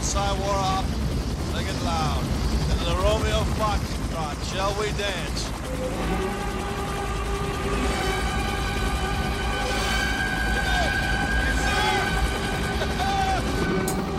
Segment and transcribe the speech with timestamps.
[0.00, 0.86] outside wore off.
[1.52, 2.22] Sing it loud.
[2.70, 4.36] Into the Romeo Foxtrot.
[4.50, 5.40] Shall we dance?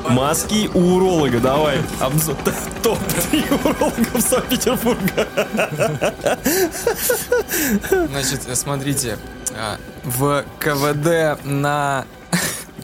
[0.09, 1.79] Маски у уролога, давай.
[1.99, 2.35] Обзор.
[2.83, 5.27] Топ-3 урологов Санкт-Петербурга.
[8.09, 9.17] Значит, э, смотрите,
[9.55, 12.05] а, в КВД на...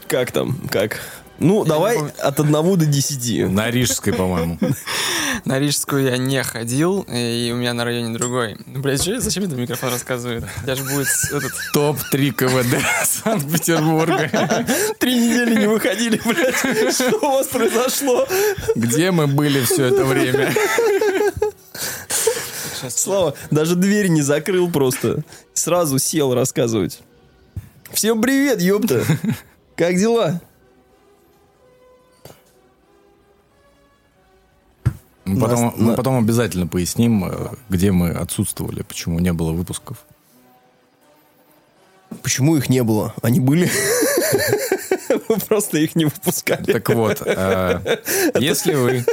[0.08, 0.56] Как там?
[0.72, 1.02] Как?
[1.40, 3.50] Ну, не давай от 1 до 10.
[3.52, 4.58] На Рижской, по-моему.
[5.46, 8.58] На Рижскую я не ходил, и у меня на районе другой.
[8.66, 10.46] Ну, блядь, что, зачем это микрофон рассказывает?
[10.66, 11.52] Я же будет этот...
[11.74, 14.66] Топ-3 КВД Санкт-Петербурга.
[15.00, 16.94] Три недели не выходили, блядь.
[16.94, 18.28] Что у вас произошло?
[18.76, 20.54] Где мы были все это время?
[22.90, 25.24] Слава, даже дверь не закрыл просто.
[25.54, 27.00] Сразу сел рассказывать.
[27.92, 29.04] Всем привет, ёпта.
[29.76, 30.42] Как дела?
[35.28, 39.52] Мы потом, Нас- мы на- потом обязательно поясним, э, где мы отсутствовали, почему не было
[39.52, 39.98] выпусков.
[42.24, 43.14] Почему их не было?
[43.22, 43.70] Они были?
[45.30, 46.72] Мы просто их не выпускали.
[46.72, 47.98] Так вот, э,
[48.40, 49.06] если вы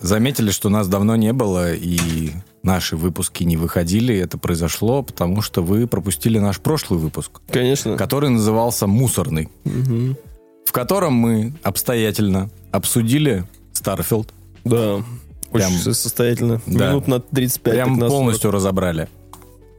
[0.00, 2.30] заметили, что нас давно не было и
[2.62, 7.96] наши выпуски не выходили, это произошло, потому что вы пропустили наш прошлый выпуск, Конечно.
[7.96, 13.44] который назывался «Мусорный», в котором мы обстоятельно обсудили
[13.82, 14.32] Starfield,
[14.64, 15.02] Да.
[15.50, 16.62] Прям- Очень состоятельно.
[16.66, 16.90] Да.
[16.90, 17.74] Минут на 35.
[17.74, 18.10] прям на 40.
[18.10, 19.08] полностью разобрали.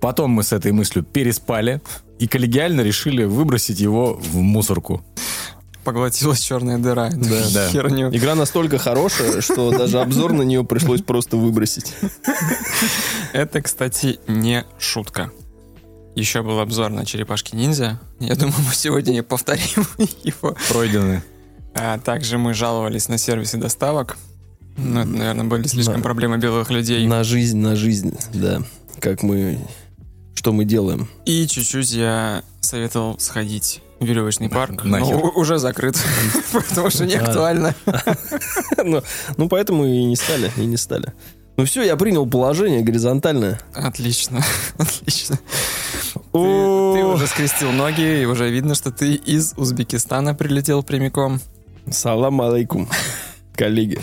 [0.01, 1.81] Потом мы с этой мыслью переспали
[2.19, 5.03] и коллегиально решили выбросить его в мусорку.
[5.85, 7.09] Поглотилась черная дыра.
[7.13, 7.43] Да.
[7.53, 7.69] Да.
[7.69, 8.09] Херню.
[8.15, 11.93] Игра настолько хорошая, что даже обзор на нее пришлось просто выбросить.
[13.31, 15.31] Это, кстати, не шутка.
[16.15, 17.99] Еще был обзор на черепашки-ниндзя.
[18.19, 19.87] Я думаю, мы сегодня не повторим
[20.23, 20.55] его.
[20.69, 21.23] Пройдены.
[21.75, 24.17] А также мы жаловались на сервисы доставок.
[24.77, 26.02] Ну, это, наверное, были слишком Да.
[26.02, 27.05] проблемы белых людей.
[27.07, 28.61] На жизнь, на жизнь, да.
[28.99, 29.59] Как мы...
[30.36, 31.08] Что мы делаем?
[31.25, 34.83] И чуть-чуть я советовал сходить в веревочный парк.
[34.83, 35.15] но Нахер.
[35.17, 35.95] у- уже закрыт,
[36.52, 37.23] потому что не А.
[37.23, 37.75] актуально.
[38.83, 39.02] Ну,
[39.37, 41.14] ну, поэтому и не стали, и не стали.
[41.55, 43.59] Ну все, я принял положение горизонтальное.
[43.75, 44.43] Отлично,
[44.77, 45.37] отлично.
[46.14, 46.39] Ты, ты
[47.05, 51.39] уже скрестил ноги, и уже видно, что ты из Узбекистана прилетел прямиком.
[51.92, 52.88] Салам алейкум,
[53.55, 53.99] коллеги.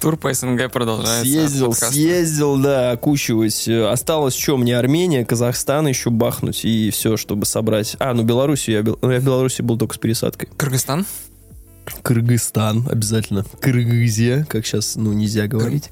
[0.00, 1.22] Тур по СНГ продолжается.
[1.24, 1.92] Съездил, Подкаст.
[1.92, 3.68] съездил, да, окучивать.
[3.68, 7.96] Э, Осталось что, мне Армения, Казахстан еще бахнуть и все, чтобы собрать.
[8.00, 10.48] А, ну Белоруссию, я, бел- ну, я в Беларуси был только с пересадкой.
[10.56, 11.06] Кыргызстан?
[12.02, 13.44] Кыргызстан обязательно.
[13.60, 15.90] Кыргызия, как сейчас, ну, нельзя говорить.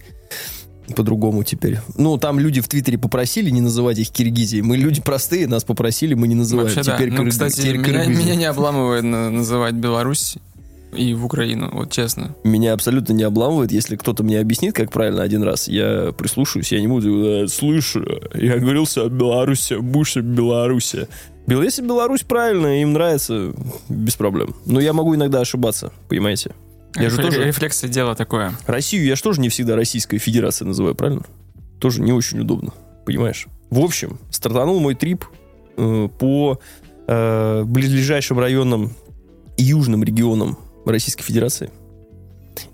[0.96, 1.78] По-другому теперь.
[1.96, 4.62] Ну, там люди в Твиттере попросили не называть их Киргизией.
[4.62, 6.68] Мы люди простые, нас попросили, мы не называем.
[6.68, 6.96] Вообще, да.
[6.96, 8.22] теперь Ну, Кыргы- кстати, теперь меня, Кыргызия.
[8.24, 10.34] меня не обламывает на- называть Беларусь
[10.92, 12.34] и в Украину, вот честно.
[12.44, 13.70] Меня абсолютно не обламывает.
[13.72, 17.96] Если кто-то мне объяснит, как правильно один раз, я прислушаюсь, я не буду, «Э, слышь,
[18.34, 20.94] я говорил себе Беларусь, будешь Беларусь.
[21.46, 23.52] Бел- Если Беларусь правильно, им нравится,
[23.88, 24.54] без проблем.
[24.66, 26.54] Но я могу иногда ошибаться, понимаете?
[26.96, 28.52] Я же тоже- Рефлексы дело такое.
[28.66, 31.22] Россию я же тоже не всегда Российской Федерацией называю, правильно?
[31.78, 32.72] Тоже не очень удобно,
[33.06, 33.46] понимаешь?
[33.70, 35.24] В общем, стартанул мой трип
[35.76, 36.60] э, по
[37.06, 38.92] э, близлежащим районам
[39.56, 41.70] и южным регионам Российской Федерации.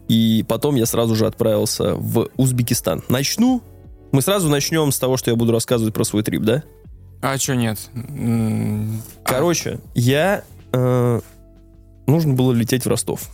[0.09, 3.03] И потом я сразу же отправился в Узбекистан.
[3.09, 3.63] Начну.
[4.13, 6.63] Мы сразу начнем с того, что я буду рассказывать про свой трип, да?
[7.21, 7.79] А что нет?
[7.95, 8.89] А,
[9.25, 10.45] Короче, я...
[10.73, 11.21] э,
[12.07, 13.29] нужно было лететь в Ростов.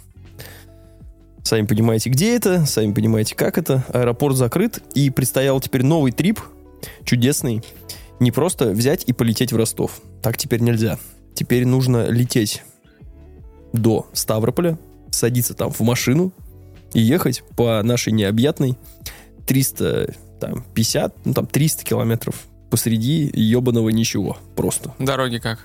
[1.44, 3.84] Сами понимаете, где это, сами понимаете, как это.
[3.92, 6.40] Аэропорт закрыт, и предстоял теперь новый трип,
[7.04, 7.62] чудесный.
[8.20, 10.00] Не просто взять и полететь в Ростов.
[10.22, 10.98] Так теперь нельзя.
[11.34, 12.62] Теперь нужно лететь
[13.72, 14.78] до Ставрополя,
[15.10, 16.32] садиться там в машину
[16.94, 18.76] и ехать по нашей необъятной
[19.46, 22.34] 350, ну там 300 километров
[22.70, 24.38] посреди ебаного ничего.
[24.56, 24.94] Просто.
[24.98, 25.58] Дороги как?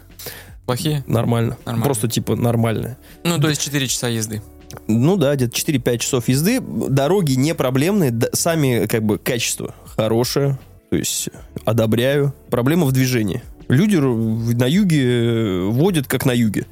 [0.66, 1.04] Плохие?
[1.08, 1.58] Нормально.
[1.66, 1.86] Нормально.
[1.86, 2.98] Просто типа нормально.
[3.24, 4.42] Ну, то есть 4 часа езды.
[4.88, 6.60] Ну да, где-то 4-5 часов езды.
[6.60, 10.60] Дороги не проблемные, да- сами как бы качество хорошее.
[10.90, 11.30] То есть
[11.64, 12.34] одобряю.
[12.50, 13.42] Проблема в движении.
[13.70, 16.66] Люди на юге э, водят как на юге.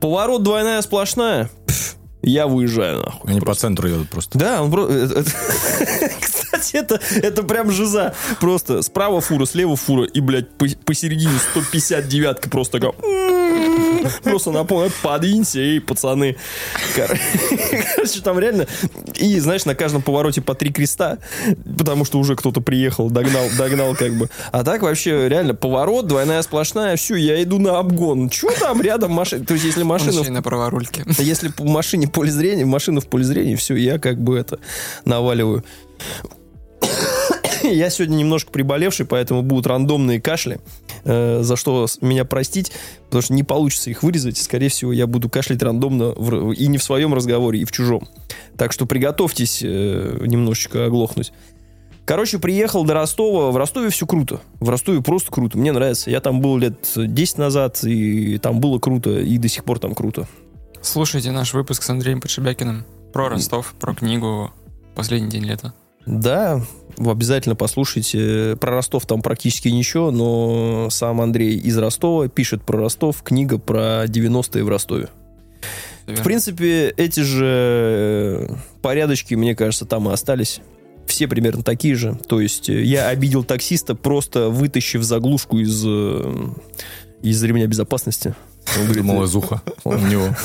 [0.00, 1.50] Поворот двойная сплошная.
[2.22, 3.30] я выезжаю нахуй.
[3.30, 3.62] Они по просто.
[3.62, 4.38] центру едут просто.
[4.38, 5.30] Да, он про- это- это-
[6.20, 8.14] Кстати, это, это прям жиза.
[8.40, 12.92] Просто справа фура, слева фура, и, блядь, по- посередине 159-ка просто такая...
[14.22, 16.36] Просто напомню, подвинься, эй, пацаны.
[16.94, 17.18] Кор-
[17.94, 18.66] Короче, там реально...
[19.14, 21.18] И, знаешь, на каждом повороте по три креста,
[21.78, 24.28] потому что уже кто-то приехал, догнал, догнал как бы.
[24.52, 28.28] А так вообще реально поворот, двойная сплошная, все, я иду на обгон.
[28.28, 29.44] Че там рядом машина?
[29.44, 30.22] То есть, если машина...
[30.30, 31.04] на праворульке.
[31.18, 34.58] Если в машине поле зрения, машина в поле зрения, все, я как бы это
[35.04, 35.64] наваливаю.
[37.62, 40.58] Я сегодня немножко приболевший, поэтому будут рандомные кашли,
[41.04, 42.72] э, за что меня простить,
[43.06, 44.38] потому что не получится их вырезать.
[44.38, 48.08] Скорее всего, я буду кашлять рандомно в- и не в своем разговоре, и в чужом.
[48.56, 51.32] Так что приготовьтесь э, немножечко оглохнуть.
[52.04, 53.50] Короче, приехал до Ростова.
[53.50, 54.40] В Ростове все круто.
[54.60, 55.58] В Ростове просто круто.
[55.58, 56.10] Мне нравится.
[56.10, 59.94] Я там был лет 10 назад, и там было круто, и до сих пор там
[59.94, 60.26] круто.
[60.80, 64.50] Слушайте наш выпуск с Андреем Подшибякиным про Ростов, про книгу
[64.94, 65.74] «Последний день лета».
[66.06, 66.62] Да,
[66.98, 68.56] вы обязательно послушайте.
[68.60, 74.04] Про Ростов там практически ничего, но сам Андрей из Ростова пишет про Ростов, книга про
[74.04, 75.08] 90-е в Ростове.
[76.06, 80.60] В принципе, эти же э, порядочки, мне кажется, там и остались.
[81.06, 82.18] Все примерно такие же.
[82.26, 86.34] То есть э, я обидел таксиста, просто вытащив заглушку из, э,
[87.22, 88.34] из ремня безопасности.
[88.78, 90.28] Он говорит, Думал, из уха у него.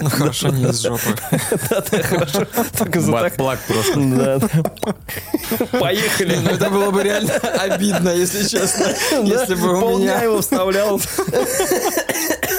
[0.00, 1.14] Ну хорошо, не из жопы.
[1.70, 2.46] да-да, хорошо.
[2.78, 3.60] Только за так- просто.
[3.96, 4.38] Да.
[5.78, 6.36] Поехали.
[6.42, 8.86] Ну это было бы реально обидно, если честно.
[9.22, 10.22] Если бы у меня...
[10.22, 11.00] его вставлял.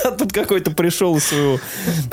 [0.04, 1.60] А тут какой-то пришел из своего,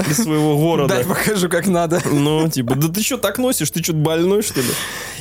[0.09, 0.95] из своего города.
[0.95, 2.03] Дай покажу, как надо.
[2.05, 3.71] Ну, типа, да ты что так носишь?
[3.71, 4.69] Ты что-то больной, что ли?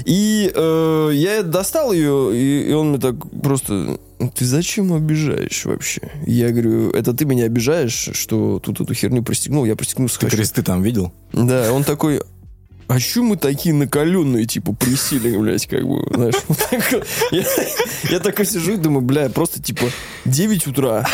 [0.05, 3.99] И э, я достал ее, и, и он мне так просто...
[4.35, 6.01] Ты зачем обижаешь вообще?
[6.25, 9.63] Я говорю, это ты меня обижаешь, что тут эту херню пристегнул?
[9.65, 10.35] Я пристегнул Ты схожу.
[10.35, 11.13] кресты там видел?
[11.33, 12.21] Да, он такой,
[12.87, 16.35] а чё мы такие накаленные, типа, присели, блядь, как бы, знаешь.
[16.47, 17.07] вот так вот.
[17.31, 17.43] Я,
[18.09, 19.85] я такой сижу и думаю, бля, просто, типа,
[20.25, 21.05] 9 утра.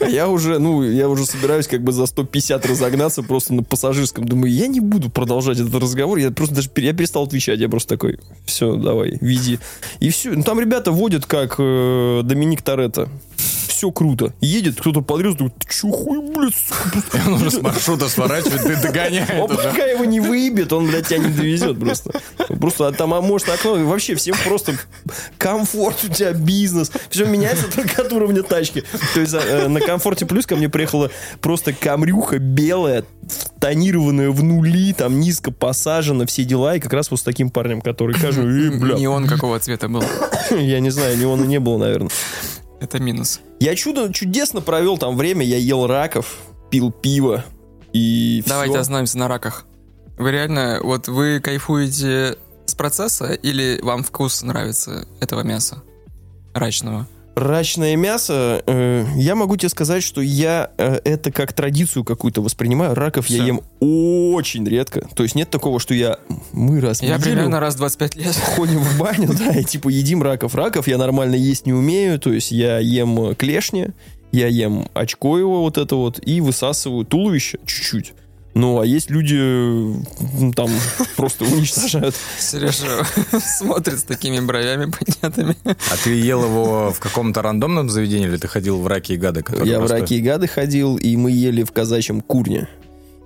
[0.00, 4.26] А я уже, ну, я уже собираюсь как бы за 150 разогнаться просто на пассажирском.
[4.26, 6.18] Думаю, я не буду продолжать этот разговор.
[6.18, 7.58] Я просто даже, я перестал отвечать.
[7.58, 9.58] Я просто такой, все, давай, веди.
[10.00, 10.30] И все.
[10.30, 13.08] Ну, там ребята водят, как э, Доминик Торетто.
[13.78, 14.32] Все круто.
[14.40, 18.76] Едет, кто-то подрез, думает, ты чё хуй, блядь, сука, Он уже с маршрута сворачивает, ты
[18.82, 22.20] догоняет он пока его не выебет, он, блядь, тебя не довезет просто.
[22.60, 24.76] Просто а там, а может, окно, вообще всем просто
[25.38, 26.90] комфорт у тебя, бизнес.
[27.08, 28.82] Все меняется только от уровня тачки.
[29.14, 33.04] То есть э, на комфорте плюс ко мне приехала просто камрюха белая,
[33.58, 36.76] тонированная в нули, там низко посажена, все дела.
[36.76, 39.88] И как раз вот с таким парнем, который кажется, э, бля, Не он какого цвета
[39.88, 40.02] был.
[40.50, 42.10] я не знаю, ни он и не было, наверное.
[42.80, 43.40] Это минус.
[43.60, 46.36] Я чудо, чудесно провел там время, я ел раков,
[46.70, 47.44] пил пиво.
[47.92, 48.80] И Давайте всё.
[48.80, 49.64] остановимся на раках.
[50.18, 52.36] Вы реально, вот вы кайфуете
[52.66, 55.82] с процесса или вам вкус нравится этого мяса
[56.52, 57.08] рачного?
[57.38, 62.94] Рачное мясо, э, я могу тебе сказать, что я э, это как традицию какую-то воспринимаю.
[62.94, 63.46] Раков я Всё.
[63.46, 65.06] ем очень редко.
[65.14, 66.18] То есть нет такого, что я
[66.52, 68.34] мы раз в Я неделю примерно раз в 25 лет.
[68.56, 70.54] ходим в баню, да, и типа едим раков.
[70.54, 72.18] Раков я нормально есть не умею.
[72.18, 73.88] То есть я ем клешни,
[74.32, 78.14] я ем очко его вот это вот и высасываю туловище чуть-чуть.
[78.58, 80.68] Ну, а есть люди, м, там,
[81.16, 82.16] просто уничтожают.
[82.40, 83.06] Сережа
[83.40, 85.56] смотрит с такими бровями поднятыми.
[85.64, 89.44] А ты ел его в каком-то рандомном заведении или ты ходил в раки и гады?
[89.62, 92.66] Я в раки и гады ходил, и мы ели в казачьем курне.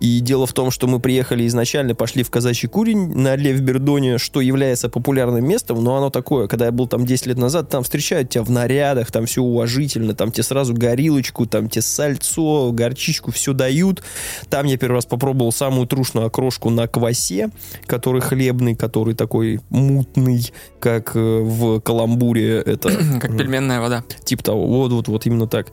[0.03, 4.41] И дело в том, что мы приехали изначально, пошли в казачий курень на Левбердоне, что
[4.41, 8.29] является популярным местом, но оно такое, когда я был там 10 лет назад, там встречают
[8.29, 13.53] тебя в нарядах, там все уважительно, там тебе сразу горилочку, там тебе сальцо, горчичку, все
[13.53, 14.03] дают.
[14.51, 17.51] Там я первый раз попробовал самую трушную окрошку на квасе,
[17.87, 20.51] который хлебный, который такой мутный,
[20.81, 24.03] как э, в каламбуре это Как пельменная вода.
[24.25, 24.67] Типа того.
[24.67, 25.69] Вот, вот, вот, именно так.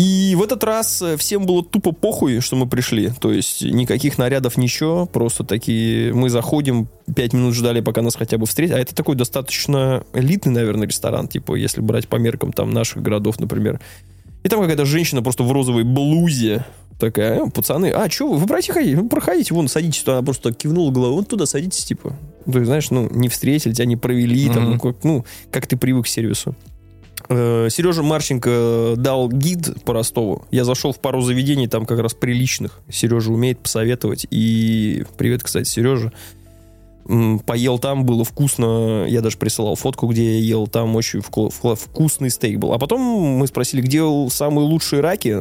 [0.00, 3.12] И в этот раз э, всем было тупо похуй, что мы пришли.
[3.20, 5.04] То есть никаких нарядов, ничего.
[5.04, 6.14] Просто такие...
[6.14, 8.76] Мы заходим, пять минут ждали, пока нас хотя бы встретят.
[8.76, 11.28] А это такой достаточно элитный, наверное, ресторан.
[11.28, 13.78] Типа, если брать по меркам там наших городов, например.
[14.42, 16.64] И там какая-то женщина просто в розовой блузе.
[16.98, 20.02] Такая, «Э, пацаны, а, что вы, вы проходите, ну, проходите, вон, садитесь.
[20.06, 22.16] Она просто кивнула головой, вот туда садитесь, типа.
[22.46, 24.72] То есть, знаешь, ну, не встретили, тебя не провели, там, Мгм.
[24.72, 26.54] ну, как, ну, как ты привык к сервису.
[27.32, 30.42] Э, Сережа Марченко дал гид по Ростову.
[30.50, 32.80] Я зашел в пару заведений, там как раз приличных.
[32.90, 34.26] Сережа умеет посоветовать.
[34.30, 36.12] И привет, кстати, Сережа.
[37.46, 39.04] Поел там, было вкусно.
[39.08, 40.66] Я даже присылал фотку, где я ел.
[40.66, 42.72] Там очень вку- вку- вкусный стейк был.
[42.72, 45.38] А потом мы спросили, где самые лучшие раки.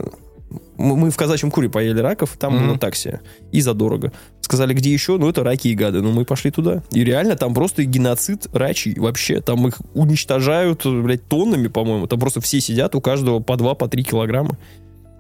[0.77, 2.68] Мы в казачьем куре поели раков, там Мгм.
[2.68, 3.20] было такси.
[3.51, 4.12] И задорого.
[4.41, 5.18] Сказали, где еще?
[5.18, 6.01] Ну, это раки и гады.
[6.01, 6.82] Ну, мы пошли туда.
[6.91, 9.41] И реально там просто геноцид рачий вообще.
[9.41, 12.08] Там их уничтожают, блядь, тоннами, по-моему.
[12.08, 14.58] Там просто все сидят, у каждого по 2, по 3 килограмма.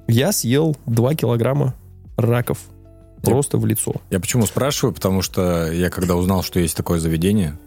[0.07, 1.75] Я съел 2 килограмма
[2.17, 2.57] раков.
[3.21, 3.93] Просто в лицо.
[4.09, 4.93] Я почему спрашиваю?
[4.95, 7.59] Потому что я когда узнал, что есть такое заведение,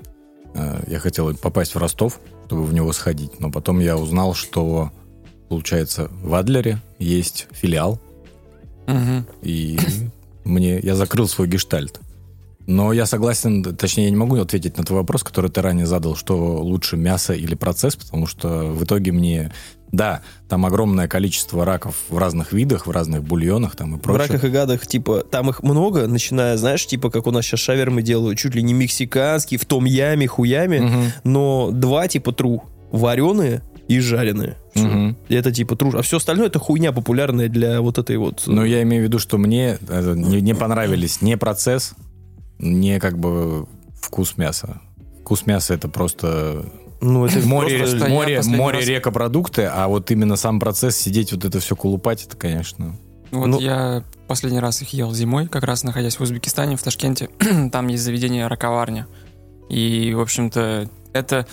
[0.54, 3.38] э, я хотел попасть в Ростов, чтобы в него сходить.
[3.38, 4.90] Но потом я узнал, что,
[5.56, 8.00] получается, в Адлере есть филиал,
[8.86, 9.26] Мгм.
[9.42, 9.78] и
[10.44, 12.00] мне я закрыл свой гештальт.
[12.66, 16.14] Но я согласен, точнее, я не могу ответить на твой вопрос, который ты ранее задал,
[16.16, 19.52] что лучше мясо или процесс, потому что в итоге мне...
[19.90, 24.26] Да, там огромное количество раков в разных видах, в разных бульонах там и В прочее.
[24.28, 28.00] раках и гадах, типа, там их много, начиная, знаешь, типа, как у нас сейчас шавермы
[28.02, 31.02] делают, чуть ли не мексиканские, в том яме, хуями, Мгм.
[31.24, 34.56] но два типа тру, вареные и жареные.
[34.74, 35.16] Мгм.
[35.28, 35.92] Это типа тру.
[35.98, 38.44] А все остальное это хуйня популярная для вот этой вот...
[38.46, 41.92] Но я имею в виду, что мне э, не, не понравились не процесс,
[42.58, 43.66] не как бы
[44.00, 44.80] вкус мяса.
[45.20, 46.64] Вкус мяса это просто
[47.00, 51.44] Ну, это море, просто- море, море раз- рекопродукты, а вот именно сам процесс сидеть вот
[51.44, 52.96] это все колупать, это, конечно.
[53.30, 57.28] Вот Ну- я последний раз их ел зимой, как раз находясь в Узбекистане, в Ташкенте.
[57.72, 59.06] Там есть заведение раковарня.
[59.68, 61.46] И, в общем-то, это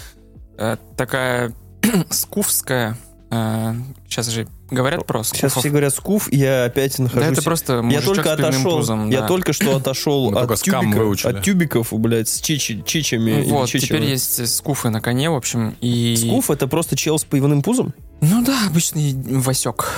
[0.57, 1.53] э, такая
[2.09, 2.97] скуфская...
[3.29, 5.59] сейчас же говорят про Сейчас скуфов.
[5.61, 7.31] все говорят скуф, я опять Да нахожусь...
[7.31, 9.27] это просто я только с пивным отошел, пузом, я да.
[9.27, 13.43] только что отошел Мы от, тюбиков, от тюбиков, блядь, с чичи- чичами.
[13.43, 13.81] Вот, чичами.
[13.87, 16.15] теперь есть скуфы на коне, в общем, и...
[16.17, 17.93] Скуф это просто чел с пивным пузом?
[18.21, 19.91] Ну да, обычный Васек.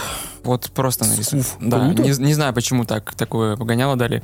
[0.43, 1.41] Вот просто нарисуй.
[1.41, 1.57] Скуф.
[1.61, 4.23] Да, не, не знаю, почему так такое погоняло дали.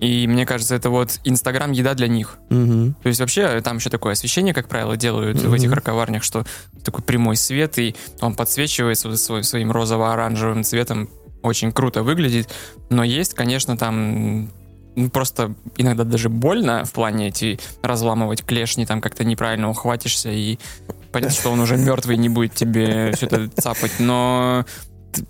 [0.00, 2.38] И мне кажется, это вот Инстаграм еда для них.
[2.50, 2.94] Мгм.
[3.02, 5.54] То есть вообще там еще такое освещение, как правило, делают в Мгм.
[5.54, 6.44] этих раковарнях, что
[6.84, 11.08] такой прямой свет, и он подсвечивается свой- своим розово-оранжевым цветом.
[11.42, 12.48] Очень круто выглядит.
[12.90, 14.50] Но есть, конечно, там
[14.96, 20.58] ну, просто иногда даже больно в плане эти разламывать клешни, там как-то неправильно ухватишься, и
[21.12, 24.64] понятно, что он уже мертвый, не будет тебе все это цапать, но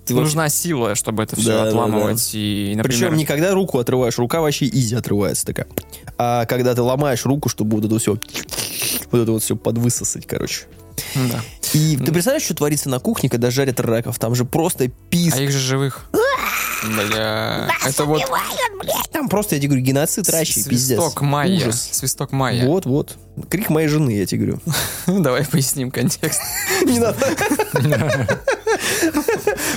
[0.05, 2.31] ты нужна сила, чтобы это все Да, да, отламывать.
[2.33, 5.67] И, например, Причем не когда руку отрываешь, рука вообще изи отрывается такая.
[6.17, 8.19] А когда ты ломаешь руку, чтобы вот это все,
[9.11, 10.65] вот это вот все подвысосать, короче.
[11.15, 11.41] да.
[11.73, 14.19] И ты представляешь, что творится на кухне, когда жарят раков?
[14.19, 15.35] Там же просто пиз.
[15.35, 16.07] А их же живых.
[16.85, 18.23] Бля, это вот
[19.11, 20.99] Там просто, я тебе говорю, геноцид рачий, пиздец.
[21.01, 21.57] свисток майя.
[21.57, 21.89] Ужас.
[21.93, 22.65] Свисток майя.
[22.67, 23.17] Вот, вот.
[23.51, 24.61] Крик моей жены, я тебе говорю.
[25.23, 26.41] Давай поясним контекст.
[26.85, 27.19] Не надо.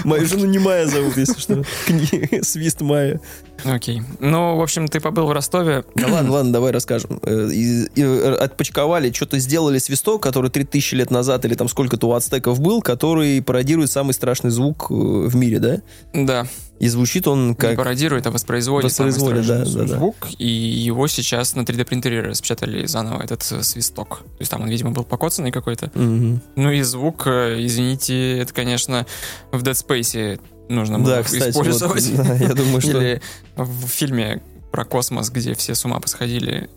[0.03, 1.63] Мою жену не Майя зовут, если что.
[2.43, 3.19] Свист Майя.
[3.65, 4.01] Окей.
[4.20, 5.84] Ну, в общем, ты побыл в Ростове.
[5.96, 7.20] Да ладно, ладно, давай расскажем.
[7.24, 12.08] Э, и- и, э, Отпочковали, что-то сделали свисток, который 3000 лет назад или там сколько-то
[12.08, 15.82] у ацтеков был, который пародирует самый страшный звук э, в мире, да?
[16.13, 16.48] Да.
[16.80, 17.75] И звучит он Не как...
[17.75, 19.88] пародирует, а воспроизводит, Воспроизводит, да, да, да.
[19.98, 20.15] звук.
[20.39, 24.22] И его сейчас на 3D принтере распечатали заново, этот свисток.
[24.24, 25.91] То есть там он, видимо, был покоцанный какой-то.
[25.94, 26.41] Мгм.
[26.56, 29.06] Ну и звук, извините, это, конечно,
[29.51, 30.41] в Dead Space
[30.72, 32.06] нужно было Да, кстати, использовать.
[32.10, 32.92] вот, да, я думаю, что...
[32.92, 33.22] Или
[33.56, 36.70] в фильме про космос, где все с ума посходили.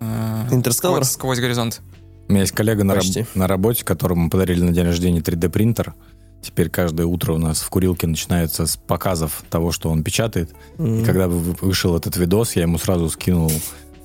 [0.00, 1.04] э, Интерстеллар?
[1.04, 1.80] Сквозь, сквозь горизонт.
[2.28, 5.94] У меня есть коллега на, раб- на работе, которому подарили на день рождения 3D-принтер.
[6.42, 10.50] Теперь каждое утро у нас в курилке начинается с показов того, что он печатает.
[10.78, 11.04] И Мгм.
[11.04, 13.52] когда вы- вышел этот видос, я ему сразу скинул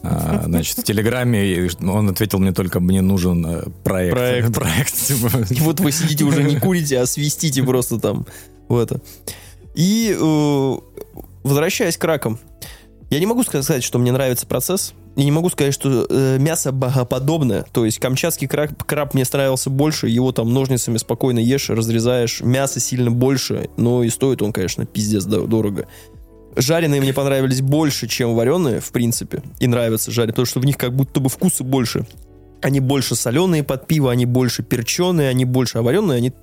[0.07, 4.13] а, значит, в Телеграме, и он ответил мне только, мне нужен э, проект.
[4.15, 4.53] Проект.
[4.53, 5.29] Проект, типа.
[5.49, 8.25] И вот вы сидите уже не курите, а свистите просто там
[8.67, 9.01] в это.
[9.73, 10.75] И э,
[11.43, 12.39] возвращаясь к ракам,
[13.09, 14.93] я не могу сказать, что мне нравится процесс.
[15.15, 17.65] И не могу сказать, что э, мясо богоподобное.
[17.71, 20.09] То есть камчатский краб, краб мне нравился больше.
[20.09, 22.41] Его там ножницами спокойно ешь, разрезаешь.
[22.41, 23.69] Мясо сильно больше.
[23.77, 25.87] Но и стоит он, конечно, пиздец до- дорого.
[26.57, 29.41] Жареные мне понравились больше, чем вареные, в принципе.
[29.59, 32.05] И нравятся жареные, потому что в них как будто бы вкуса больше.
[32.61, 36.33] Они больше соленые под пиво, они больше перченые, они больше, а вареные, они,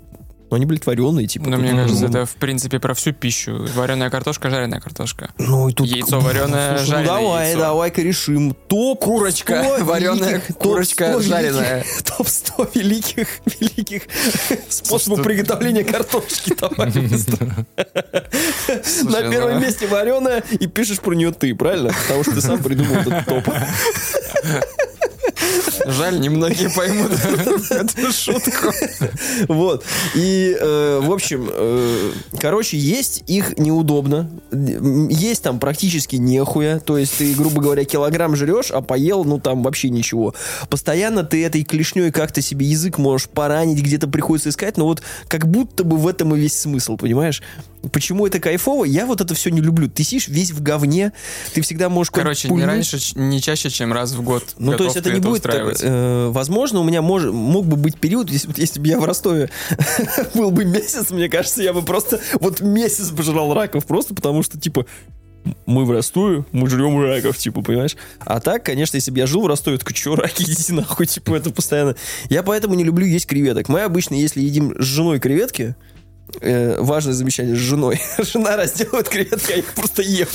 [0.52, 1.46] ну, они, блядь, вареные, типа.
[1.48, 3.66] Но тут, мне ну, кажется, ну, это в принципе про всю пищу.
[3.74, 5.30] Вареная картошка, жареная картошка.
[5.38, 5.86] Ну, и тут...
[5.86, 7.60] Яйцо вареное, Слушай, жареное ну, давай, яйцо.
[7.60, 8.54] давай-ка решим.
[8.68, 11.84] Топ Курочка 100 вареная, курочка топ 100 жареная.
[11.84, 14.02] великих- Топ 100 великих, великих
[14.68, 16.54] способов приготовления картошки.
[16.60, 16.68] На
[18.84, 21.92] Слушай, первом ну- месте вареная, и пишешь про нее ты, правильно?
[22.02, 23.48] Потому что ты сам придумал этот топ.
[25.86, 27.12] Жаль, немногие поймут
[27.70, 28.72] эту шутку.
[29.48, 29.84] Вот.
[30.14, 34.30] И, э, в общем, э, короче, есть их неудобно.
[34.50, 36.78] Есть там практически нехуя.
[36.78, 40.34] То есть ты, грубо говоря, килограмм жрешь, а поел, ну, там вообще ничего.
[40.68, 44.76] Постоянно ты этой клешней как-то себе язык можешь поранить, где-то приходится искать.
[44.76, 47.42] Но вот как будто бы в этом и весь смысл, понимаешь?
[47.90, 48.84] Почему это кайфово?
[48.84, 49.88] Я вот это все не люблю.
[49.88, 51.12] Ты сидишь весь в говне,
[51.52, 52.10] ты всегда можешь...
[52.10, 52.68] Короче, не пульнуть.
[52.68, 54.44] раньше, ч- не чаще, чем раз в год.
[54.58, 55.42] Ну, то есть это не будет...
[55.42, 55.80] так, устраивать.
[55.82, 59.50] э, возможно, у меня мож- мог бы быть период, если, если бы я в Ростове
[60.34, 64.58] был бы месяц, мне кажется, я бы просто вот месяц пожрал раков, просто потому что,
[64.58, 64.86] типа,
[65.66, 67.96] мы в Ростове, мы жрем раков, типа, понимаешь?
[68.20, 71.34] А так, конечно, если бы я жил в Ростове, так что, раки, идите нахуй, типа,
[71.34, 71.96] это постоянно...
[72.28, 73.68] Я поэтому не люблю есть креветок.
[73.68, 75.74] Мы обычно, если едим с женой креветки,
[76.40, 78.00] э, важное замечание, с женой.
[78.18, 80.26] Жена разделывает креветки, а я их просто ем.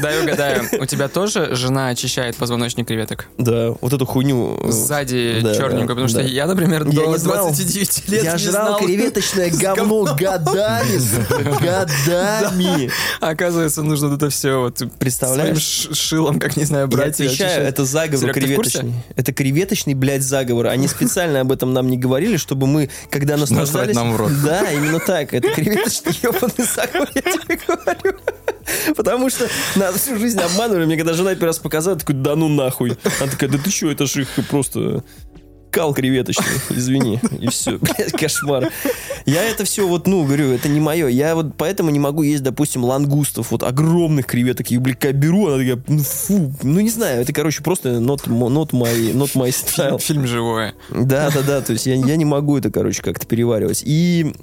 [0.00, 3.28] Дай угадаю, у тебя тоже жена очищает позвоночник креветок?
[3.38, 4.58] Да, вот эту хуйню...
[4.62, 7.46] э, Сзади да, черненькую, да, потому что я, например, Я до знал.
[7.48, 10.98] 29 лет Я жрал креветочное говно годами,
[11.60, 12.90] годами.
[13.20, 15.88] Оказывается, нужно это все вот Представляешь?
[15.92, 18.94] шилом, как не знаю, Я брать и отвечаю, это заговор креветочный.
[19.16, 20.66] Это креветочный, блядь, заговор.
[20.66, 23.94] Они специально об этом нам не говорили, чтобы мы, когда наслаждались...
[23.94, 24.32] нам в рот.
[24.44, 25.34] Да, именно так.
[25.34, 28.18] Это креветочный ебаный заговор, я тебе говорю.
[28.96, 30.86] Потому что нас всю жизнь обманывали.
[30.86, 32.96] Мне когда жена первый раз показала, такой, да ну нахуй.
[33.20, 35.02] Она такая, да ты что, это же их просто
[35.72, 37.18] кал креветочный, извини.
[37.40, 38.70] И все, блядь, кошмар.
[39.24, 41.08] Я это все вот, ну, говорю, это не мое.
[41.08, 44.70] Я вот поэтому не могу есть, допустим, лангустов, вот огромных креветок.
[44.70, 48.70] Я, блядь, беру, она такая, ну, фу, ну, не знаю, это, короче, просто not, not,
[48.70, 49.98] my, not my style.
[49.98, 50.74] Фильм, фильм живое.
[50.90, 53.82] Да, да, да, то есть я, я не могу это, короче, как-то переваривать.
[53.84, 54.34] И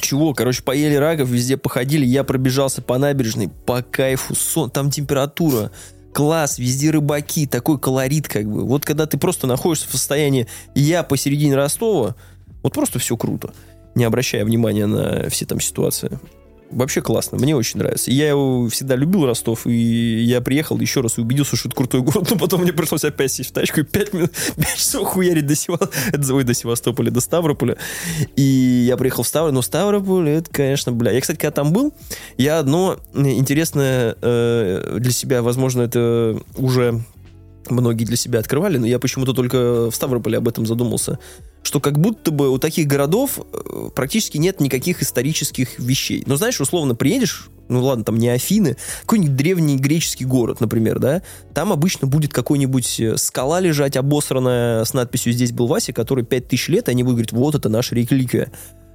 [0.00, 5.70] чего, короче, поели раков, везде походили, я пробежался по набережной, по кайфу, сон, там температура,
[6.12, 8.64] класс, везде рыбаки, такой колорит, как бы.
[8.64, 12.14] Вот когда ты просто находишься в состоянии я посередине Ростова,
[12.62, 13.52] вот просто все круто,
[13.94, 16.18] не обращая внимания на все там ситуации.
[16.72, 18.10] Вообще классно, мне очень нравится.
[18.10, 22.00] Я его всегда любил, Ростов, и я приехал еще раз и убедился, что это крутой
[22.00, 25.46] город, но потом мне пришлось опять сесть в тачку и 5, минут, 5 часов хуярить
[25.46, 25.78] до, Сева...
[26.32, 27.76] ой, до Севастополя, до Ставрополя.
[28.36, 28.42] И
[28.86, 31.12] я приехал в Ставрополь, но Ставрополь, это, конечно, бля.
[31.12, 31.92] Я, кстати, когда там был,
[32.38, 37.02] я одно интересное э, для себя, возможно, это уже
[37.70, 41.18] многие для себя открывали, но я почему-то только в Ставрополе об этом задумался,
[41.62, 46.22] что как будто бы у таких городов э, практически нет никаких исторических вещей.
[46.26, 51.22] Но знаешь, условно приедешь, ну ладно, там не Афины, какой-нибудь древний греческий город, например, да,
[51.54, 56.68] там обычно будет какой-нибудь э, скала лежать обосранная с надписью «Здесь был Вася», который 5000
[56.68, 58.50] лет, и они будут говорить, вот это наша реликвия.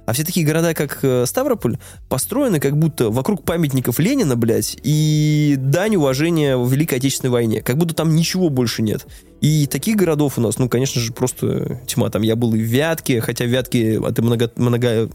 [0.08, 1.76] А все такие города, как э, Ставрополь,
[2.08, 7.60] построены как будто вокруг памятников Ленина, блядь, и дань уважения в Великой Отечественной войне.
[7.60, 9.04] Как будто там ничего больше нет.
[9.42, 12.08] И таких городов у нас, ну, конечно же, просто тьма.
[12.08, 14.50] Там я был и в Вятке, хотя Вятки это много...
[14.56, 15.10] много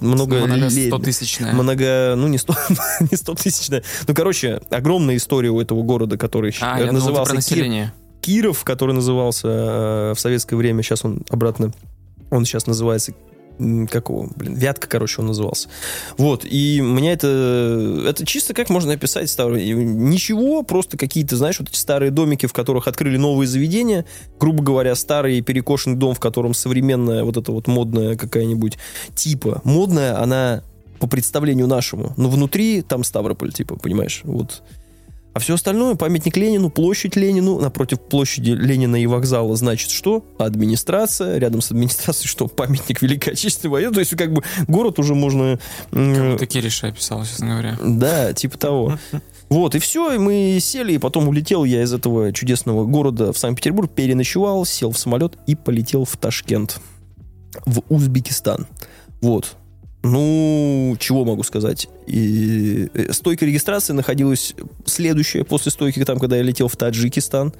[0.00, 1.54] много, Много ле- 100 тысячная.
[1.54, 2.54] много, ну не 100,
[3.10, 3.82] не 100 тысячная.
[4.06, 7.90] Ну, короче, огромная история у этого города, который А, я думал, назывался про Кир-.
[8.20, 11.72] Киров, который назывался э, в советское время, сейчас он обратно,
[12.30, 13.14] он сейчас называется
[13.58, 15.68] м, как его, блин, Вятка, короче, он назывался.
[16.18, 21.68] Вот, и меня это, это чисто как можно описать старый, ничего, просто какие-то, знаешь, вот
[21.68, 24.04] эти старые домики, в которых открыли новые заведения,
[24.38, 28.78] грубо говоря, старый перекошенный дом, в котором современная вот эта вот модная какая-нибудь
[29.14, 30.62] типа, модная, она
[30.98, 34.62] по представлению нашему, но внутри там Ставрополь, типа, понимаешь, вот.
[35.34, 40.24] А все остальное, памятник Ленину, площадь Ленину, напротив площади Ленина и вокзала, значит, что?
[40.38, 42.48] Администрация, рядом с администрацией, что?
[42.48, 43.92] Памятник Великой Отечественной войны.
[43.92, 45.58] То есть, как бы, город уже можно...
[45.92, 47.78] м, Ты Кириша описал, честно говоря.
[47.82, 48.98] Да, типа того.
[49.48, 53.38] Вот, и все, и мы сели, и потом улетел я из этого чудесного города в
[53.38, 56.78] Санкт-Петербург, переночевал, сел в самолет и полетел в Ташкент,
[57.66, 58.66] в Узбекистан.
[59.20, 59.56] Вот.
[60.02, 61.88] Ну, чего могу сказать?
[62.06, 67.52] И э, стойка регистрации находилась следующая после стойки, там, когда я летел в Таджикистан.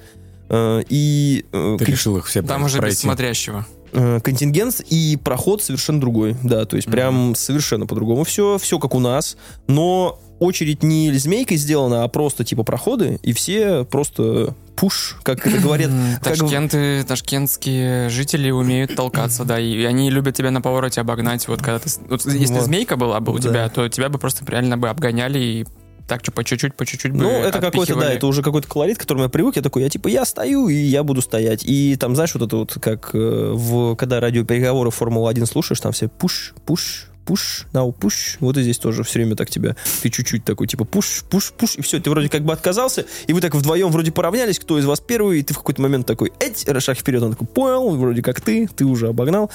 [0.49, 3.65] Э, И э, Ты решил их все Там уже без смотрящего.
[3.93, 6.35] контингент и проход совершенно другой.
[6.43, 9.37] Да, то есть прям совершенно по-другому все, все как у нас.
[9.67, 15.57] Но очередь не змейкой сделана, а просто типа проходы, и все просто пуш, как это
[15.59, 15.91] говорят.
[16.21, 21.47] Как Ташкенты, ташкентские жители умеют толкаться, да, и они любят тебя на повороте обогнать.
[21.47, 21.89] Вот когда ты...
[22.09, 22.63] вот если Вот.
[22.65, 23.41] змейка была бы у Да.
[23.49, 25.65] тебя, то тебя бы просто реально бы обгоняли и
[26.07, 29.01] так что по чуть-чуть, по чуть-чуть Ну, это какой-то, да, это уже какой-то колорит, к
[29.01, 29.55] которому я привык.
[29.55, 31.63] Я такой, я типа, я стою, и я буду стоять.
[31.63, 36.09] И там, знаешь, вот это вот, как э, в, когда радиопереговоры Формулы-1 слушаешь, там все
[36.09, 38.37] пуш, пуш, пуш, now пуш.
[38.39, 41.75] Вот и здесь тоже все время так тебя, ты чуть-чуть такой, типа, пуш, пуш, пуш,
[41.75, 44.85] и все, ты вроде как бы отказался, и вы так вдвоем вроде поравнялись, кто из
[44.85, 48.21] вас первый, и ты в какой-то момент такой, эть, шаг вперед, он такой, понял, вроде
[48.21, 49.49] как ты, ты уже обогнал.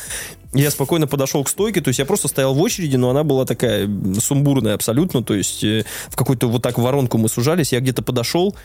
[0.54, 3.44] Я спокойно подошел к стойке, то есть я просто стоял в очереди, но она была
[3.44, 8.02] такая сумбурная абсолютно, то есть э, в какую-то вот так воронку мы сужались, я где-то
[8.02, 8.56] подошел,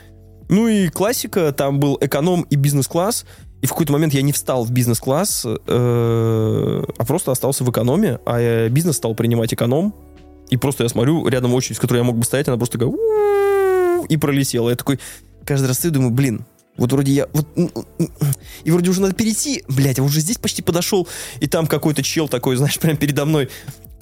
[0.50, 3.26] ну и классика, там был эконом и бизнес-класс,
[3.62, 8.20] и в какой-то момент я не встал в бизнес-класс, э, а просто остался в экономе,
[8.26, 9.94] а бизнес стал принимать эконом,
[10.50, 12.94] И просто я смотрю, рядом очередь, в которой я мог бы стоять, она просто такая
[14.10, 14.70] и пролетела.
[14.70, 15.00] Я такой
[15.46, 16.46] каждый раз стою, думаю, блин,
[16.78, 17.28] вот вроде я...
[17.34, 17.48] Вот,
[18.64, 19.64] и вроде уже надо перейти.
[19.68, 21.08] Блядь, а уже здесь почти подошел.
[21.40, 23.50] И там какой-то чел такой, знаешь, прям передо мной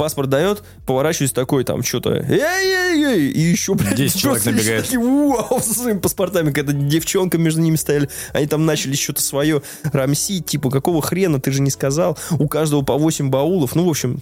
[0.01, 4.85] паспорт дает, поворачиваюсь такой, там что-то, эй-эй-эй, и еще, блядь, 10 человек набегает.
[4.85, 9.61] такие, вау, со своими паспортами, когда девчонка между ними стояли, они там начали что-то свое
[9.83, 13.89] рамсить, типа, какого хрена, ты же не сказал, у каждого по 8 баулов, ну, в
[13.89, 14.19] общем,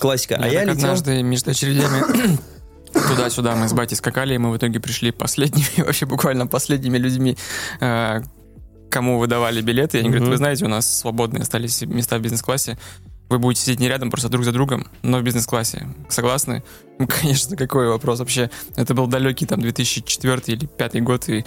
[0.00, 0.36] классика.
[0.36, 0.82] А я так летел...
[0.82, 2.38] однажды между очередями
[2.92, 7.36] туда-сюда мы с батей скакали, и мы в итоге пришли последними, вообще буквально последними людьми,
[7.80, 8.20] э,
[8.90, 9.98] кому выдавали билеты.
[9.98, 12.78] И они говорят, вы знаете, у нас свободные остались места в бизнес-классе.
[13.30, 15.86] Вы будете сидеть не рядом, просто друг за другом, но в бизнес-классе.
[16.08, 16.64] Согласны?
[16.98, 18.50] Конечно, какой вопрос вообще.
[18.74, 21.44] Это был далекий там 2004 или 2005 год, и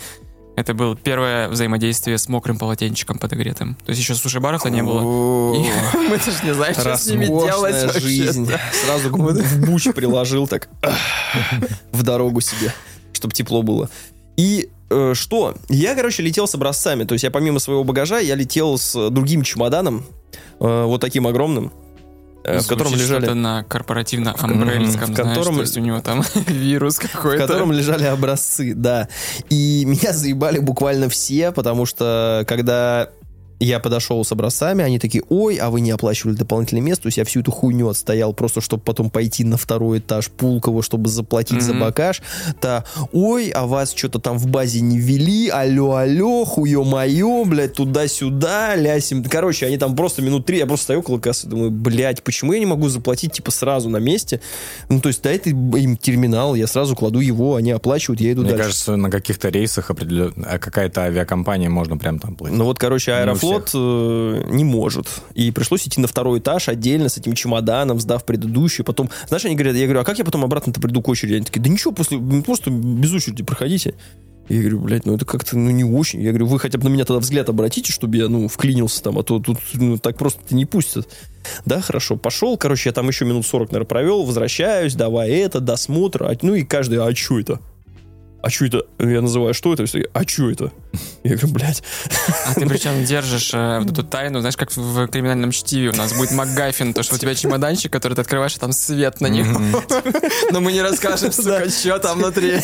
[0.56, 3.76] это было первое взаимодействие с мокрым полотенчиком подогретым.
[3.76, 5.02] То есть еще суши-баров-то не было.
[5.94, 8.50] Мы даже не знаем, что с ними делать жизнь.
[8.86, 9.10] Сразу
[9.66, 10.70] буч приложил так
[11.92, 12.74] в дорогу себе,
[13.12, 13.90] чтобы тепло было.
[14.38, 15.56] И э, что?
[15.70, 17.04] Я, короче, летел с образцами.
[17.04, 20.06] То есть я помимо своего багажа, я летел с другим чемоданом,
[20.60, 21.72] э, вот таким огромным,
[22.44, 23.30] э, в котором лежали...
[23.30, 27.48] на корпоративно-амбрельском, в знаешь, котором- то есть у него там вирус в какой-то.
[27.48, 29.08] котором лежали образцы, да.
[29.50, 33.10] И меня заебали буквально все, потому что когда
[33.64, 37.18] я подошел с образцами, они такие, ой, а вы не оплачивали дополнительное место, то есть
[37.18, 41.62] я всю эту хуйню отстоял просто, чтобы потом пойти на второй этаж Пулково, чтобы заплатить
[41.62, 41.82] за Мгм.
[41.82, 42.22] багаж.
[42.60, 47.74] Та, ой, а вас что-то там в базе не ввели, алло, алло, хуё моё, блядь,
[47.74, 49.24] туда-сюда, лясим.
[49.24, 52.60] Короче, они там просто минут три, я просто стою около кассы, думаю, блядь, почему я
[52.60, 54.40] не могу заплатить, типа, сразу на месте?
[54.90, 58.52] Ну, то есть, дайте им терминал, я сразу кладу его, они оплачивают, я иду Мне
[58.52, 58.64] дальше.
[58.66, 62.58] кажется, на каких-то рейсах определенно а какая-то авиакомпания можно прям там платить.
[62.58, 63.18] Ну вот, короче, Не
[63.56, 65.08] Аэрофлот э, не может.
[65.34, 68.84] И пришлось идти на второй этаж отдельно с этим чемоданом, сдав предыдущий.
[68.84, 71.36] Потом, знаешь, они говорят, я говорю, а как я потом обратно-то приду к очереди?
[71.36, 73.96] Они такие, да ничего, после, ну, просто без очереди проходите.
[74.50, 76.22] Я говорю, блядь, ну это как-то ну, не очень.
[76.22, 79.18] Я говорю, вы хотя бы на меня тогда взгляд обратите, чтобы я, ну, вклинился там,
[79.18, 81.08] а то тут ну, так просто не пустят.
[81.66, 82.58] Да, хорошо, пошел.
[82.58, 86.24] Короче, я там еще минут 40, наверное, провел, возвращаюсь, давай это, досмотр.
[86.24, 87.60] а- Ну и каждый, а что это?
[88.44, 88.84] А что это?
[89.00, 89.86] Я называю, что это?
[89.86, 90.74] Все А что это?
[91.24, 91.82] Я говорю, блядь,
[92.46, 96.12] А ты причем держишь э, вот эту тайну, знаешь, как в криминальном чтиве у нас
[96.12, 99.62] будет МакГайфин, то, что у тебя чемоданчик, который ты открываешь, а там свет на него.
[100.52, 102.60] Но мы не расскажем, сука, что там внутри.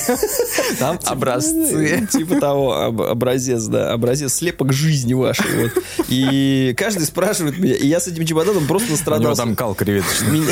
[0.79, 2.07] Там типа, Образцы.
[2.11, 5.71] Типа того, об- образец, да, образец слепок жизни вашей.
[6.09, 10.43] И каждый спрашивает меня, и я с этим чемоданом просто У него там кал креветочный.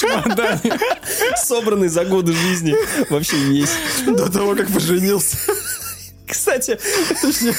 [0.00, 0.78] Чемодане.
[1.44, 2.74] собранный за годы жизни
[3.10, 3.70] вообще весь.
[4.06, 5.36] До того, как поженился.
[6.26, 6.78] Кстати,
[7.20, 7.54] точнее,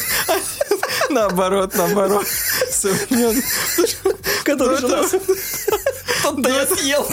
[1.09, 2.25] наоборот, наоборот.
[2.71, 3.43] Современный.
[4.43, 5.19] Который женился.
[6.23, 7.07] Тот-то я съел.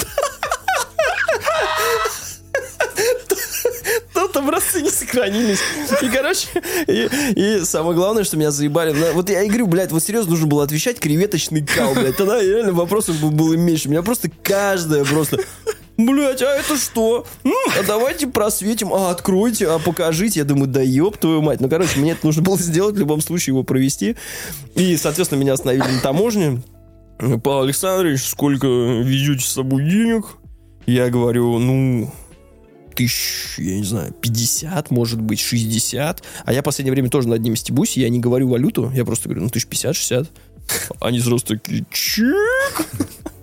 [4.33, 5.59] Тут образцы не сохранились.
[6.03, 6.49] И, короче,
[6.87, 8.93] и, и самое главное, что меня заебали.
[8.93, 12.17] на- Вот я и говорю, блядь, вот серьезно нужно было отвечать креветочный кал, блядь.
[12.17, 13.89] Тогда реально вопросов бы было меньше.
[13.89, 15.39] Меня просто каждая просто...
[15.97, 17.27] Блять, а это что?
[17.45, 18.95] А давайте просветим.
[18.95, 20.39] А, откройте, а покажите.
[20.41, 21.61] Я думаю, да ёб твою мать.
[21.61, 24.15] Ну, короче, мне это нужно было сделать, в любом случае его провести.
[24.77, 26.63] И, соответственно, меня остановили на таможне.
[27.19, 30.27] Павел Александрович, сколько везете с собой денег?
[30.87, 32.15] Я говорю, ну,
[32.99, 36.23] тысяч, я не знаю, 50, может быть, 60.
[36.45, 39.29] А я в последнее время тоже над ними стебусь, я не говорю валюту, я просто
[39.29, 40.29] говорю, ну, тысяч 50, 60.
[41.01, 42.87] Они сразу такие, чек?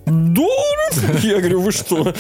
[0.06, 1.24] Долларов?
[1.24, 2.14] Я говорю, вы что?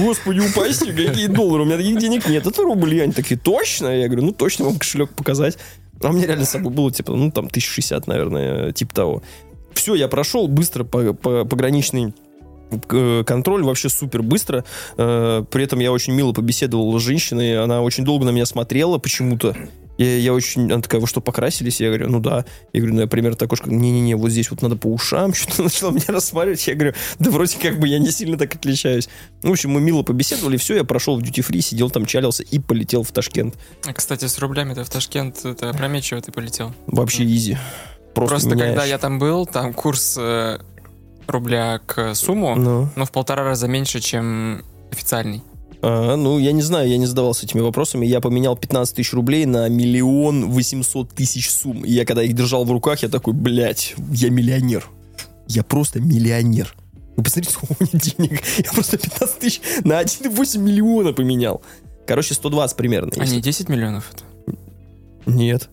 [0.00, 1.64] Господи, упаси, какие доллары?
[1.64, 3.00] У меня таких денег нет, это рубли.
[3.00, 3.88] Они такие, точно?
[3.88, 5.58] Я говорю, ну, точно, вам кошелек показать.
[6.00, 9.22] А у меня реально с собой было, типа, ну, там, 1060, наверное, типа того.
[9.74, 12.14] Все, я прошел быстро по, по- пограничный
[13.24, 14.64] контроль вообще супер быстро.
[14.96, 17.62] Э, При этом я очень мило побеседовал с женщиной.
[17.62, 19.56] Она очень долго на меня смотрела почему-то.
[19.98, 20.72] Я, я очень...
[20.72, 21.80] Она такая, вы что, покрасились?
[21.80, 22.44] Я говорю, ну да.
[22.72, 25.34] Я говорю, ну я примерно такой, что не-не-не, вот здесь вот надо по ушам.
[25.34, 26.66] Что-то начала меня рассматривать.
[26.66, 29.08] Я говорю, да вроде как бы я не сильно так отличаюсь.
[29.42, 32.58] В общем, мы мило побеседовали, все, я прошел в duty free, сидел там, чалился и
[32.60, 33.56] полетел в Ташкент.
[33.86, 36.72] А, кстати, с рублями-то в Ташкент это опрометчиво ты полетел.
[36.86, 37.58] Вообще изи.
[38.14, 40.58] Просто, Просто когда я там был, там курс э,
[41.28, 45.42] рубля к сумму, Ну, но в полтора раза меньше, чем официальный.
[45.82, 48.06] а, ну, я не знаю, я не задавался этими вопросами.
[48.06, 51.84] Я поменял 15 тысяч рублей на миллион восемьсот тысяч сумм.
[51.84, 54.88] И я когда их держал в руках, я такой, блядь, я миллионер.
[55.46, 56.74] Я просто миллионер.
[57.16, 58.42] Вы посмотрите, сколько у меня денег.
[58.64, 61.62] Я просто 15 тысяч на 1,8 миллиона поменял.
[62.06, 63.10] Короче, 120 примерно.
[63.16, 64.56] А если- не 10 миллионов это?
[65.26, 65.68] Нет.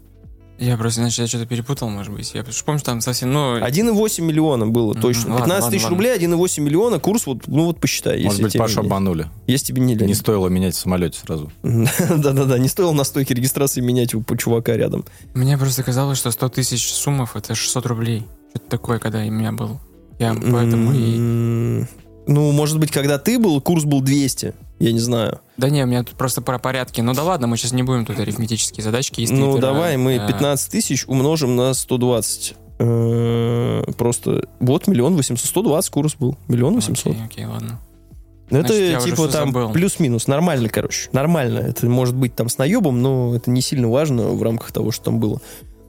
[0.58, 2.32] Я просто, значит, я что-то перепутал, может быть.
[2.34, 3.58] Я помню, что там совсем, ну...
[3.60, 5.32] 1,8 миллиона было Мгм, точно.
[5.34, 5.98] ладно, 15 ладно, тысяч ладно.
[5.98, 8.16] рублей, 1,8 миллиона, курс вот, ну вот посчитай.
[8.24, 9.28] Может если быть, Пашу не- обманули.
[9.48, 10.08] Если тебе не лень.
[10.08, 11.52] Не стоило менять в самолете сразу.
[11.64, 15.04] Да-да-да, не стоило на стойке регистрации менять у чувака рядом.
[15.34, 18.26] Мне просто казалось, что 100 тысяч суммов это 600 рублей.
[18.52, 19.80] Что-то такое, когда у меня был.
[20.20, 21.86] Я поэтому и...
[22.28, 24.54] Ну, может быть, когда ты был, курс был 200.
[24.80, 25.40] Я не знаю.
[25.58, 27.00] Да не, у меня тут просто про порядки.
[27.02, 30.16] Ну да ладно, мы сейчас не будем тут арифметические задачки из Ну, Твиттера, давай мы
[30.16, 32.56] э, 15 тысяч умножим на 120.
[32.80, 36.38] Э, Просто вот миллион восемьсот, 120 курс был.
[36.48, 37.14] Миллион восемьсот.
[37.14, 37.80] Окей, окей, ладно.
[38.50, 39.72] Это Значит, типа там забыл.
[39.72, 41.10] плюс-минус, нормально, короче.
[41.14, 41.60] Нормально.
[41.60, 45.06] Это может быть там с наебом, но это не сильно важно в рамках того, что
[45.06, 45.42] там было.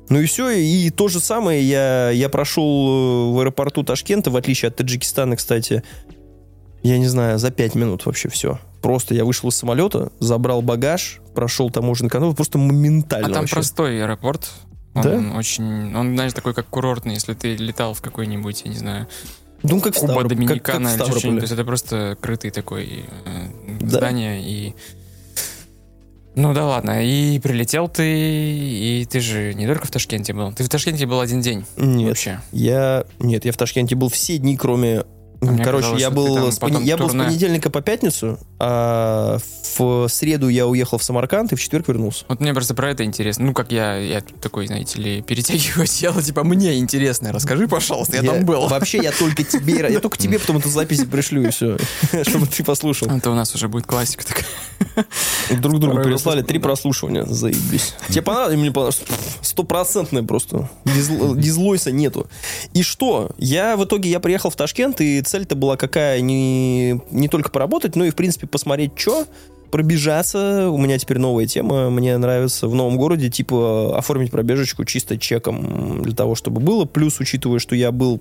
[0.09, 4.37] Ну и все, и то же самое я, я прошел э, в аэропорту Ташкента, в
[4.37, 5.83] отличие от Таджикистана, кстати,
[6.87, 8.59] я не знаю, за 5 минут вообще все.
[8.83, 13.55] Просто я вышел из самолета, забрал багаж, прошел таможенный контроль, просто моментально А там вообще.
[13.57, 14.51] простой аэропорт.
[14.95, 15.39] Он Да?
[15.39, 15.95] очень...
[15.95, 19.07] Он, знаешь, такой как курортный, если ты летал в какой-нибудь, я не знаю,
[19.63, 21.41] Ну, как Куба, Ставроп- как- как Доминикана в или что-нибудь.
[21.41, 23.89] То есть это просто крытый такой э, Да.
[23.99, 24.75] здание и...
[26.35, 30.53] Ну да ладно, и прилетел ты, и ты же не только в Ташкенте был.
[30.53, 32.41] Ты в Ташкенте был один день Нет, вообще.
[32.53, 33.05] я...
[33.19, 35.05] Нет, я в Ташкенте был все дни, кроме...
[35.41, 39.39] мне Короче, я был, с, я был с понедельника по пятницу, а
[39.79, 42.25] в среду я уехал в Самарканд и в четверг вернулся.
[42.29, 43.45] Вот мне просто про это интересно.
[43.45, 48.23] Ну, как я, я такой, знаете ли, перетягиваю дело, типа, мне интересно, расскажи, пожалуйста, я,
[48.23, 48.67] там был.
[48.69, 49.87] Вообще, я только тебе...
[49.91, 51.77] Я только тебе потом эту запись пришлю, и все.
[52.27, 53.09] Чтобы ты послушал.
[53.09, 55.07] Это у нас уже будет классика такая.
[55.61, 57.25] Друг другу переслали три прослушивания.
[57.25, 57.95] Заебись.
[58.09, 58.57] Тебе понравилось?
[58.57, 59.03] Мне понравилось.
[59.43, 60.69] Стопроцентное просто.
[60.85, 62.29] Дизл- Дизлойса нету.
[62.73, 63.31] И что?
[63.39, 66.21] Я в итоге я приехал в Ташкент, и цель-то была какая?
[66.21, 69.27] Не, не только поработать, но и, в принципе, посмотреть, что
[69.71, 70.71] пробежаться.
[70.71, 71.91] У меня теперь новая тема.
[71.91, 76.85] Мне нравится в новом городе, типа, оформить пробежечку чисто чеком для того, чтобы было.
[76.85, 78.21] Плюс, учитывая, что я был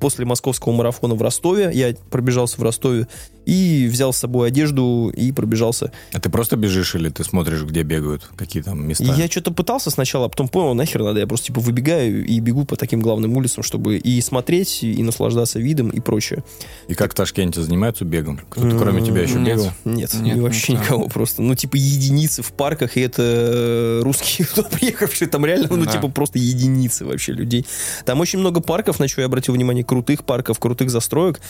[0.00, 3.06] после московского марафона в Ростове, я пробежался в Ростове
[3.46, 7.82] и взял с собой одежду и пробежался А ты просто бежишь или ты смотришь, где
[7.82, 9.04] бегают, какие там места?
[9.04, 12.64] я что-то пытался сначала, а потом понял, нахер надо, я просто типа выбегаю и бегу
[12.64, 16.42] по таким главным улицам, чтобы и смотреть, и наслаждаться видом и прочее.
[16.88, 18.40] И как в Ташкенте занимаются бегом?
[18.50, 19.56] Кто-то кроме тебя еще Нет.
[19.58, 19.72] бегал?
[19.84, 20.84] Нет, Нет, вообще никто.
[20.84, 21.40] никого просто.
[21.42, 25.92] Ну, типа, единицы в парках, и это русские, кто приехавшие там реально, ну, Да.
[25.92, 27.64] типа, просто единицы вообще людей.
[28.04, 31.40] Там очень много парков, на что я обратил внимание, крутых парков, крутых застроек.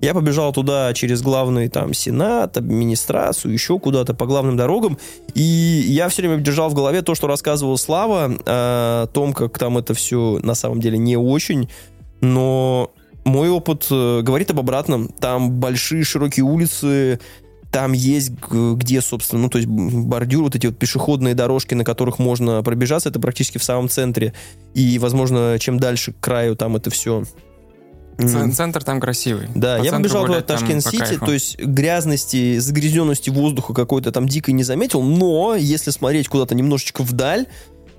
[0.00, 4.98] Я побежал туда через главный там сенат, администрацию, еще куда-то по главным дорогам.
[5.34, 9.58] И я все время держал в голове то, что рассказывал Слава, э, о том, как
[9.58, 11.70] там это все на самом деле не очень.
[12.20, 12.90] Но
[13.24, 15.08] мой опыт э, говорит об обратном.
[15.08, 17.18] Там большие широкие улицы,
[17.74, 22.20] там есть где, собственно, ну, то есть бордюр, вот эти вот пешеходные дорожки, на которых
[22.20, 24.32] можно пробежаться, это практически в самом центре.
[24.74, 27.24] И, возможно, чем дальше к краю, там это все...
[28.18, 29.48] Ц- Центр там красивый.
[29.54, 34.62] Да, По я побежал туда Ташкент-Сити, то есть грязности, загрязненности воздуха какой-то там дикой не
[34.62, 37.46] заметил, но если смотреть куда-то немножечко вдаль,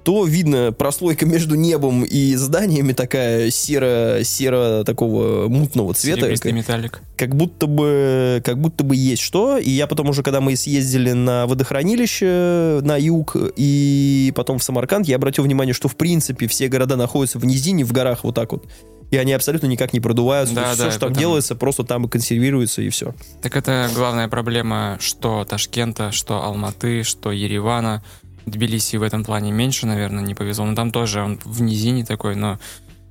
[0.04, 6.28] то видно прослойка между небом и зданиями такая серо, серо такого мутного цвета.
[6.32, 7.01] Как- металлик.
[7.17, 9.58] как будто бы как будто бы есть что.
[9.58, 15.08] И я потом уже, когда мы съездили на водохранилище на юг и потом в Самарканд,
[15.08, 18.51] я обратил внимание, что в принципе все города находятся в низине, в горах вот так
[18.51, 18.67] вот.
[19.12, 20.56] И они абсолютно никак не продуваются.
[20.56, 23.13] Да, То есть да, все, что там делается, просто там и консервируется, и все.
[23.41, 28.04] Так это главная проблема, что Ташкента, что Алматы, что Еревана.
[28.46, 30.65] Тбилиси в этом плане меньше, наверное, не повезло.
[30.65, 32.60] Но там тоже он в низине такой, но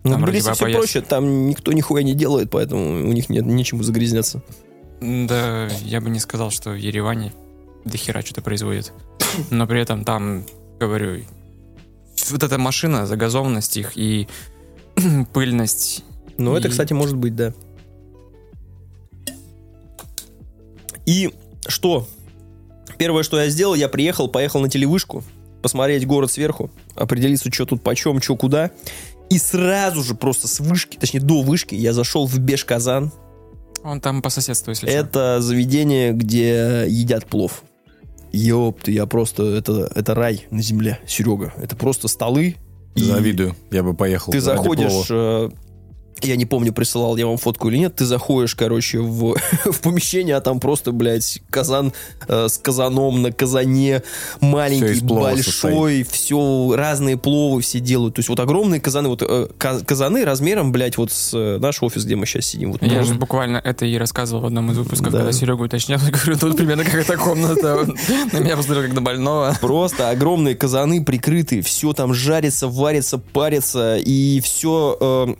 [0.04, 0.78] в вроде Тбилиси все поесть.
[0.78, 4.42] проще, там никто нихуя не делает, поэтому у них нет нечему загрязняться.
[5.00, 7.32] да, я бы не сказал, что в Ереване
[7.84, 8.92] до хера что-то производит.
[9.50, 10.44] Но при этом там,
[10.78, 11.24] говорю,
[12.30, 14.28] вот эта машина, загазованность их и
[15.32, 16.04] пыльность.
[16.36, 17.52] Ну, это, И- кстати, может быть, да.
[21.06, 21.30] И
[21.66, 22.06] что?
[22.98, 25.22] Первое, что я сделал, я приехал, поехал на телевышку,
[25.62, 28.70] посмотреть город сверху, определиться, что тут почем, что куда.
[29.30, 33.12] И сразу же просто с вышки, точнее, до вышки, я зашел в Бешказан.
[33.82, 34.96] Он там по соседству, если что.
[34.96, 37.64] Это заведение, где едят плов.
[38.32, 39.44] Ёпты, я просто...
[39.44, 41.52] Это, это рай на земле, Серега.
[41.56, 42.56] Это просто столы.
[42.94, 43.54] Завидую.
[43.70, 44.32] Я бы поехал.
[44.32, 45.10] ты заходишь
[46.26, 50.36] я не помню, присылал я вам фотку или нет, ты заходишь, короче, в, в помещение,
[50.36, 51.92] а там просто, блядь, казан
[52.28, 54.02] э, с казаном на казане,
[54.40, 58.14] маленький, плова большой, все, разные пловы все делают.
[58.14, 61.82] То есть вот огромные казаны, вот э, ка- казаны размером, блядь, вот с э, наш
[61.82, 62.72] офис, где мы сейчас сидим.
[62.72, 65.18] Вот, Я ну, же буквально это и рассказывал в одном из выпусков, Да.
[65.18, 67.86] когда Серега уточнял, я говорю, тут примерно как эта комната.
[68.32, 69.56] На меня посмотрел как на больного.
[69.60, 75.36] Просто огромные казаны прикрытые, все там жарится, варится, парится, и все...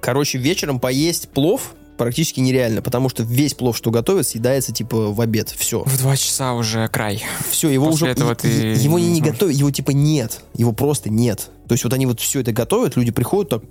[0.00, 5.20] короче, вечером поесть плов практически нереально, потому что весь плов, что готовят, съедается типа в
[5.20, 5.50] обед.
[5.56, 5.82] Все.
[5.84, 7.22] В два часа уже край.
[7.50, 8.12] Все, его После уже...
[8.12, 10.40] этого и- ты Его не, не готовят, его типа нет.
[10.54, 11.50] Его просто нет.
[11.68, 13.62] То есть вот они вот все это готовят, люди приходят, так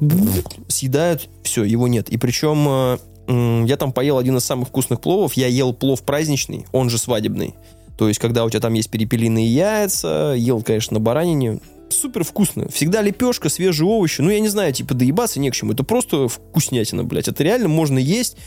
[0.68, 2.10] съедают, все, его нет.
[2.10, 2.68] И причем
[3.28, 5.34] э, я там поел один из самых вкусных пловов.
[5.34, 7.56] Я ел плов праздничный, он же свадебный.
[7.98, 11.60] То есть, когда у тебя там есть перепелиные яйца, ел, конечно, на баранине.
[11.90, 12.70] Супер вкусно.
[12.70, 14.22] Всегда лепешка, свежие овощи.
[14.22, 15.74] Ну, я не знаю, типа, доебаться не к чему.
[15.74, 17.28] Это просто вкуснятина, блядь.
[17.28, 18.38] Это реально можно есть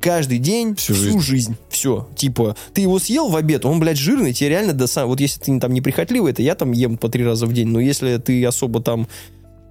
[0.00, 1.20] каждый день, Всю всю, жизнь.
[1.20, 1.56] жизнь.
[1.68, 2.08] Все.
[2.16, 5.08] Типа, ты его съел в обед, он, блядь, жирный, тебе реально до сам...
[5.08, 7.68] Вот если ты там не прихотливый, это я там ем по три раза в день,
[7.68, 9.08] но если ты особо там...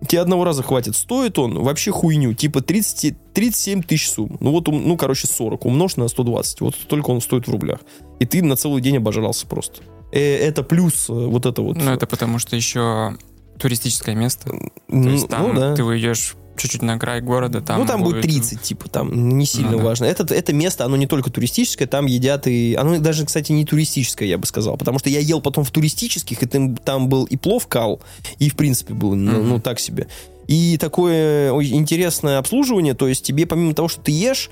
[0.08, 0.96] Тебе одного раза хватит.
[0.96, 2.36] Стоит он вообще хуйню.
[2.36, 4.38] Типа 30, 37 тысяч сумм.
[4.40, 5.66] Ну вот, ну, короче, 40.
[5.66, 6.62] Умножь на 120.
[6.62, 7.80] Вот столько он стоит в рублях.
[8.20, 9.82] И ты на целый день обожрался просто.
[10.12, 11.78] Э, это плюс э, вот это вот.
[11.78, 13.16] Ну, это потому что еще
[13.60, 14.50] туристическое место.
[14.50, 15.76] То Ну, есть там ну да.
[15.76, 19.46] ты уйдешь чуть-чуть на край города, там ну, там будет будет 30, типа, там не
[19.46, 19.84] сильно Ну да.
[19.84, 20.06] важно.
[20.06, 22.74] Это, это место, оно не только туристическое, там едят и...
[22.74, 26.42] Оно даже, кстати, не туристическое, я бы сказал, потому что я ел потом в туристических,
[26.42, 28.02] и там, там был и плов кал,
[28.40, 29.50] и, в принципе, был, ну, Мгм.
[29.50, 30.08] ну, так себе.
[30.48, 34.50] И такое интересное обслуживание, то есть тебе, помимо того, что ты ешь,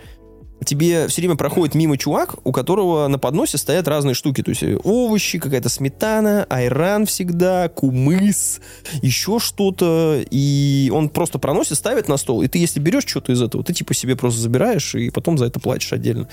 [0.65, 4.43] тебе все время проходит мимо чувак, у которого на подносе стоят разные штуки.
[4.43, 8.59] То есть э, овощи, какая-то сметана, айран всегда, кумыс,
[9.01, 10.23] еще что-то.
[10.29, 12.41] И он просто проносит, ставит на стол.
[12.41, 15.45] И ты, если берешь что-то из этого, ты типа себе просто забираешь и потом за
[15.45, 16.27] это платишь отдельно.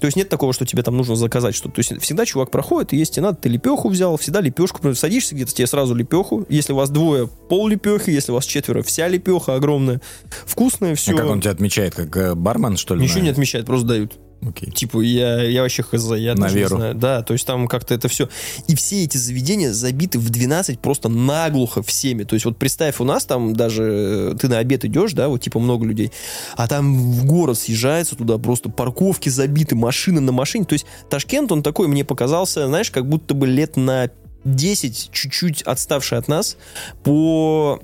[0.00, 1.76] То есть нет такого, что тебе там нужно заказать что-то.
[1.76, 4.78] То есть всегда чувак проходит, и если тебе надо, ты лепеху взял, всегда лепешку.
[4.78, 6.46] Например, Садишься где-то, тебе сразу лепеху.
[6.48, 8.10] Если у вас двое, пол лепехи.
[8.10, 10.00] Если у вас четверо, вся лепеха огромная.
[10.46, 11.12] Вкусная, все.
[11.12, 13.02] А как он тебя отмечает, как э, бармен, что ли?
[13.02, 14.18] Ничего не отмечает, просто дают.
[14.42, 14.70] Окей.
[14.70, 16.76] Типа, я, я вообще хз, я На даже не веру.
[16.76, 16.94] знаю.
[16.94, 18.28] Да, то есть там как-то это все.
[18.68, 22.24] И все эти заведения забиты в 12 просто наглухо всеми.
[22.24, 25.40] То есть вот представь, у нас там даже э, ты на обед идешь, да, вот
[25.40, 26.12] типа много людей,
[26.56, 30.64] а там в город съезжается туда просто парковки забиты, машины на машине.
[30.64, 34.10] То есть Ташкент, он такой мне показался, знаешь, как будто бы лет на
[34.44, 36.56] 10 чуть-чуть отставший от нас
[37.02, 37.80] по,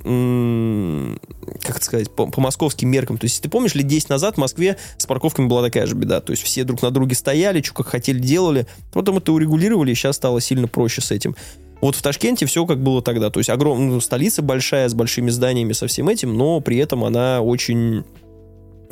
[1.62, 3.18] как это сказать, по, по московским меркам.
[3.18, 6.20] То есть, ты помнишь, лет 10 назад в Москве с парковками была такая же беда.
[6.20, 8.66] То есть, все друг на друге стояли, что как хотели, делали.
[8.92, 11.34] Потом это урегулировали, и сейчас стало сильно проще с этим.
[11.80, 13.30] Вот в Ташкенте все как было тогда.
[13.30, 17.40] То есть, огромная столица большая, с большими зданиями, со всем этим, но при этом она
[17.40, 18.04] очень...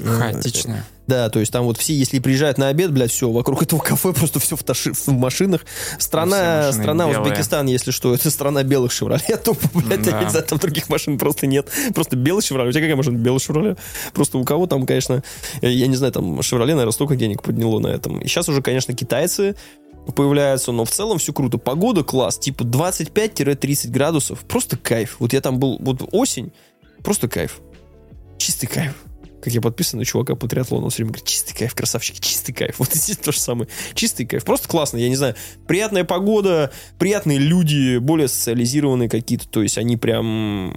[0.01, 0.85] э, хаотичное.
[1.07, 4.13] да, то есть там вот все, если приезжают на обед, блядь, все, вокруг этого кафе
[4.13, 5.65] просто все в, таши- в машинах.
[5.99, 7.23] Страна, страна белые.
[7.23, 9.23] Узбекистан, если что, это страна белых «Шевроле».
[9.45, 10.25] Тупо, блядь, я Да.
[10.25, 11.69] не знаю, там других машин просто нет.
[11.95, 12.71] Просто белый «Шевроле».
[12.71, 13.19] У тебя какая машина?
[13.19, 13.77] Белый «Шевроле».
[14.13, 15.23] Просто у кого там, конечно,
[15.63, 18.21] э, я не знаю, там «Шевроле», наверное, столько денег подняло на этом.
[18.21, 19.55] И сейчас уже, конечно, китайцы
[20.17, 21.59] появляются, но в целом все круто.
[21.59, 24.41] Погода класс, типа 25-30 градусов.
[24.41, 25.17] Просто кайф.
[25.19, 26.53] Вот я там был, вот осень,
[27.05, 27.61] просто кайф.
[28.39, 28.95] Чистый кайф.
[29.43, 32.53] Как я подписан на чувака по триатлону, он все время говорит, чистый кайф, красавчики, чистый
[32.53, 32.75] кайф.
[32.79, 33.69] Вот здесь то же самое.
[33.95, 34.45] Чистый кайф.
[34.45, 35.35] Просто классно, я не знаю.
[35.67, 39.49] Приятная погода, приятные люди, более социализированные какие-то.
[39.49, 40.77] То есть они прям,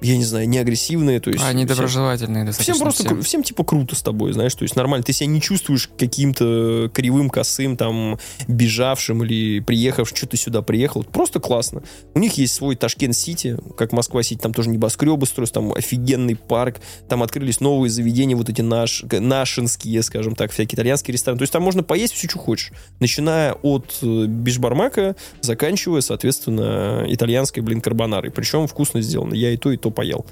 [0.00, 1.20] я не знаю, не агрессивные.
[1.20, 2.74] То есть Они все- доброжелательные достаточно.
[2.74, 3.14] Всем просто, все.
[3.14, 5.04] кру- всем типа круто с тобой, знаешь, то есть нормально.
[5.04, 11.04] Ты себя не чувствуешь каким-то кривым, косым, там, бежавшим или приехавшим, что ты сюда приехал.
[11.04, 11.82] Просто классно.
[12.14, 16.76] У них есть свой Ташкент-Сити, как Москва-Сити, там тоже небоскребы строятся, там офигенный парк,
[17.08, 21.38] там открылись новые заведения, вот эти наш, нашинские, скажем так, всякие итальянские рестораны.
[21.38, 22.72] То есть там можно поесть все, что хочешь.
[23.00, 28.30] Начиная от э, бишбармака, заканчивая, соответственно, итальянской, блин, карбонарой.
[28.30, 29.34] Причем вкусно сделано.
[29.34, 30.26] Я и то, и то поел.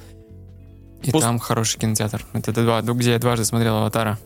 [1.03, 2.25] И Пос- там хороший кинотеатр.
[2.33, 4.19] Это два, где я дважды смотрел «Аватара».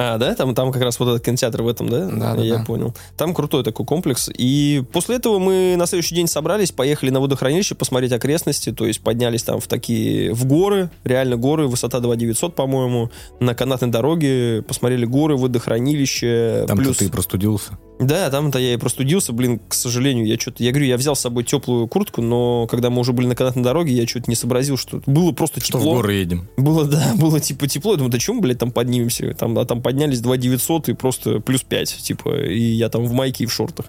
[0.00, 0.32] А, да?
[0.36, 2.06] Там, там как раз вот этот кинотеатр в этом, да?
[2.06, 2.64] Да, да, Я да.
[2.64, 2.94] понял.
[3.16, 4.30] Там крутой такой комплекс.
[4.32, 9.00] И после этого мы на следующий день собрались, поехали на водохранилище посмотреть окрестности, то есть
[9.00, 15.04] поднялись там в такие, в горы, реально горы, высота 2900, по-моему, на канатной дороге, посмотрели
[15.04, 16.98] горы, водохранилище, Там-то плюс...
[16.98, 17.76] ты простудился.
[17.98, 21.20] Да, там-то я и простудился, блин, к сожалению, я что-то, я говорю, я взял с
[21.20, 24.76] собой теплую куртку, но когда мы уже были на канатной дороге, я что-то не сообразил,
[24.76, 25.94] что было просто Что тепло.
[25.94, 26.48] в горы едем.
[26.56, 27.92] Было, да, было типа тепло.
[27.92, 29.34] Я думаю, да чем, блядь, там поднимемся?
[29.34, 33.12] Там, а там поднялись 2 900 и просто плюс 5, типа, и я там в
[33.12, 33.86] майке и в шортах.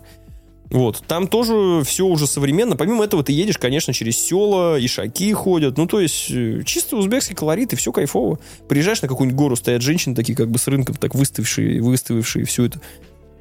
[0.71, 2.75] Вот, там тоже все уже современно.
[2.75, 5.77] Помимо этого, ты едешь, конечно, через села, ишаки ходят.
[5.77, 8.37] Ну, то есть, э, чисто узбекский колорит, и все кайфово.
[8.67, 12.65] Приезжаешь на какую-нибудь гору, стоят женщины такие, как бы с рынком, так выставившие, выставившие все
[12.65, 12.81] это.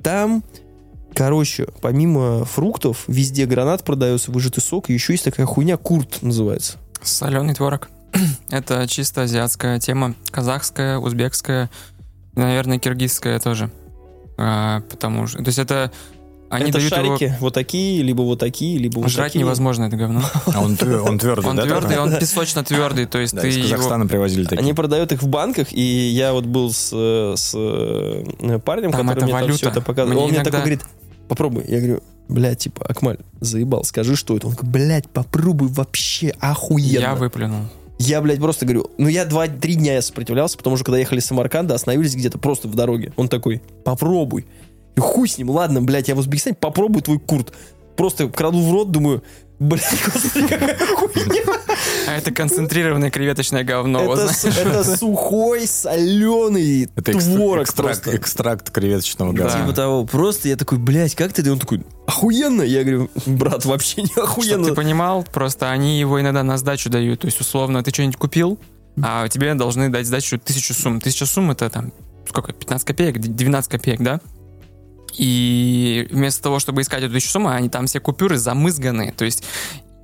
[0.02, 0.42] Там,
[1.14, 6.78] короче, помимо фруктов, везде гранат продается, выжатый сок, и еще есть такая хуйня, курт называется.
[7.02, 7.88] Соленый творог.
[8.50, 10.14] Это чисто азиатская тема.
[10.30, 11.70] Казахская, узбекская,
[12.34, 13.70] наверное, киргизская тоже.
[14.36, 15.38] А, потому что...
[15.38, 15.90] То есть это...
[16.50, 19.40] Они это дают его- шарики вот такие, либо вот такие, либо вот Жрать такие.
[19.44, 20.22] невозможно это говно.
[20.54, 21.62] А он, твер- он твердый, Он да?
[21.64, 22.02] твердый, тогда?
[22.04, 23.68] он песочно твердый, то есть Да, ты из его...
[23.68, 24.58] Казахстана привозили такие.
[24.60, 29.06] Они продают их в банках, и я вот был с, э, с э, парнем, Там
[29.06, 29.58] который мне там валюта.
[29.58, 30.14] все это показывал.
[30.14, 30.80] Мне Он мне иногда- такой говорит,
[31.28, 31.64] попробуй.
[31.68, 34.46] Я говорю, блядь, типа, Акмаль, заебал, скажи, что это.
[34.46, 37.00] Он говорит, блядь, попробуй вообще охуенно.
[37.00, 37.60] Я выплюнул.
[38.00, 41.26] Я, блядь, просто говорю, ну я два-три дня я сопротивлялся, потому что когда ехали с
[41.26, 43.12] Самарканда, остановились где-то просто в дороге.
[43.16, 44.46] Он такой, попробуй.
[44.98, 47.52] И хуй с ним, ладно, блядь, я в Узбекистане попробую твой курт.
[47.96, 49.22] Просто краду в рот, думаю,
[49.58, 50.54] блядь, господи.
[52.06, 54.14] А это концентрированное креветочное говно.
[54.14, 58.16] Это, сухой, соленый Это творог экстракт, просто.
[58.16, 59.44] экстракт креветочного Да.
[59.44, 59.58] газа.
[59.58, 60.04] Типа того.
[60.06, 61.42] Просто я такой, блядь, как ты?
[61.42, 62.62] И он такой, охуенно.
[62.62, 64.64] Я говорю, брат, вообще не охуенно.
[64.66, 67.20] ты понимал, просто они его иногда на сдачу дают.
[67.20, 68.58] То есть, условно, ты что-нибудь купил,
[69.02, 71.00] а тебе должны дать сдачу тысячу сумм.
[71.00, 71.92] Тысяча сумм это там,
[72.28, 74.20] сколько, 15 копеек, 12 копеек, да?
[75.16, 79.12] И вместо того, чтобы искать эту тысячу сумм, они там все купюры замызганы.
[79.16, 79.42] То есть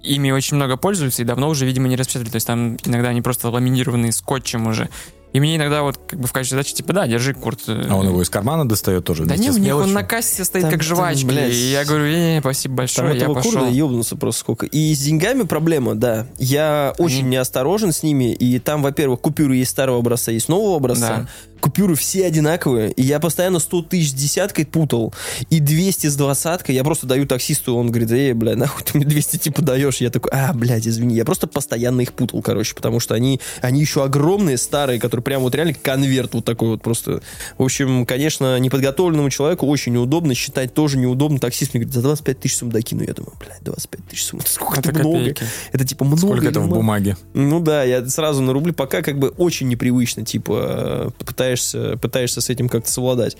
[0.02, 2.30] ими очень много пользуются и давно уже, видимо, не распечатали.
[2.30, 4.88] То есть там иногда они просто ламинированные скотчем уже.
[5.32, 7.58] И мне иногда вот как бы в качестве задачи, типа, да, держи курт.
[7.66, 10.44] А он его из кармана достает тоже Да не, с у них он на кассе
[10.44, 11.24] стоит Там- как там, жвачки.
[11.24, 13.50] блядь, и я говорю, не, спасибо Там большое, я этого пошел.
[13.50, 14.66] курда ебнулся просто сколько.
[14.66, 16.28] И с деньгами проблема, да.
[16.38, 18.32] Я очень неосторожен с ними.
[18.32, 21.16] И там, во-первых, купюры есть старого образца, есть нового образца.
[21.16, 21.28] Да.
[21.60, 22.92] Купюры все одинаковые.
[22.92, 25.14] И я постоянно 100 тысяч с десяткой путал.
[25.50, 26.74] И 200 с двадцаткой.
[26.74, 29.98] Я просто даю таксисту, он говорит, эй, бля, нахуй ты мне 200 типа даешь?
[29.98, 31.14] Я такой, а, блядь, извини.
[31.16, 32.74] Я просто постоянно их путал, короче.
[32.74, 36.82] Потому что они, они еще огромные, старые, которые прям вот реально конверт вот такой вот
[36.82, 37.22] просто.
[37.56, 40.34] В общем, конечно, неподготовленному человеку очень неудобно.
[40.34, 41.38] Считать тоже неудобно.
[41.38, 43.02] Таксист мне говорит, за 25 тысяч сумм докину.
[43.04, 44.40] Я думаю, блядь, 25 тысяч сумм.
[44.40, 45.18] Это сколько Это много?
[45.18, 45.44] копейки.
[45.72, 46.74] Это типа много Сколько это в мало?
[46.76, 47.16] бумаге?
[47.32, 52.40] Ну да, я сразу на рубли, пока как бы очень непривычно, типа, э, пытаешься, пытаешься
[52.40, 53.36] с этим как-то совладать.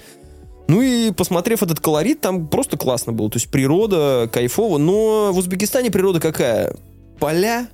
[0.67, 3.31] Ну и посмотрев этот колорит, там просто классно было.
[3.31, 6.75] То есть природа кайфово, но в Узбекистане природа какая?
[7.19, 7.69] Поля,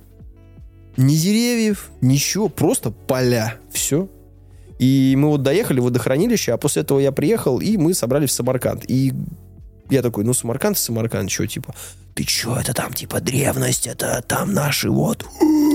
[0.97, 3.55] ни деревьев, ничего, просто поля.
[3.71, 4.09] Все.
[4.79, 8.33] И мы вот доехали в водохранилище, а после этого я приехал, и мы собрались в
[8.33, 8.89] Самарканд.
[8.89, 9.13] И
[9.89, 11.75] я такой, ну, Самарканд, Самарканд, что, типа,
[12.15, 15.25] ты чё, это там, типа, древность, это там наши вот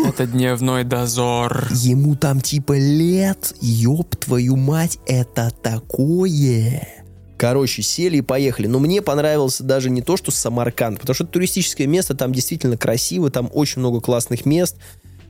[0.04, 1.68] Это дневной дозор.
[1.72, 6.86] Ему там типа лет, ёб твою мать, это такое.
[7.36, 8.66] Короче, сели и поехали.
[8.66, 12.76] Но мне понравился даже не то, что Самарканд, потому что это туристическое место, там действительно
[12.76, 14.76] красиво, там очень много классных мест,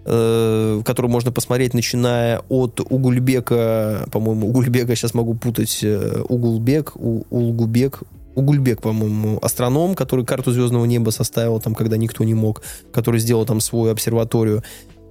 [0.04, 7.24] э, которые можно посмотреть, начиная от Угульбека, по-моему, Угульбека, сейчас могу путать, э, Угулбек, У-
[7.30, 8.02] Улгубек,
[8.36, 12.62] Угульбек, по-моему, астроном, который карту звездного неба составил там, когда никто не мог,
[12.92, 14.62] который сделал там свою обсерваторию.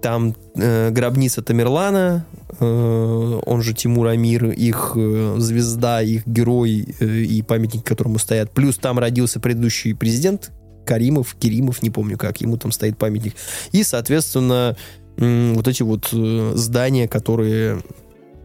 [0.01, 2.25] Там э, гробница Тамерлана,
[2.59, 8.51] э, он же Тимур Амир, их э, звезда, их герой э, и памятник, которому стоят.
[8.51, 10.51] Плюс там родился предыдущий президент
[10.85, 13.33] Каримов, Керимов, не помню как, ему там стоит памятник.
[13.71, 14.77] И, соответственно,
[15.17, 17.81] м, вот эти вот э, здания, которые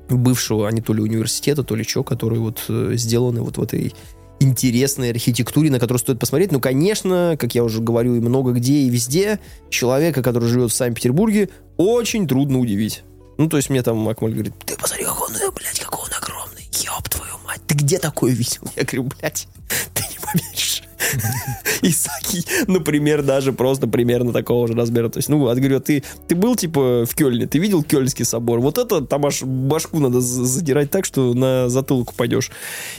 [0.09, 3.95] бывшего, они то ли университета, то ли что, которые вот э, сделаны вот в этой
[4.41, 6.51] интересной архитектуре, на которую стоит посмотреть.
[6.51, 9.39] Ну, конечно, как я уже говорю, и много где, и везде,
[9.69, 13.05] человека, который живет в Санкт-Петербурге, очень трудно удивить.
[13.39, 16.17] Ну, то есть мне там Акмаль говорит, ты посмотри, какой он, э, блядь, какой он
[16.17, 18.63] огромный, ёб твою мать, ты где такое видел?
[18.77, 19.47] Я говорю, блядь,
[19.95, 20.83] ты не поверишь.
[21.83, 25.09] Исаки, например, даже просто примерно такого же размера.
[25.09, 28.61] То есть, ну, вот, говорю, ты, ты был, типа, в Кёльне, ты видел Кёльнский собор?
[28.61, 32.51] Вот это там аж башку надо задирать так, что на затылок упадешь.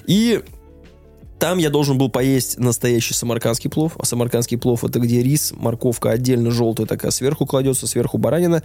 [0.08, 0.42] И
[1.42, 3.94] там я должен был поесть настоящий самаркандский плов.
[3.98, 8.62] А самаркандский плов это где рис, морковка отдельно желтая такая сверху кладется, сверху баранина.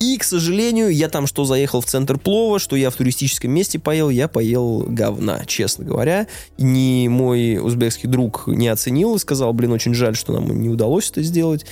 [0.00, 3.78] И, к сожалению, я там что заехал в центр плова, что я в туристическом месте
[3.78, 6.26] поел, я поел говна, честно говоря.
[6.58, 11.08] Ни мой узбекский друг не оценил и сказал, блин, очень жаль, что нам не удалось
[11.12, 11.64] это сделать.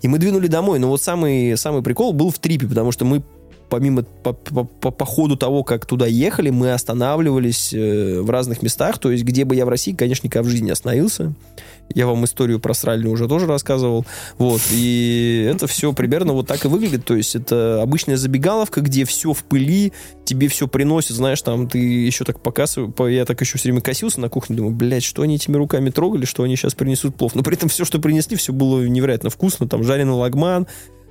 [0.00, 0.78] И мы двинули домой.
[0.78, 3.22] Но вот самый, самый прикол был в трипе, потому что мы
[3.68, 8.62] помимо по, по- по- по ходу того, как туда ехали, мы останавливались э, в разных
[8.62, 8.98] местах.
[8.98, 11.34] То есть, где бы я в России, конечно, никогда в жизни не остановился.
[11.94, 14.04] Я вам историю про Сральню уже тоже рассказывал.
[14.36, 14.60] Вот.
[14.72, 17.04] И это все примерно вот так и выглядит.
[17.04, 19.92] То есть, это обычная забегаловка, где все в пыли,
[20.24, 24.20] тебе все приносят, знаешь, там ты еще так показываешь, я так еще все время косился
[24.20, 27.34] на кухне, думаю, блядь, что они этими руками трогали, что они сейчас принесут плов.
[27.34, 29.66] Но при этом все, что принесли, все было невероятно вкусно.
[29.66, 30.66] Там жареный лагман,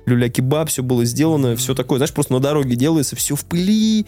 [0.08, 4.06] люля-кебаб, все было сделано, все такое, знаешь, просто на дороге делается, все в пыли.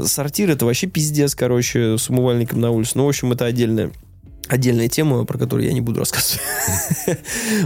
[0.00, 2.92] Сортир это вообще пиздец, короче, с умывальником на улице.
[2.94, 3.90] Ну, в общем, это отдельная
[4.48, 6.40] отдельная тема, про которую я не буду рассказывать.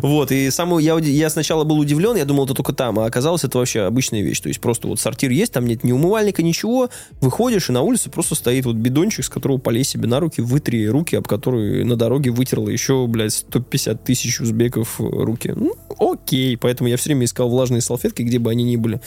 [0.03, 3.45] вот, и самую, я, я сначала был удивлен, я думал, это только там, а оказалось,
[3.45, 4.41] это вообще обычная вещь.
[4.41, 8.11] То есть просто вот сортир есть, там нет ни умывальника, ничего, выходишь, и на улице
[8.11, 11.97] просто стоит вот бидончик, с которого полей себе на руки, вытри руки, об которые на
[11.97, 15.53] дороге вытерла еще, блядь, 150 тысяч узбеков руки.
[15.55, 19.01] Ну, окей, поэтому я все время искал влажные салфетки, где бы они ни были.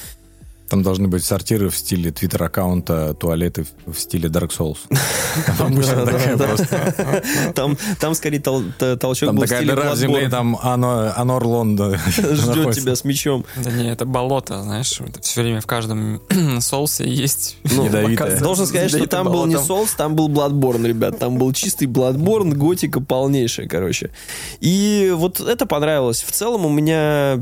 [0.69, 4.77] Там должны быть сортиры в стиле твиттер-аккаунта, туалеты в- стиле Dark Souls.
[5.57, 7.53] Там обычно такая просто...
[7.53, 10.29] Там, там скорее толчок Там был в такая стиле дыра в земле, Bloodborne.
[10.31, 13.45] там Ано- Анор Лонда ждет тебя с мечом.
[13.63, 16.21] Да не, это болото, знаешь, все время в каждом
[16.59, 17.57] соусе есть.
[17.63, 18.39] Ну, Ядовитое.
[18.39, 19.55] Должен сказать, что там был не.
[19.55, 21.19] Souls, там был Bloodborne, ребят.
[21.19, 24.09] Там был чистый Bloodborne, готика полнейшая, короче.
[24.61, 26.23] И вот это понравилось.
[26.23, 27.39] В целом у меня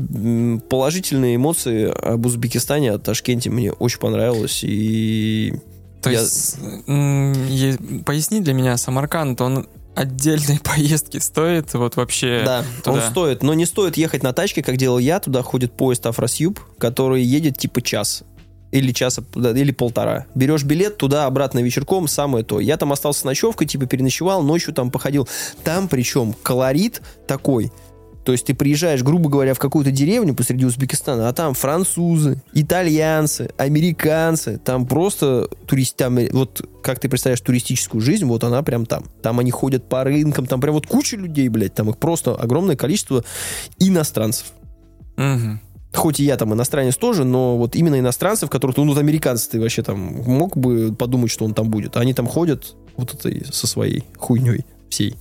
[0.68, 4.60] положительные эмоции об Узбекистане, о Ташкенте мне очень понравилось.
[4.64, 5.54] И
[6.02, 6.56] То я- есть,
[8.04, 13.10] поясни для меня, Самарканд, он отдельной поездки стоит вот вообще Да, он туда?
[13.10, 13.42] стоит.
[13.44, 15.20] Но не стоит ехать на тачке, как делал я.
[15.20, 18.24] Туда ходит поезд Афросиаб, который едет типа час.
[18.72, 20.26] Или часа, или полтора.
[20.34, 22.58] Берешь билет туда-обратно вечерком, самое то.
[22.58, 25.28] Я там остался с ночевкой, типа переночевал, ночью там походил.
[25.62, 27.70] Там причем колорит такой.
[28.24, 33.50] То есть ты приезжаешь, грубо говоря, в какую-то деревню посреди Узбекистана, а там французы, итальянцы,
[33.58, 38.86] американцы, там просто турист, там, э, вот как ты представляешь туристическую жизнь, вот она прям
[38.86, 39.04] там.
[39.22, 42.76] Там они ходят по рынкам, там прям вот куча людей, блядь, там их просто огромное
[42.76, 43.24] количество
[43.78, 44.52] иностранцев.
[45.16, 45.60] Мгм.
[45.92, 49.60] Хоть и я там иностранец тоже, но вот именно иностранцев, которых, ну, вот американцы ты
[49.60, 51.96] вообще там мог бы подумать, что он там будет.
[51.96, 55.14] А они там ходят вот этой со своей хуйней всей.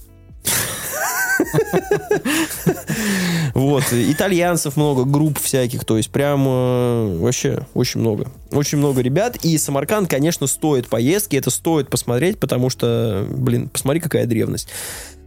[3.53, 8.31] Вот, итальянцев много, групп всяких, то есть прям э, вообще очень много.
[8.51, 13.99] Очень много ребят, и Самарканд, конечно, стоит поездки, это стоит посмотреть, потому что, блин, посмотри,
[14.01, 14.69] какая древность.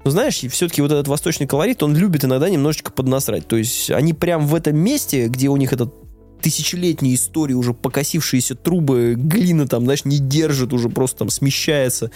[0.05, 3.49] Но знаешь, все-таки вот этот восточный колорит, он любит иногда немножечко поднасрать.
[3.49, 5.93] То есть они прям в этом месте, где у них этот
[6.41, 12.13] тысячелетние истории, уже покосившиеся трубы, глина там, знаешь, не держит, уже просто там смещается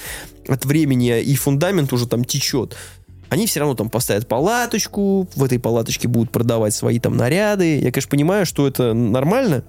[0.47, 2.77] от времени, и фундамент уже там течет.
[3.31, 7.79] Они все равно там поставят палаточку, в этой палаточке будут продавать свои там наряды.
[7.79, 9.65] Я, конечно, понимаю, что это нормально,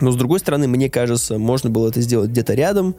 [0.00, 2.94] но, с другой стороны, мне кажется, можно было это сделать где-то рядом.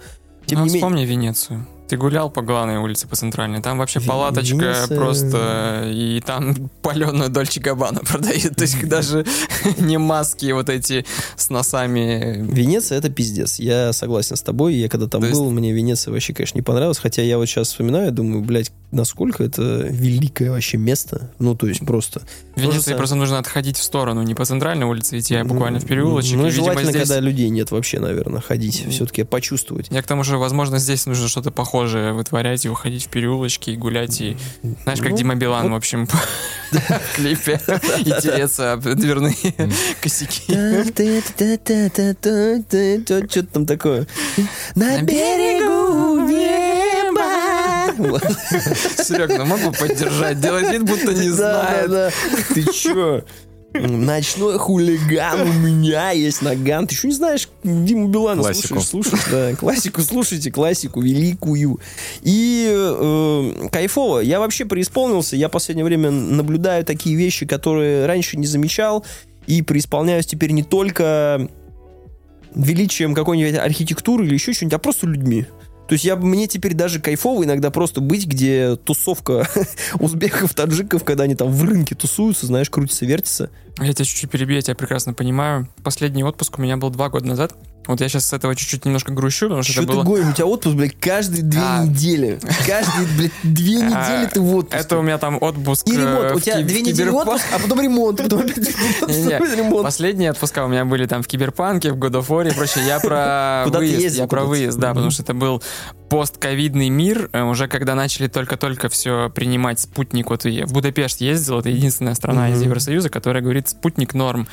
[0.46, 0.82] Тем Ну, не менее...
[0.82, 1.68] вспомни Венецию.
[1.90, 3.62] Ты гулял по главной улице, по центральной.
[3.62, 4.96] Там вообще палаточка Венеция.
[4.98, 5.84] просто...
[5.92, 8.56] И там паленую Дольче Габбана продают.
[8.56, 9.26] То есть даже
[9.80, 12.46] не маски вот эти с носами.
[12.52, 13.60] Венеция это пиздец.
[13.60, 14.76] Я согласен с тобой.
[14.76, 17.00] Я когда там То есть- был, мне Венеция вообще, конечно, не понравилась.
[17.00, 21.32] Хотя я вот сейчас вспоминаю, думаю, блядь, насколько это великое вообще место.
[21.40, 22.22] Ну, то есть просто.
[22.56, 25.86] В Венеции просто нужно отходить в сторону, не по центральной улице идти, а буквально в
[25.86, 26.36] переулочек.
[26.38, 28.86] Ну, И, и видимо, желательно, здесь- когда людей нет вообще, наверное, ходить.
[28.92, 29.88] Все-таки почувствовать.
[29.90, 33.76] Я к тому же, возможно, здесь нужно что-то похожее вытворять и уходить в переулочки и
[33.76, 34.38] гулять и...
[34.84, 36.08] Знаешь, как Ну, Дима Билан, в общем,
[36.72, 37.60] в клипе.
[38.00, 39.36] И тереться об дверные
[40.02, 40.54] косяки.
[43.30, 44.08] Что-то там такое.
[44.76, 47.92] На берегу неба.
[49.04, 52.14] Серег, ну могу поддержать, делать вид, будто не знает.
[52.54, 53.24] Ты чё?
[53.74, 56.88] Ночной хулиган у меня есть наган.
[56.88, 58.42] Ты что не знаешь Диму Билана?
[58.42, 58.80] Классику.
[58.82, 59.56] Слушаешь, слушаешь, да.
[59.56, 61.80] Классику слушайте, классику великую.
[62.22, 64.20] И э, кайфово.
[64.20, 65.36] Я вообще преисполнился.
[65.36, 69.06] Я в последнее время наблюдаю такие вещи, которые раньше не замечал.
[69.46, 71.48] И преисполняюсь теперь не только
[72.56, 75.46] величием какой-нибудь архитектуры или еще что-нибудь, а просто людьми.
[75.90, 79.50] То есть я, мне теперь даже кайфово иногда просто быть, где тусовка
[80.00, 83.50] узбеков, таджиков, когда они там в рынке тусуются, знаешь, крутятся, вертятся.
[83.80, 85.68] Я тебя чуть-чуть перебью, я тебя прекрасно понимаю.
[85.84, 87.56] Последний отпуск у меня был два года назад.
[87.90, 90.04] Вот я сейчас с этого чуть-чуть немножко грущу, потому что Что это было...
[90.04, 90.28] гонишь?
[90.28, 91.84] У тебя отпуск, блядь, каждые две А.
[91.84, 92.40] недели.
[92.68, 94.78] Каждые, блядь, две А, недели ты в отпуске.
[94.78, 96.36] Это у меня там отпуск И э, ремонт.
[96.36, 98.22] У тебя две недели отпуск, а потом ремонт.
[98.22, 98.42] Потом
[99.08, 99.84] ремонт.
[99.84, 102.86] Последние отпуска у меня были там в Киберпанке, в God of War и прочее.
[102.86, 105.64] Я про выезд, я про выезд, да, потому что это был
[106.12, 110.30] постковидный мир, э, уже когда начали только-только все принимать спутник.
[110.30, 112.62] Вот и в Будапешт ездил, это единственная страна из.
[112.62, 114.48] Евросоюза, которая говорит спутник норм.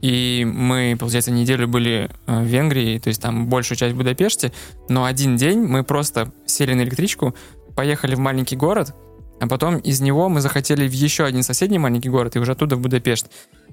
[0.00, 4.52] И мы, получается, неделю были э, в Венгрии, то есть там большую часть в Будапеште,
[4.88, 7.34] но один день мы просто сели на электричку,
[7.76, 8.94] поехали в маленький город,
[9.40, 12.76] а потом из него мы захотели в еще один соседний маленький город и уже оттуда
[12.76, 13.26] в Будапешт.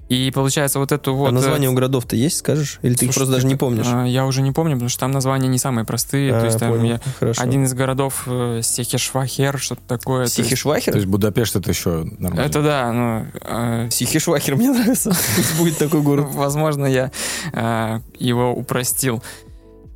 [0.08, 1.26] И получается вот эту вот...
[1.26, 2.78] А э, название у городов-то есть, скажешь?
[2.80, 3.84] Или ты их слушай, просто даже не помнишь?
[3.86, 6.34] а, Я уже не помню, потому что там названия не самые простые.
[6.34, 6.84] А, то есть там понял.
[6.94, 7.42] я- Хорошо.
[7.42, 10.26] один из городов э, Сехешвахер, что-то такое.
[10.26, 10.92] Сихишвахер?
[10.92, 12.40] То есть Будапешт это еще нормально.
[12.40, 15.14] Это да, ну, э, Сихишвахер мне нравится.
[15.58, 16.28] Будет такой город.
[16.32, 17.12] Возможно, я
[17.52, 19.22] э, его упростил.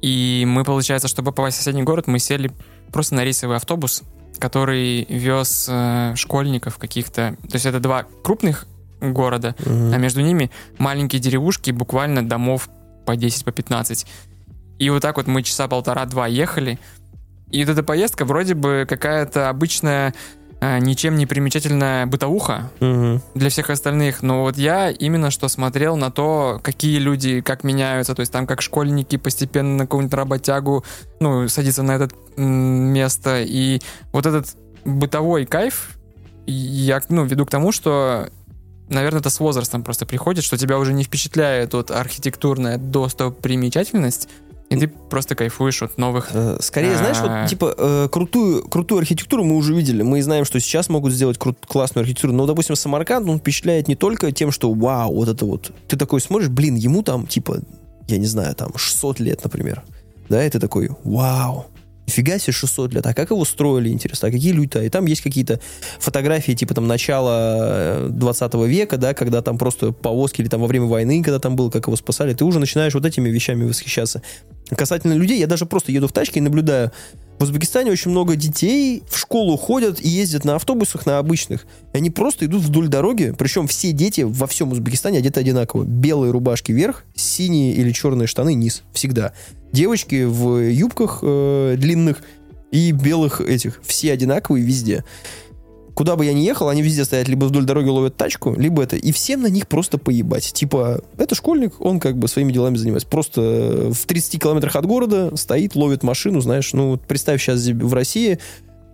[0.02, 2.50] И мы, получается, чтобы попасть в соседний город, мы сели
[2.92, 4.02] просто на рейсовый автобус,
[4.42, 7.36] который вез э, школьников каких-то.
[7.42, 8.66] То есть это два крупных
[9.00, 12.68] города, а между ними маленькие деревушки, буквально домов
[13.06, 14.04] по 10, по 15.
[14.80, 16.80] И вот так вот мы часа полтора-два ехали.
[17.52, 20.12] И вот эта поездка вроде бы какая-то обычная,
[20.78, 23.20] ничем не примечательная бытовуха, Мгм.
[23.34, 24.22] для всех остальных.
[24.22, 28.14] Но вот я именно что смотрел на то, какие люди как меняются.
[28.14, 30.84] То есть там как школьники постепенно на какую-нибудь работягу,
[31.18, 33.42] ну, садятся на это место.
[33.42, 33.80] И
[34.12, 34.46] вот этот
[34.84, 35.98] бытовой кайф
[36.46, 38.28] я, ну, веду к тому, что
[38.88, 44.28] Наверное, это с возрастом просто приходит, что тебя уже не впечатляет вот архитектурная достопримечательность,
[44.72, 47.40] и ты просто кайфуешь от новых Э, Скорее, знаешь, А.
[47.42, 50.02] вот типа э, крутую, крутую архитектуру мы уже видели.
[50.02, 52.32] Мы знаем, что сейчас могут сделать крут- классную архитектуру.
[52.32, 55.72] Но, допустим, Самарканд, он впечатляет не только тем, что вау, вот это вот.
[55.88, 57.58] Ты такой смотришь, блин, ему там, типа,
[58.08, 59.82] я не знаю, там 600 лет, например.
[60.28, 61.66] Да, и ты такой, вау,
[62.06, 63.06] нифига себе 600 лет.
[63.06, 64.28] А как его строили, интересно?
[64.28, 64.82] А какие люди-то?
[64.82, 65.60] И там есть какие-то
[65.98, 70.66] фотографии, типа там начала э, 20 века, да, когда там просто повозки, или там во
[70.66, 72.34] время войны, когда там было, как его спасали.
[72.34, 74.22] Ты уже начинаешь вот этими вещами восхищаться.
[74.68, 76.92] Касательно людей, я даже просто еду в тачке и наблюдаю.
[77.38, 81.66] В Узбекистане очень много детей в школу ходят и ездят на автобусах, на обычных.
[81.92, 83.34] Они просто идут вдоль дороги.
[83.36, 85.82] Причем все дети во всем Узбекистане одеты одинаково.
[85.82, 88.84] Белые рубашки вверх, синие или черные штаны низ.
[88.92, 89.32] Всегда.
[89.72, 92.22] Девочки в юбках э, длинных
[92.70, 93.80] и белых этих.
[93.82, 95.04] Все одинаковые везде.
[95.94, 98.96] Куда бы я ни ехал, они везде стоят, либо вдоль дороги ловят тачку, либо это.
[98.96, 100.52] И всем на них просто поебать.
[100.52, 103.08] Типа, это школьник, он как бы своими делами занимается.
[103.08, 106.72] Просто э, в 30 километрах от города стоит, ловит машину, знаешь.
[106.72, 108.38] Ну, вот представь сейчас в России,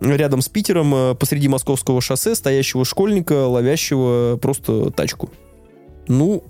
[0.01, 5.29] рядом с Питером, э, посреди московского шоссе, стоящего школьника, ловящего просто тачку.
[6.07, 6.43] Ну,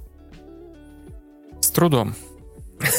[1.61, 2.15] с трудом.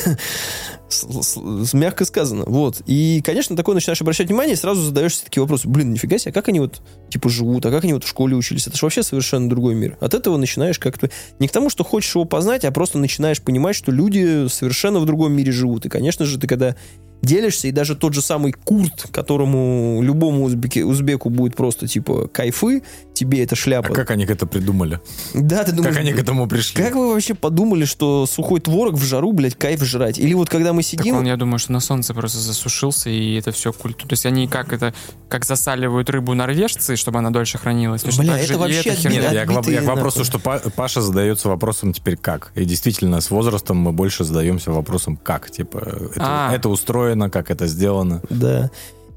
[1.72, 2.44] мягко сказано.
[2.46, 2.82] Вот.
[2.86, 5.68] И, конечно, такое начинаешь обращать внимание, и сразу задаешься такие вопросы.
[5.68, 8.36] Блин, нифига себе, а как они вот, типа, живут, а как они вот в школе
[8.36, 8.66] учились?
[8.66, 9.96] Это же вообще совершенно другой мир.
[10.00, 11.10] От этого начинаешь как-то...
[11.38, 15.06] Не к тому, что хочешь его познать, а просто начинаешь понимать, что люди совершенно в
[15.06, 15.86] другом мире живут.
[15.86, 16.76] И, конечно же, ты когда
[17.22, 22.82] делишься, и даже тот же самый Курт, которому любому узбеке, узбеку будет просто, типа, кайфы,
[23.20, 23.92] тебе эта А шляпа.
[23.94, 25.00] как они к это придумали?
[25.34, 26.82] Да, ты думаешь, Как они к этому пришли?
[26.82, 30.18] как вы вообще подумали, что сухой творог в жару, блядь, кайф жрать?
[30.18, 31.16] Или вот когда мы Так сидим...
[31.16, 34.08] он, я думаю, что на солнце просто засушился, и это все культура.
[34.08, 34.92] То есть они как это,
[35.28, 38.02] как засаливают рыбу норвежцы, чтобы она дольше хранилась.
[38.02, 38.90] Бля, так это вообще.
[39.08, 42.52] Нет, я, я к вопросу, что Па- Паша задается вопросом теперь как.
[42.54, 45.50] И действительно, с возрастом мы больше задаемся вопросом как.
[45.50, 45.78] Типа,
[46.14, 46.54] это, А.
[46.54, 48.22] это устроено, как это сделано.
[48.30, 48.70] Да.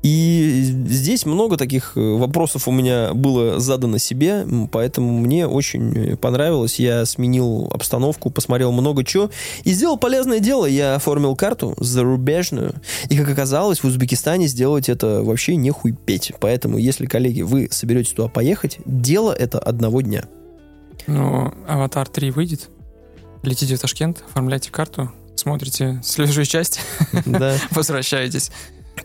[0.03, 6.77] И здесь много таких э, вопросов у меня было задано себе, поэтому мне очень понравилось.
[6.77, 9.31] Я сменил обстановку, посмотрел много чего
[9.63, 10.65] и сделал полезное дело.
[10.65, 12.75] Я оформил карту зарубежную.
[13.07, 16.33] И, как оказалось, в Узбекистане сделать это вообще не хуй петь.
[16.41, 20.25] Поэтому, если, коллеги, вы соберетесь туда поехать, дело это одного дня.
[21.07, 22.69] Ну, Аватар 3 выйдет.
[23.41, 26.81] Летите в Ташкент, оформляйте карту, смотрите следующую часть,
[27.71, 28.51] возвращаетесь.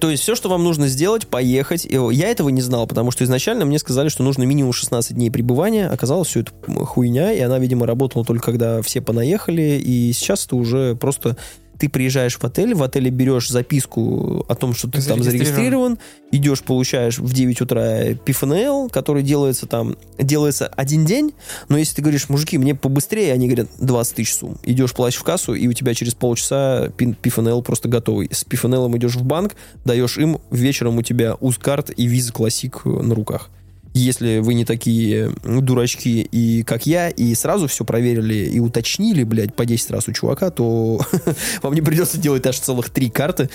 [0.01, 1.85] То есть все, что вам нужно сделать, поехать.
[1.85, 5.89] Я этого не знал, потому что изначально мне сказали, что нужно минимум 16 дней пребывания.
[5.89, 6.53] Оказалось, все это
[6.85, 9.81] хуйня, и она, видимо, работала только когда все понаехали.
[9.85, 11.37] И сейчас это уже просто...
[11.79, 15.99] Ты приезжаешь в отель, в отеле берешь записку о том, что ты там Зарегистрирован.
[16.31, 21.35] идешь, получаешь в 9 утра ПФНЛ, который делается там, делается один день,
[21.69, 24.59] но если ты говоришь, мужики, мне побыстрее, они говорят, 20 тысяч сумм.
[24.65, 26.91] Идешь, платишь в кассу, и у тебя через полчаса
[27.23, 28.29] ПФНЛ просто готовый.
[28.33, 29.55] С ПФНЛом идешь в банк,
[29.85, 33.51] даешь им, вечером у тебя УЗКарт и Виза Классик на руках.
[33.99, 39.55] Если вы не такие дурачки, и как я, и сразу все проверили и уточнили, блядь,
[39.55, 41.01] по 10 раз у чувака, то
[41.63, 43.51] вам не придется делать аж целых три карты.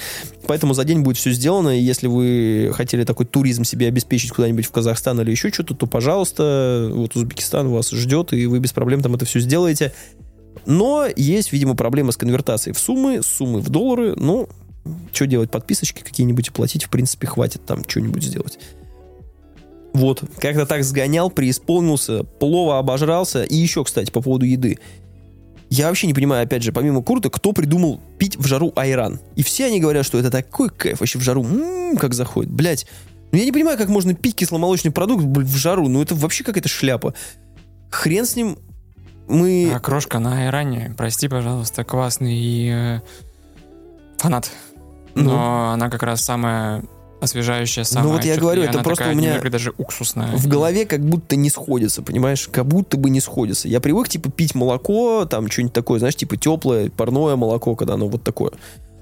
[0.46, 4.66] Поэтому за день будет все сделано, и если вы хотели такой туризм себе обеспечить куда-нибудь
[4.66, 9.02] в Казахстан или еще что-то, то, пожалуйста, вот Узбекистан вас ждет, и вы без проблем
[9.02, 9.94] там это все сделаете.
[10.66, 14.14] Но есть, видимо, проблема с конвертацией в суммы, суммы в доллары.
[14.18, 14.50] Ну,
[15.14, 18.60] что делать, подписочки какие-нибудь и платить, в принципе, хватит там что-нибудь сделать.
[19.94, 23.44] Вот, как-то так сгонял, преисполнился, плохо обожрался.
[23.44, 24.80] И еще, кстати, по поводу еды.
[25.70, 29.20] Я вообще не понимаю, опять же, помимо курток, кто придумал пить в жару айран.
[29.36, 31.44] И все они говорят, что это такой кайф вообще в жару.
[31.44, 32.52] М-м, как заходит.
[32.52, 32.86] Блять.
[33.32, 35.88] Ну я не понимаю, как можно пить кисломолочный продукт в жару.
[35.88, 37.16] Ну это вообще какая-то шляпа.
[37.90, 38.58] Хрен с ним.
[39.28, 39.72] Мы...
[39.74, 43.02] А крошка на Айране, прости, пожалуйста, классный э,
[44.18, 44.52] фанат.
[45.16, 45.24] Ну.
[45.24, 46.84] Но она как раз самая
[47.24, 50.36] освежающая, самая вот я говорю, и это просто такая у меня даже уксусная.
[50.36, 52.48] в голове как будто не сходится, понимаешь?
[52.52, 53.68] Как будто бы не сходится.
[53.68, 58.08] Я привык, типа, пить молоко, там, что-нибудь такое, знаешь, типа, теплое, парное молоко, когда оно
[58.08, 58.52] вот такое.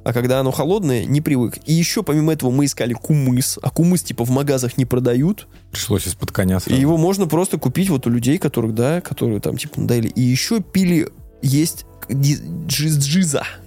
[0.03, 1.59] А когда оно холодное, не привык.
[1.65, 3.59] И еще, помимо этого, мы искали кумыс.
[3.61, 5.47] А кумыс, типа, в магазах не продают.
[5.71, 6.81] Пришлось из-под коня И сразу.
[6.81, 10.07] его можно просто купить вот у людей, которых, да, которые там, типа, надоели.
[10.07, 11.09] И еще пили,
[11.43, 12.95] есть ди- джиз,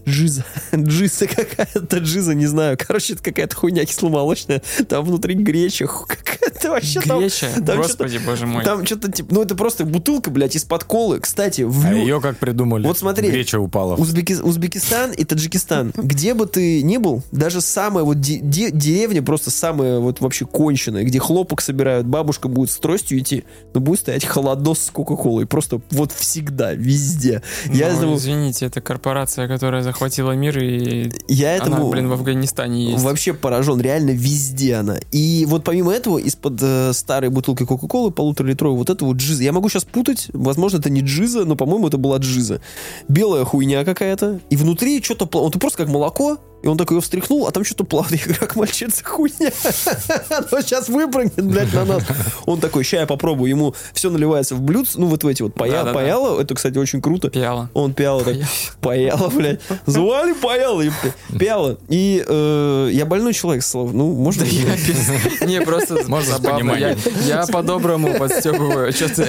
[0.08, 0.44] джиза.
[0.74, 1.26] Джиза.
[1.26, 2.78] Какая-то, джиза, не знаю.
[2.80, 4.62] Короче, это какая-то хуйня кисломолочная.
[4.88, 5.86] Там внутри греча.
[5.86, 7.20] Какая-то вообще там...
[7.20, 7.48] Греча?
[7.64, 8.64] там Господи, боже мой.
[8.64, 11.20] Там что-то типа, ну это просто бутылка, блядь, из-под колы.
[11.20, 12.86] Кстати, в А ее как придумали?
[12.86, 13.30] Вот смотри.
[13.30, 13.96] Греча упала.
[13.96, 15.92] Узбеки- Узбекистан и Таджикистан.
[15.96, 20.44] Где бы ты ни был, даже самая вот де- де- деревня, просто самая вот вообще
[20.46, 25.46] конченая, где хлопок собирают, бабушка будет с тростью идти, но будет стоять холодос с Кока-Колой.
[25.46, 27.42] Просто вот всегда, везде.
[27.66, 32.12] Я Ну, этому, извините, это корпорация, которая захватила мир, и я она, этому блин, в
[32.12, 33.04] Афганистане есть.
[33.04, 33.80] вообще поражен.
[33.80, 34.98] Реально везде она.
[35.12, 39.42] И вот помимо этого, из-под э, старой бутылки Кока-Колы полуторалитровой, вот это вот джиза.
[39.44, 42.60] Я могу сейчас путать, возможно, это не джиза, но, по-моему, это была джиза.
[43.08, 44.40] Белая хуйня какая-то.
[44.50, 45.26] И внутри что-то...
[45.38, 48.12] Он просто как молоко, и он такой его встряхнул, а там что-то плавает.
[48.20, 49.50] Я говорю, как мальчица хуйня.
[50.30, 52.02] Оно сейчас выпрыгнет, блядь, на нас.
[52.46, 53.50] Он такой, ща я попробую.
[53.50, 55.92] Ему все наливается в блюд, ну вот в эти вот пая- Да-да-да.
[55.94, 56.40] паяло.
[56.40, 57.28] Это, кстати, очень круто.
[57.30, 57.68] Пиала.
[57.74, 58.36] Он пиала так,
[58.80, 59.60] паяла, блядь.
[59.86, 61.12] Звали паяла, епта.
[61.38, 61.78] пиала.
[61.88, 63.92] И э, я больной человек, Слав.
[63.92, 64.44] Ну, можно...
[64.44, 66.72] Я без- Не, просто Можно забавно.
[66.72, 66.96] Я,
[67.26, 68.92] я по-доброму подстебываю.
[68.92, 69.26] Что ты?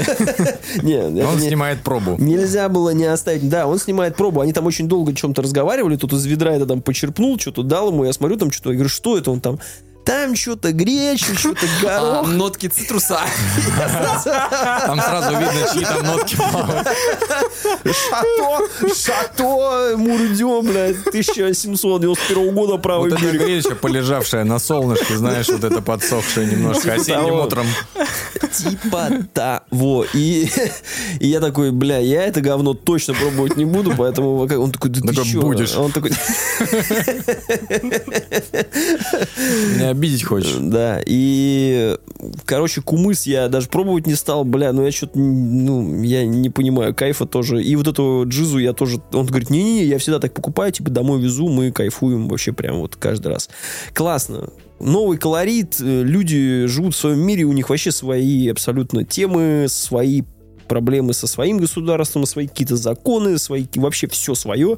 [0.83, 2.15] Не, Он не- снимает пробу.
[2.17, 3.49] Нельзя было не оставить.
[3.49, 4.41] Да, он снимает пробу.
[4.41, 5.95] Они там очень долго о чем-то разговаривали.
[5.97, 8.05] Тут из ведра это там почерпнул, что-то дал ему.
[8.05, 8.69] Я смотрю там что-то.
[8.69, 9.59] Я говорю, что это он там?
[10.05, 12.27] Там что-то греча, что-то А, горох.
[12.27, 13.19] нотки цитруса.
[14.85, 16.35] Там сразу видно, чьи там нотки.
[17.85, 23.41] Шато, шато, Мурдё, блядь, 1791 года правый Вот эта берег.
[23.41, 27.65] греча, полежавшая на солнышке, знаешь, вот это подсохшее немножко Типа осенним утром.
[28.53, 30.05] Типа того.
[30.13, 30.49] И,
[31.19, 34.99] и я такой, бля, я это говно точно пробовать не буду, поэтому он такой, да
[35.01, 35.75] ты Такой, будешь.
[35.75, 36.11] Он такой,
[39.95, 40.55] обидеть хочешь?
[40.59, 41.97] да, и,
[42.45, 46.93] короче, кумыс я даже пробовать не стал, бля, ну я что-то, ну, я не понимаю,
[46.93, 47.63] кайфа тоже.
[47.63, 51.21] И вот эту джизу я тоже, он говорит, не-не-не, я всегда так покупаю, типа домой
[51.21, 53.49] везу, мы кайфуем вообще прям вот каждый раз.
[53.93, 54.49] Классно.
[54.79, 60.21] Новый колорит, э, люди живут в своем мире, у них вообще свои абсолютно темы, свои
[60.65, 64.77] проблемы со своим государством, свои какие-то законы, свои вообще все свое.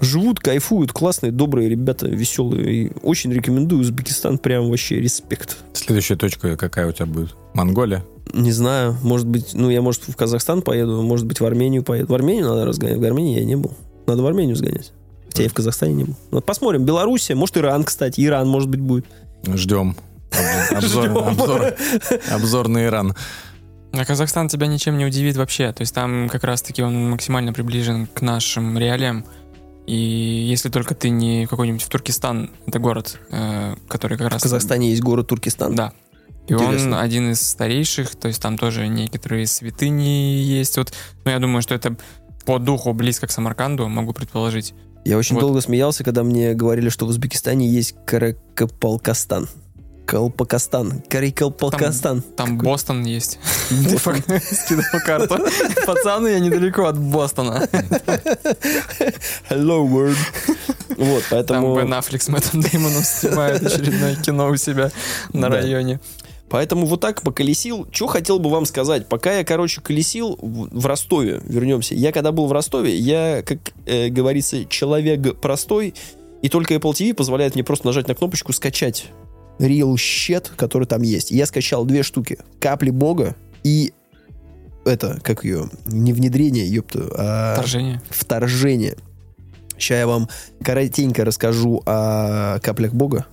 [0.00, 2.72] Живут, кайфуют, классные, добрые ребята, веселые.
[2.72, 5.58] И очень рекомендую Узбекистан, прям вообще респект.
[5.74, 7.36] Следующая точка какая у тебя будет?
[7.54, 8.04] Монголия?
[8.32, 12.06] Не знаю, может быть, ну я, может, в Казахстан поеду, может быть, в Армению поеду.
[12.06, 13.72] В Армению надо разгонять, в Армении я не был.
[14.06, 14.92] Надо в Армению сгонять.
[15.26, 16.16] Хотя я в Казахстане не был.
[16.30, 16.84] Вот посмотрим.
[16.84, 18.20] Белоруссия, может, Иран, кстати.
[18.24, 19.06] Иран, может быть, будет.
[19.46, 19.96] Ждем.
[20.70, 21.18] Обзор, Ждем.
[21.18, 21.74] обзор,
[22.30, 23.14] обзор на Иран.
[23.92, 25.72] А Казахстан тебя ничем не удивит вообще.
[25.72, 29.24] То есть там как раз-таки он максимально приближен к нашим реалиям.
[29.90, 34.40] И если только ты не какой-нибудь в Туркестан, это город, э, который как раз...
[34.40, 35.74] В Казахстане есть город Туркестан.
[35.74, 35.92] Да.
[36.46, 37.00] И он Интересно.
[37.00, 40.76] один из старейших, то есть там тоже некоторые святыни есть.
[40.76, 40.92] Вот,
[41.24, 41.96] но я думаю, что это
[42.46, 44.74] по духу близко к Самарканду, могу предположить.
[45.04, 45.40] Я очень Вот.
[45.40, 49.48] долго смеялся, когда мне говорили, что в Узбекистане есть Каракапалкастан.
[50.10, 51.02] Колпакастан.
[51.08, 52.22] Карикалпалкастан.
[52.36, 53.38] Там Бостон есть.
[53.68, 55.38] Скидывал карту.
[55.86, 57.68] Пацаны, я недалеко от Бостона.
[59.48, 60.16] Hello, world.
[60.96, 61.76] Вот, Там поэтому...
[61.76, 64.90] Бен Аффлек с Мэттом Деймоном снимает очередное кино у себя
[65.32, 65.56] на Да.
[65.56, 66.00] районе.
[66.48, 67.86] Поэтому вот так поколесил.
[67.92, 69.06] Что хотел бы вам сказать?
[69.08, 71.94] Пока я, короче, колесил в, в Ростове, вернемся.
[71.94, 75.94] Я когда был в Ростове, я, как э, говорится, человек простой,
[76.42, 79.06] и только Apple TV позволяет мне просто нажать на кнопочку «Скачать»
[79.60, 81.30] Real Shit, который там есть.
[81.30, 82.38] Я скачал две штуки.
[82.58, 83.92] «Капли Бога» и
[84.84, 88.00] это, как ее, не внедрение, ёпта, а Вторжение.
[88.08, 88.96] вторжение.
[89.76, 90.28] Сейчас я вам
[90.62, 93.26] коротенько расскажу о каплях Бога.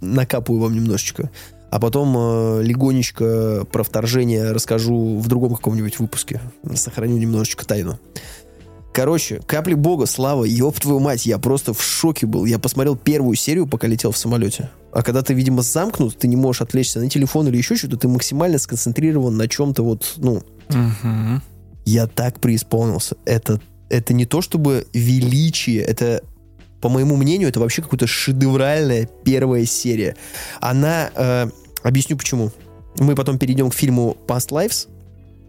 [0.00, 1.30] Накапаю вам немножечко.
[1.70, 6.40] А потом э, легонечко про вторжение расскажу в другом каком-нибудь выпуске.
[6.74, 7.98] Сохраню немножечко тайну.
[8.96, 12.46] Короче, капли бога, слава, ёб твою мать, я просто в шоке был.
[12.46, 14.70] Я посмотрел первую серию, пока летел в самолете.
[14.90, 18.08] А когда ты, видимо, замкнут, ты не можешь отвлечься на телефон или еще что-то, ты
[18.08, 21.42] максимально сконцентрирован на чем-то вот, ну, Мгм.
[21.84, 23.18] Я так преисполнился.
[23.26, 26.22] Это, это не то чтобы величие, это,
[26.80, 30.16] по моему мнению, это вообще какая-то шедевральная первая серия.
[30.62, 31.10] Она...
[31.14, 31.50] э,
[31.82, 32.50] объясню почему.
[32.98, 34.88] Мы потом перейдем к фильму Past Lives.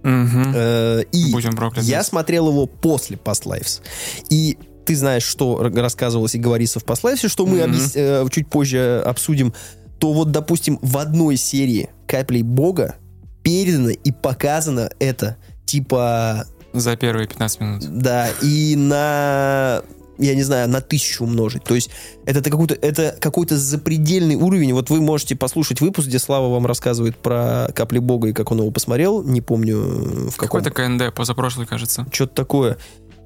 [0.07, 1.87] Э, и Будем прокляты.
[1.87, 3.81] я смотрел его после Past Lives.
[4.29, 7.71] И ты знаешь, что рассказывалось и говорится в Past Lives, что мы Мгм.
[7.73, 9.53] объяс- э, чуть позже обсудим,
[9.99, 12.95] то вот, допустим, в одной серии «Каплей Бога»
[13.43, 17.83] передано и показано это, типа, За первые 15 минут.
[17.89, 19.81] да, и на,
[20.17, 21.63] я не знаю, на тысячу умножить.
[21.63, 21.89] То есть
[22.25, 24.73] это то какой-то, это какой-то запредельный уровень.
[24.73, 28.59] Вот вы можете послушать выпуск, где Слава вам рассказывает про «Капли Бога» и как он
[28.59, 29.23] его посмотрел.
[29.23, 32.05] Не помню, э, в каком Какой-то КНД, позапрошлый, кажется.
[32.11, 32.77] что-то такое.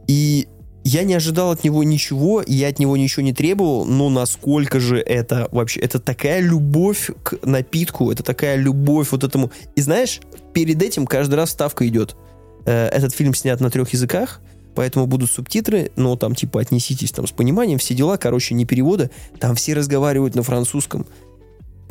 [0.08, 0.48] И
[0.84, 4.98] я не ожидал от него ничего, я от него ничего не требовал, но насколько же
[4.98, 5.80] это вообще...
[5.80, 9.52] Это такая любовь к напитку, это такая любовь вот этому...
[9.76, 10.22] И знаешь,
[10.54, 12.16] перед этим каждый раз ставка идет.
[12.66, 14.42] Э, Этот фильм снят на трех языках,
[14.76, 19.10] поэтому будут субтитры, но там типа отнеситесь там с пониманием, все дела, короче, не перевода.
[19.40, 21.06] Там все разговаривают на французском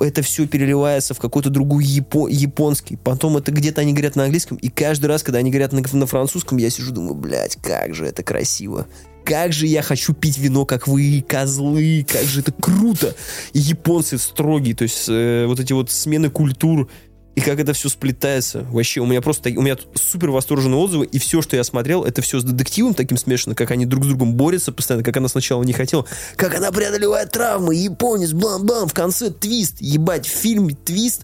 [0.04, 2.96] это все переливается в какой-то другой япо- японский.
[2.96, 4.56] Потом это где-то они говорят на английском.
[4.56, 8.06] И каждый раз, когда они говорят на, на французском, я сижу, думаю, блядь, как же
[8.06, 8.86] это красиво.
[9.24, 13.14] Как же я хочу пить вино, как вы, козлы, как же это круто.
[13.52, 16.88] И японцы строгие, то есть э, вот эти вот смены культур,
[17.34, 18.66] и как это все сплетается.
[18.70, 22.22] Вообще, у меня просто, у меня супер восторженные отзывы, и все, что я смотрел, это
[22.22, 25.62] все с детективом таким смешано, как они друг с другом борются постоянно, как она сначала
[25.62, 26.04] не хотела,
[26.36, 31.22] как она преодолевает травмы, японец, блам-блам, в конце твист, ебать, в фильме твист,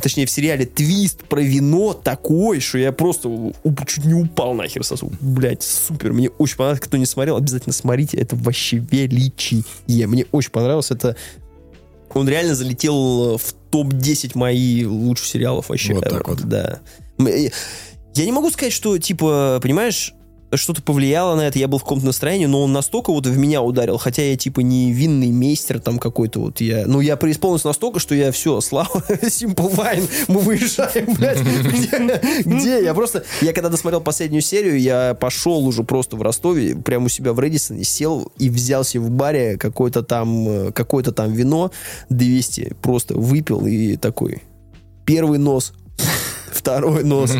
[0.00, 3.52] точнее, в сериале твист про вино такой, что я просто
[3.86, 5.12] чуть не упал нахер сосу.
[5.20, 9.64] Блять, супер, мне очень понравилось, кто не смотрел, обязательно смотрите, это вообще величие.
[9.86, 11.16] Мне очень понравилось, это
[12.14, 15.94] он реально залетел в топ-10 моих лучших сериалов вообще.
[15.94, 16.40] Вот так вот.
[16.42, 16.80] Да.
[17.18, 17.48] Э,
[18.14, 20.14] Я не могу сказать, что, типа, понимаешь,
[20.56, 23.62] что-то повлияло на это, я был в каком-то настроении, но он настолько вот в меня
[23.62, 28.00] ударил, хотя я, типа, не винный мейстер там какой-то вот, я, ну, я преисполнился настолько,
[28.00, 32.82] что я все, слава, Simple Wine, мы выезжаем, блядь, где, где?
[32.82, 37.08] Я просто, я когда досмотрел последнюю серию, я пошел уже просто в Ростове, прямо у
[37.08, 41.70] себя в Редисоне, сел и взял себе в баре какое-то там, э, какое-то там вино
[42.08, 44.42] 200, просто выпил и такой,
[45.04, 45.72] первый нос,
[46.54, 47.32] второй нос,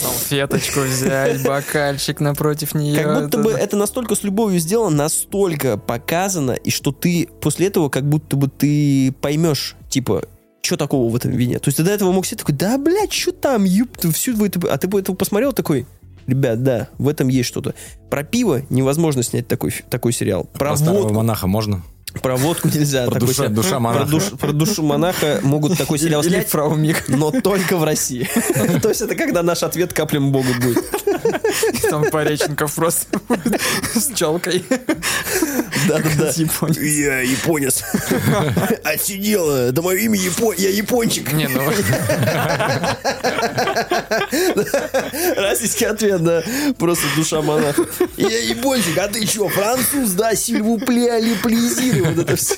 [0.00, 3.02] Салфеточку взять, бокальчик напротив нее.
[3.02, 7.88] Как будто бы это настолько с любовью сделано, настолько показано, и что ты после этого
[7.88, 10.24] как будто бы ты поймешь, типа,
[10.62, 11.58] что такого в этом вине.
[11.58, 14.32] То есть ты до этого мог сидеть такой, да, блядь, что там, юб, ты всю
[14.44, 14.60] это...
[14.72, 15.86] А ты бы этого посмотрел такой,
[16.26, 17.74] ребят, да, в этом есть что-то.
[18.10, 20.44] Про пиво невозможно снять такой, такой сериал.
[20.44, 21.82] Про, Про старого водку, монаха можно?
[22.22, 23.04] Про водку нельзя.
[23.04, 23.52] Про такой душа- сериал.
[23.54, 24.10] душа Про, монаха.
[24.10, 27.04] душ- про душу монаха могут такой сериал Или снять, про умик.
[27.08, 28.28] но только в России.
[28.82, 30.84] То есть это когда наш ответ каплем Бога будет.
[31.90, 33.06] Там Пореченков просто
[33.94, 34.64] с челкой.
[35.88, 36.30] Да-да-да.
[36.80, 37.82] Я японец.
[38.84, 39.50] Отсидел.
[39.50, 40.54] Это мое имя Япон...
[40.56, 41.32] Я япончик.
[41.32, 41.60] Не, ну,
[45.36, 46.42] Российский ответ, да.
[46.78, 47.84] Просто душа монаха.
[48.16, 50.34] Я япончик, а ты что, француз, да?
[50.34, 52.03] Сильвупле, алиплезируй.
[52.04, 52.56] Вот это все.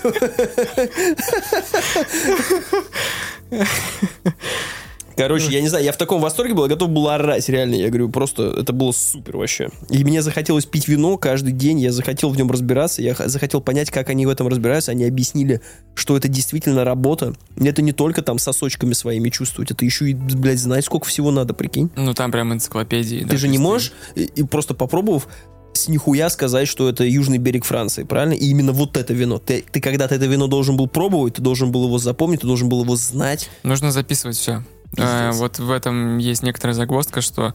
[5.16, 7.88] Короче, я не знаю, я в таком восторге был, я готов был орать, реально, я
[7.88, 9.70] говорю, просто это было супер вообще.
[9.88, 13.90] И мне захотелось пить вино каждый день, я захотел в нем разбираться, я захотел понять,
[13.90, 15.62] как они в этом разбираются, они объяснили,
[15.94, 17.32] что это действительно работа.
[17.56, 21.54] Это не только там сосочками своими чувствовать, это еще и, блядь, знать, сколько всего надо,
[21.54, 21.88] прикинь.
[21.96, 23.20] ну там прям энциклопедии.
[23.22, 25.28] да, Ты же то не можешь, и, и просто попробовав,
[25.76, 28.34] с нихуя сказать, что это южный берег Франции, правильно?
[28.34, 29.38] И именно вот это вино.
[29.38, 32.68] Ты, ты когда-то это вино должен был пробовать, ты должен был его запомнить, ты должен
[32.68, 33.50] был его знать.
[33.62, 34.64] Нужно записывать все.
[34.90, 35.36] Пиздец.
[35.36, 37.54] вот в этом есть некоторая загвоздка, что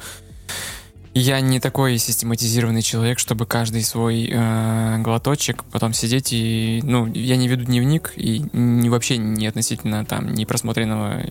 [1.14, 6.80] я не такой систематизированный человек, чтобы каждый свой э, глоточек потом сидеть и...
[6.84, 11.24] Ну, я не веду дневник и не, вообще не относительно там ни просмотренного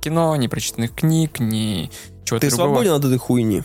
[0.00, 1.90] кино, ни прочитанных книг, ни
[2.24, 2.68] чего-то Ты другого.
[2.74, 3.62] свободен от этой хуйни.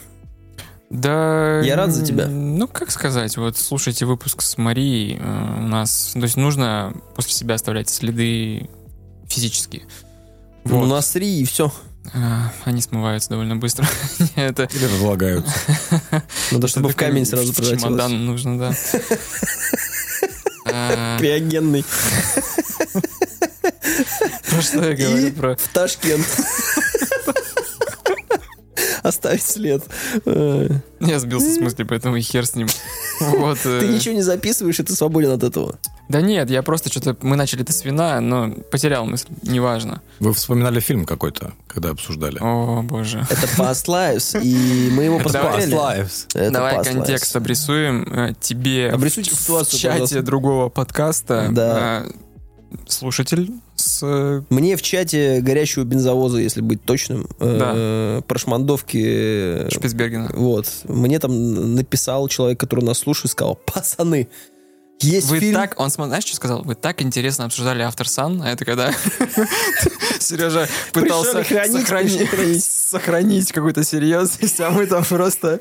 [0.89, 1.59] Да.
[1.61, 2.27] Я рад за тебя.
[2.27, 5.17] Ну, как сказать, вот слушайте выпуск с Марией.
[5.19, 8.69] э, У нас, то есть нужно после себя оставлять следы
[9.27, 9.83] физические.
[10.63, 10.88] Ну, Вот.
[10.88, 11.73] насри и все.
[12.13, 13.85] А, Они смываются довольно быстро.
[14.35, 15.53] Это Или разлагаются?
[16.51, 17.83] Надо, чтобы в камень сразу превратилось.
[17.83, 18.73] чемодан нужно, да.
[20.69, 21.85] А, Криогенный.
[24.49, 25.31] Про что я говорю?
[25.33, 26.25] Про в Ташкент.
[29.08, 29.84] Оставить след.
[30.26, 32.68] Э, Я сбился с мысли, поэтому и хер с ним.
[33.20, 33.60] Вот.
[33.60, 35.78] Ты э, ничего не записываешь, и ты свободен от этого.
[36.08, 37.18] Да нет, я просто что-то...
[37.22, 39.28] Мы начали это с вина, но потерял мысль.
[39.43, 40.01] Неважно.
[40.20, 42.38] Вы вспоминали фильм какой-то, когда обсуждали?
[42.39, 43.26] О, боже.
[43.30, 45.74] Это Past Lives, и мы его посмотрели.
[45.76, 46.28] Lives.
[46.34, 47.38] Это Давай Past контекст Lives.
[47.38, 48.03] обрисуем.
[48.14, 50.22] Э, Тебе Обрисуйте в ситуацию, чате пожалуйста.
[50.22, 52.05] другого подкаста Да.
[52.88, 53.99] слушатель с...
[54.03, 59.03] э, Мне в чате горящего бензовоза, если быть точным, э, про шмандовки...
[59.03, 60.32] э, Шпицбергена.
[60.34, 60.67] Вот.
[60.86, 64.28] Мне там написал человек, который нас слушает, сказал, пацаны,
[64.99, 65.53] есть Вы фильм...
[65.53, 66.63] так, он, знаешь, что сказал?
[66.63, 68.91] Вы так интересно обсуждали автор Сан, а это когда
[70.19, 71.43] Сережа пытался
[72.89, 75.59] сохранить, какую-то серьезность, а мы там просто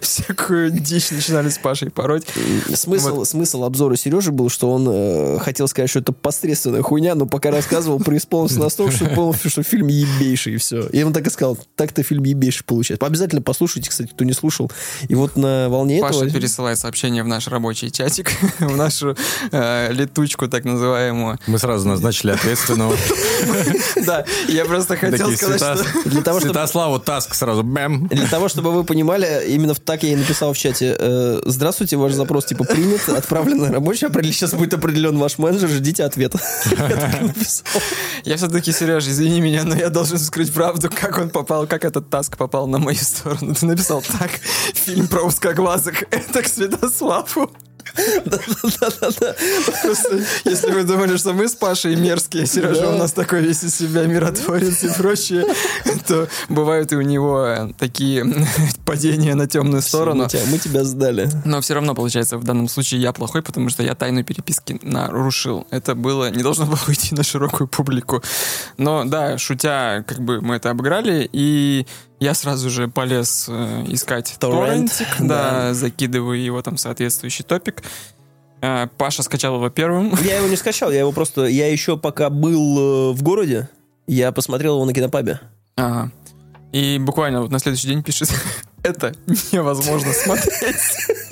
[0.00, 2.26] всякую дичь начинали с Пашей пороть.
[2.74, 7.26] Смысл, смысл обзора Сережи был, что он э, хотел сказать, что это посредственная хуйня, но
[7.26, 10.86] пока рассказывал, преисполнился настолько, что понял, что фильм ебейший, и все.
[10.88, 13.06] И он так и сказал, так-то фильм ебейший получается.
[13.06, 14.70] Обязательно послушайте, кстати, кто не слушал.
[15.08, 16.30] И вот на волне Паша этого...
[16.30, 18.30] пересылает сообщение в наш рабочий чатик,
[18.60, 19.16] в нашу
[19.50, 21.38] э, летучку так называемую.
[21.46, 22.96] Мы сразу назначили ответственного.
[24.04, 26.08] Да, я просто хотел сказать, что...
[26.08, 28.08] Для того, чтобы Святославу Таск сразу бэм.
[28.08, 30.96] Для того, чтобы вы понимали, именно так я и написал в чате.
[30.98, 36.04] э, Здравствуйте, ваш запрос типа принят, отправлен на рабочий, сейчас будет определен ваш менеджер, ждите
[36.04, 36.40] ответа.
[38.24, 42.08] Я все-таки, Сереж, извини меня, но я должен скрыть правду, как он попал, как этот
[42.10, 43.54] таск попал на мою сторону.
[43.54, 44.30] Ты написал так,
[44.74, 47.50] фильм про узкоглазых, это к Святославу.
[49.82, 53.74] Просто, если вы думали, что мы с Пашей мерзкие, Сережа у нас такой весь из
[53.74, 55.44] себя миротворец и прочее,
[56.06, 58.24] то бывают и у него э, такие
[58.84, 60.28] падения на темную сторону.
[60.50, 61.28] Мы тебя- сдали.
[61.44, 65.66] Но все равно, получается, в данном случае я плохой, потому что я тайну переписки нарушил.
[65.70, 68.22] Это было не должно было уйти на широкую публику.
[68.78, 71.86] Но да, шутя, как бы мы это обыграли, и
[72.22, 75.50] я сразу же полез э, искать Торрент, торрентик, да.
[75.50, 77.82] да, закидываю его там соответствующий топик.
[78.60, 80.14] Э, Паша скачал его первым.
[80.22, 81.46] Я его не скачал, я его просто...
[81.46, 83.68] Я еще пока был э, в городе,
[84.06, 85.40] я посмотрел его на кинопабе.
[85.74, 86.12] Ага.
[86.70, 88.30] И буквально вот на следующий день пишет,
[88.84, 89.14] это
[89.50, 90.76] невозможно смотреть.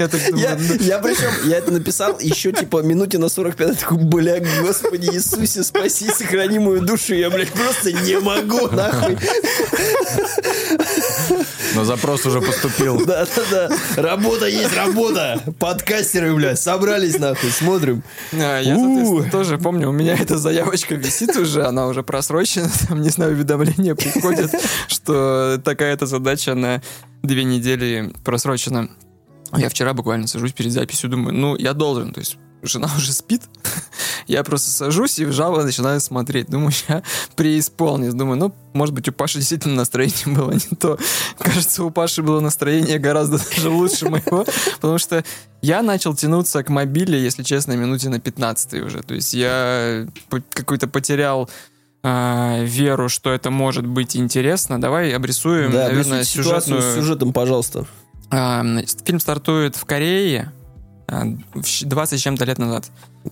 [0.00, 0.46] Я так думаю,
[0.80, 5.10] Я, ну, причем, я это написал еще, типа, минуте на 45, я такой, бля, господи
[5.12, 9.18] Иисусе, спаси, сохрани мою душу, я, блядь, просто не могу, нахуй.
[11.74, 13.04] Но запрос уже поступил.
[13.04, 18.02] Да-да-да, работа есть работа, подкастеры, блядь, собрались, нахуй, смотрим.
[18.32, 23.02] А, Я, соответственно, тоже помню, у меня эта заявочка висит уже, она уже просрочена, там,
[23.02, 24.50] не знаю, уведомления приходят,
[24.88, 26.80] что такая-то задача на
[27.22, 28.88] две недели просрочена.
[29.56, 33.42] Я вчера буквально сажусь перед записью, думаю, ну, я должен, то есть жена уже спит,
[34.26, 36.48] я просто сажусь и вжало начинаю смотреть.
[36.48, 37.02] Думаю, я
[37.36, 38.14] преисполнюсь.
[38.14, 40.98] Думаю, ну, может быть, у Паши действительно настроение было не то.
[41.38, 44.46] Кажется, у Паши было настроение гораздо даже лучше моего,
[44.76, 45.24] потому что
[45.62, 49.02] я начал тянуться к мобиле, если честно, минуте на 15 уже.
[49.02, 50.06] То есть я
[50.52, 51.50] какой-то потерял
[52.02, 54.80] а, веру, что это может быть интересно.
[54.80, 56.94] Давай обрисуем, Да, наверное, сюжетную...
[56.94, 57.86] сюжетом, пожалуйста.
[58.30, 58.64] А,
[59.04, 60.52] Фильм стартует в Корее
[61.08, 61.24] а,
[61.54, 62.90] в щ- 20 с чем-то лет назад.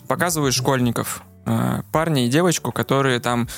[0.09, 3.49] Показывают школьников, а, парня и девочку, которые там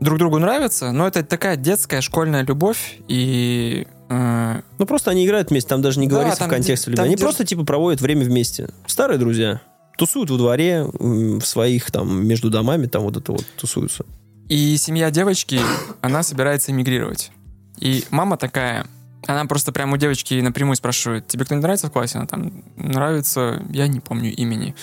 [0.00, 5.50] друг другу нравятся, но это такая детская школьная любовь, и а, Ну, просто они играют
[5.50, 7.04] вместе, там даже не Да, говорится в контексте любви.
[7.04, 8.68] Они де- просто, типа, проводят время вместе.
[8.86, 9.60] Старые друзья.
[9.98, 14.04] Тусуют во дворе, в своих, там, между домами, там вот это вот тусуются.
[14.48, 15.60] И семья девочки,
[16.00, 17.30] она собирается эмигрировать.
[17.78, 18.86] И мама такая,
[19.26, 22.18] она просто прямо у девочки напрямую спрашивает, тебе кто-нибудь нравится в классе?
[22.18, 24.74] Она там, нравится, я не помню имени.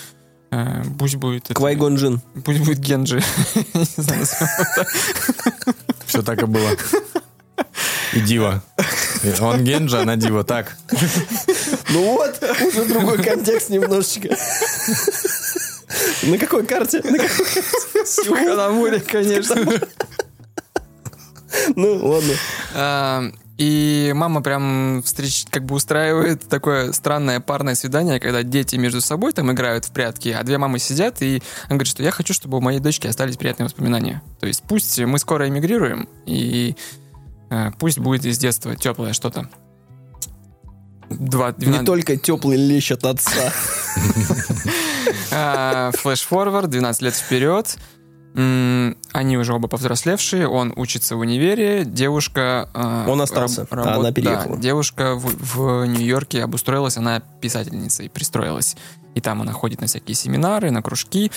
[0.50, 1.48] Э, пусть будет...
[1.48, 2.20] Квайгон Джин.
[2.44, 3.20] Пусть будет Генджи.
[6.06, 6.70] Все так и было.
[8.12, 8.62] И Дива.
[9.40, 10.42] Он Генджа, она Дива.
[10.42, 10.76] Так.
[11.90, 14.36] Ну вот, уже другой контекст немножечко.
[16.22, 17.02] На какой карте?
[17.04, 18.54] На какой карте?
[18.56, 19.56] На море, конечно.
[21.76, 22.22] Ну,
[22.74, 23.32] ладно.
[23.60, 29.34] И мама прям встреч, как бы устраивает такое странное парное свидание, когда дети между собой
[29.34, 32.56] там играют в прятки, а две мамы сидят, и она говорит, что я хочу, чтобы
[32.56, 34.22] у моей дочки остались приятные воспоминания.
[34.40, 36.74] То есть пусть мы скоро эмигрируем, и
[37.50, 39.50] э, пусть будет из детства теплое что-то.
[41.10, 43.52] Два, Не 12 только теплый лещ от отца.
[45.32, 47.76] А, Флэш-форвард, 12 лет вперед.
[48.34, 52.68] Они уже оба повзрослевшие, он учится в универе, девушка...
[52.74, 54.56] а, Он остался, раб- а она да, переехала.
[54.56, 58.76] девушка в, в Нью-Йорке обустроилась, она писательница и пристроилась.
[59.16, 61.32] И там она ходит на всякие семинары, на кружки.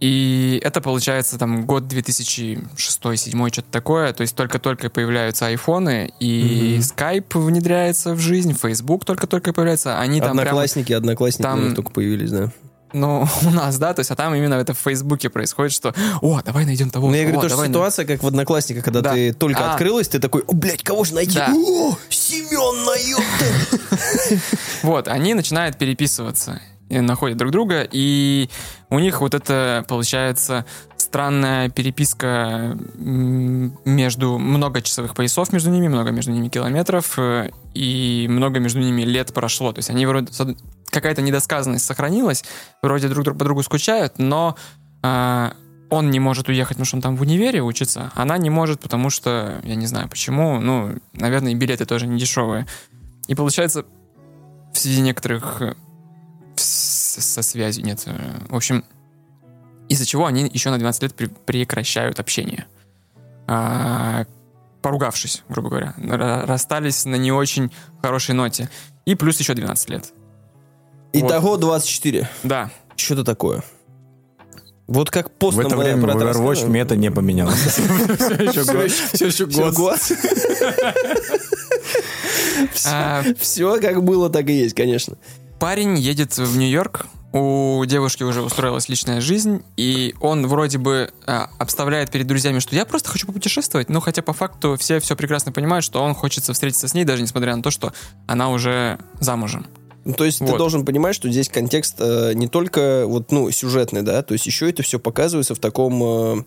[0.00, 4.12] И это получается там год 2006-2007, что-то такое.
[4.12, 6.78] То есть только-только появляются айфоны, и.
[6.78, 9.98] Skype внедряется в жизнь, Facebook только-только появляется.
[10.00, 12.52] Они там прям Одноклассники, одноклассники там- только появились, да.
[12.92, 16.40] Ну, у нас, да, то есть, а там именно это в Фейсбуке происходит, что, о,
[16.42, 17.08] давай найдем того.
[17.08, 19.12] Ну, я говорю, о, то, что ситуация, как в Одноклассниках, когда Да.
[19.12, 19.72] ты только А.
[19.72, 21.34] открылась, ты такой, о, блядь, кого же найти?
[21.34, 21.52] Да.
[21.54, 24.38] О, Семен на!
[24.82, 26.60] Вот, они начинают переписываться,
[26.90, 28.48] находят друг друга, и
[28.90, 30.64] у них вот это, получается,
[30.96, 38.60] странная переписка между много часовых поясов между ними, много между ними километров, э, и много
[38.60, 39.72] между ними лет прошло.
[39.72, 40.32] То есть они вроде...
[40.90, 42.44] Какая-то недосказанность сохранилась,
[42.82, 44.56] вроде друг друг по другу скучают, но
[45.02, 45.52] а,
[45.90, 49.10] он не может уехать, потому что он там в универе учится, она не может, потому
[49.10, 52.66] что, я не знаю почему, ну, наверное, и билеты тоже не дешевые.
[53.26, 53.84] И получается,
[54.72, 55.62] в связи некоторых
[57.20, 58.02] со связью нет.
[58.06, 58.16] э,
[58.48, 58.84] В общем,
[59.88, 62.66] из-за чего они еще на 12 лет пре- прекращают общение.
[63.46, 64.26] А,
[64.82, 65.94] поругавшись, грубо говоря.
[65.98, 67.70] Ра- Расстались на не очень
[68.02, 68.68] хорошей ноте.
[69.06, 70.12] И плюс еще 12 лет.
[71.12, 72.28] Итого 24.
[72.42, 72.70] Да.
[72.96, 73.62] Что-то такое.
[74.86, 77.58] Вот как пост В это время в Overwatch мета не поменялась.
[79.12, 79.98] Все еще год.
[80.00, 80.16] Все.
[82.90, 85.16] А, Все как было, так и есть, конечно.
[85.60, 91.50] Парень едет в Нью-Йорк, у девушки уже устроилась личная жизнь, и он вроде бы а,
[91.58, 95.52] обставляет перед друзьями, что я просто хочу попутешествовать, но хотя по факту все все прекрасно
[95.52, 97.92] понимают, что он хочется встретиться с ней, даже несмотря на то, что
[98.26, 99.66] она уже замужем.
[100.04, 100.56] Ну, то есть ты Вот.
[100.56, 104.70] должен понимать, что здесь контекст э, не только вот, ну, сюжетный, да, то есть еще
[104.70, 106.44] это все показывается в таком, э,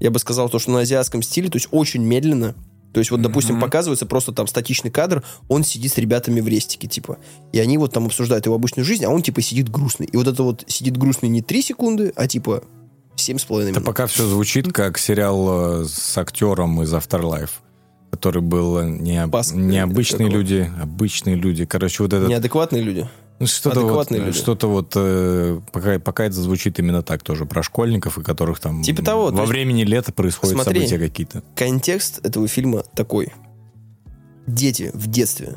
[0.00, 2.54] я бы сказал, то, что на азиатском стиле, то есть очень медленно.
[2.92, 3.62] То есть вот, допустим, Мгм.
[3.64, 7.18] показывается просто там статичный кадр, он сидит с ребятами в рестике, типа,
[7.52, 10.06] и они вот там обсуждают его обычную жизнь, а он, типа, сидит грустный.
[10.06, 12.64] И вот это вот сидит грустный не 3 секунды, а, типа,
[13.16, 13.86] семь с половиной Это минут.
[13.94, 17.50] пока все звучит как сериал э, с актером из Afterlife,
[18.10, 21.66] который был э, не, Пас- необычные люди, обычные люди.
[21.66, 23.08] Короче, вот этот Неадекватные люди.
[23.40, 24.38] Ну, Что-то вот, Адекватные люди.
[24.38, 28.82] что-то вот э, пока, пока это звучит именно так тоже про школьников, и которых там
[28.82, 30.80] Типа того, то во времени лета происходят Смотри.
[30.86, 31.42] события какие-то.
[31.56, 33.32] контекст этого фильма такой.
[34.46, 35.54] Дети в детстве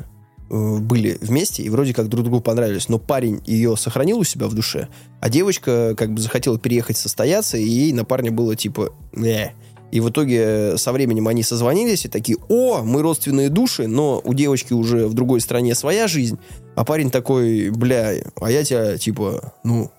[0.50, 4.46] э, были вместе и вроде как друг другу понравились, но парень ее сохранил у себя
[4.46, 4.88] в душе,
[5.20, 9.48] а девочка как бы захотела переехать состояться, и ей на парня было типа «э».
[9.94, 14.20] И в итоге э, со временем они созвонились и такие, о, мы родственные души, но
[14.24, 16.36] у девочки уже в другой стране своя жизнь,
[16.74, 19.92] а парень такой, бля, а я тебя типа, ну,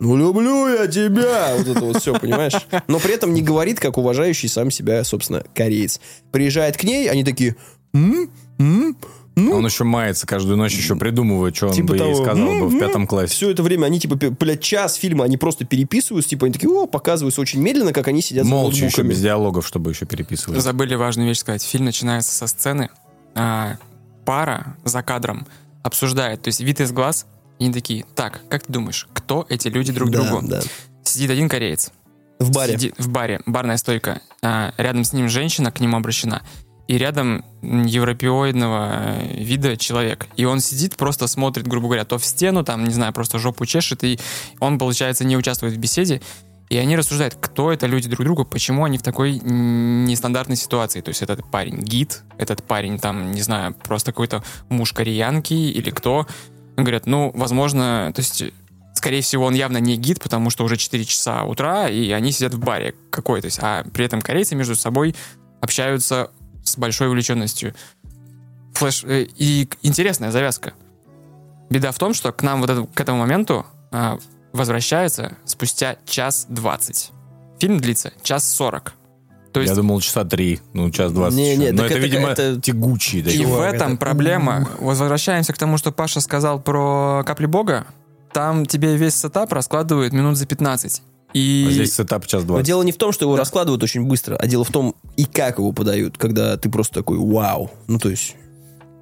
[0.00, 2.52] ну люблю я тебя, вот это вот все, понимаешь?
[2.88, 5.98] Но при этом не говорит, как уважающий сам себя, собственно, кореец.
[6.30, 7.56] Приезжает к ней, они такие,
[7.94, 8.30] м?
[8.58, 8.98] М?
[9.44, 12.24] Ну, Он еще мается каждую ночь, еще придумывает, что он Типа бы ей того.
[12.24, 13.32] сказал бы в пятом классе.
[13.34, 16.86] все это время они, типа, блядь, час фильма, они просто переписываются, типа, они такие, о,
[16.86, 20.60] показываются очень медленно, как они сидят Молча еще, без диалогов, чтобы еще переписывать.
[20.62, 21.62] Забыли важную вещь сказать.
[21.62, 22.88] Фильм начинается со сцены.
[23.34, 23.76] а,
[24.24, 25.46] пара за кадром
[25.82, 27.26] обсуждает, то есть вид из глаз,
[27.58, 30.46] и они такие, так, как ты думаешь, кто эти люди друг Да, другу?
[30.46, 30.60] да.
[31.04, 31.90] Сидит один кореец,
[32.38, 32.74] В баре.
[32.78, 34.20] Сиди- в баре, барная стойка.
[34.42, 36.42] А, рядом с ним женщина, к нему обращена.
[36.88, 40.26] И рядом европеоидного э, вида человек.
[40.36, 43.66] И он сидит, просто смотрит, грубо говоря, то в стену, там, не знаю, просто жопу
[43.66, 44.18] чешет, и
[44.58, 46.22] он, получается, не участвует в беседе.
[46.70, 51.00] И они рассуждают, кто это люди друг другу, почему они в такой нестандартной ситуации.
[51.00, 55.90] То есть этот парень гид, этот парень там, не знаю, просто какой-то муж кореянки или
[55.90, 56.26] кто.
[56.76, 58.44] Говорят, ну, возможно, то есть
[58.94, 62.54] скорее всего, он явно не гид, потому что уже 4 часа утра, и они сидят
[62.54, 63.48] в баре какой-то.
[63.60, 65.14] А при этом корейцы между собой
[65.60, 66.30] общаются
[66.78, 67.74] большой увлеченностью.
[68.74, 69.04] Флэш...
[69.04, 70.72] э, И интересная завязка.
[71.70, 74.18] Беда в том, что к нам вот это- к этому моменту а,
[74.52, 77.10] возвращается спустя час двадцать.
[77.60, 78.94] Фильм длится час сорок.
[79.52, 81.38] То есть Я думал, часа три, ну, час двадцать.
[81.38, 83.44] Не, не, Но это, это- видимо, это- тягучие И такие.
[83.46, 84.68] в Чувак, этом это- проблема.
[84.78, 87.86] Возвращаемся к тому, что Паша сказал про капли бога.
[88.32, 91.02] Там тебе весь setup раскладывают минут за 15.
[91.34, 92.66] И А здесь setup час Но двадцать.
[92.66, 93.40] дело не в том, что его Да.
[93.40, 97.18] раскладывают очень быстро, а дело в том, и как его подают, когда ты просто такой,
[97.18, 97.70] вау.
[97.86, 98.34] Ну, то есть...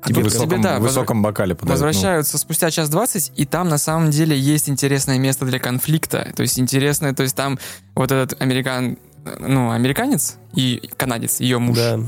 [0.03, 1.81] А к высоком, тебе, да, высоком бокале подают.
[1.81, 1.87] ну.
[1.87, 6.33] возвращаются спустя час 20, и там на самом деле есть интересное место для конфликта.
[6.37, 7.59] То есть интересное, то есть там
[7.97, 8.99] вот этот американ,
[9.41, 12.01] ну, американец и канадец, ее муж, Да.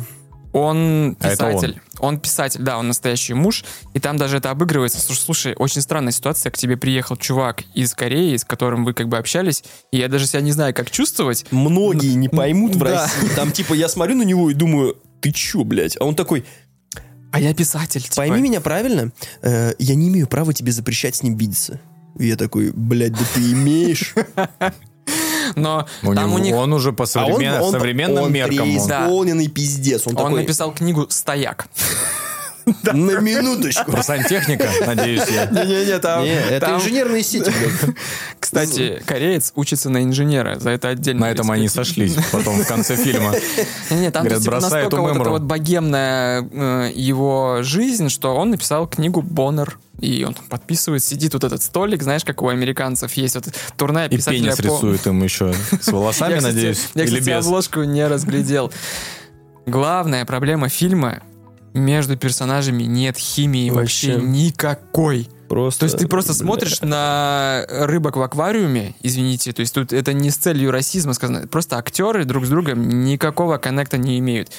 [0.52, 1.30] Он А он.
[1.30, 1.80] писатель.
[2.00, 2.20] он.
[2.20, 5.00] писатель, да, он настоящий муж, и там даже это обыгрывается.
[5.00, 9.08] Слушай, слушай, очень странная ситуация, к тебе приехал чувак из Кореи, с которым вы как
[9.08, 11.44] бы общались, и я даже себя не знаю, как чувствовать.
[11.50, 13.02] Многие не поймут в Да.
[13.04, 13.28] России.
[13.36, 15.96] Там, типа, я смотрю на него и думаю, ты чё, блядь?
[16.00, 16.44] А он такой,
[17.32, 18.16] А я писатель, типа.
[18.16, 21.80] пойми меня правильно, э, я не имею права тебе запрещать с ним видеться.
[22.18, 24.14] И я такой, блядь, да ты имеешь.
[25.56, 26.54] Но У там него- у них...
[26.54, 28.60] Он уже по А он- современ- он- современным он меркам.
[28.60, 28.98] он- Да.
[29.00, 30.06] преисполненный пиздец.
[30.06, 31.66] Он, Он такой, написал книгу «Стояк».
[32.92, 33.90] На минуточку.
[33.90, 35.46] Про сантехника, надеюсь я.
[35.46, 36.24] Не-не-не, там...
[36.24, 37.52] Не, это инженерные сети.
[38.38, 41.26] Кстати, кореец учится на инженера, за это отдельно.
[41.26, 43.34] На этом они сошлись потом в конце фильма.
[43.90, 49.78] Не, там настолько вот эта вот богемная э, его жизнь, что он написал книгу «Боннер».
[50.00, 54.06] И он там подписывает, сидит вот этот столик, знаешь, как у американцев есть вот турне
[54.06, 56.88] И писателя пенис по- рисует им еще с волосами, надеюсь.
[56.94, 58.72] Я, кстати, обложку не разглядел.
[59.66, 61.20] Главная проблема фильма
[61.74, 64.26] между персонажами нет химии вообще, Вообще.
[64.28, 65.28] никакой.
[65.48, 66.38] Просто, То есть ты просто бля.
[66.38, 71.46] смотришь на рыбок в аквариуме, извините, то есть тут это не с целью расизма сказано,
[71.46, 74.50] просто актеры друг с другом никакого коннекта не имеют.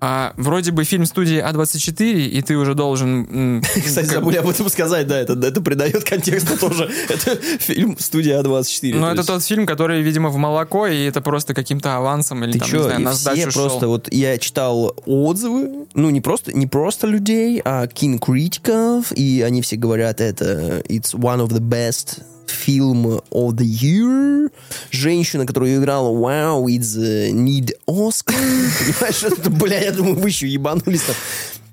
[0.00, 3.62] А, вроде бы фильм студии А24, и ты уже должен...
[3.84, 6.88] Кстати, как- забыли об этом сказать, да, это, это придает контексту тоже.
[7.08, 8.94] Это фильм студия А24.
[8.94, 12.44] Но то это есть- тот фильм, который, видимо, в молоко, и это просто каким-то авансом
[12.44, 13.88] или Ты там, чё, не знаю, и на сдачу просто, шел.
[13.88, 19.76] вот я читал отзывы, ну не просто, не просто людей, а кинокритиков, и они все
[19.76, 24.50] говорят, это it's one of the best film of the year.
[24.90, 28.34] Женщина, которая ее играла, wow, it's uh, need Oscar.
[28.34, 31.16] Понимаешь, это, бля, я думаю, вы еще ебанулись там.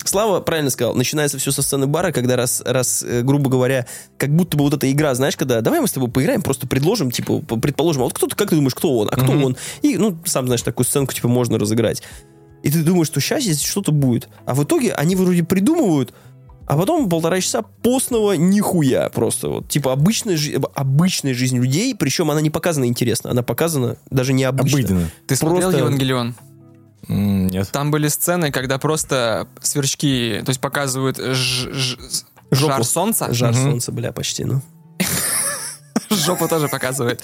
[0.06, 3.88] Слава правильно сказал, начинается все со сцены бара, когда раз, раз, э, грубо говоря,
[4.20, 7.10] как будто бы вот эта игра, знаешь, когда давай мы с тобой поиграем, просто предложим,
[7.10, 9.58] типа, предположим, а вот кто ты, как ты думаешь, кто он, а кто он?
[9.82, 12.04] И, ну, сам знаешь, такую сценку, типа, можно разыграть.
[12.62, 14.30] И ты думаешь, что сейчас здесь что-то будет.
[14.46, 16.14] А в итоге они вроде придумывают,
[16.68, 19.50] а потом полтора часа постного нихуя просто.
[19.50, 24.34] Вот, типа обычная, жи- обычная жизнь людей, причем она не показана интересно, она показана даже
[24.34, 24.80] не обычно.
[24.80, 25.10] Обыденно.
[25.28, 26.36] Ты смотрел просто- «Евангелион»?
[27.08, 27.70] М, Нет.
[27.72, 31.98] Там были сцены, когда просто сверчки, то есть показывают ж- ж-
[32.52, 32.74] Жопу.
[32.74, 33.64] жар солнца, Жар Мгм.
[33.64, 34.62] солнца, бля, почти, ну.
[36.10, 37.24] жопу тоже показывает.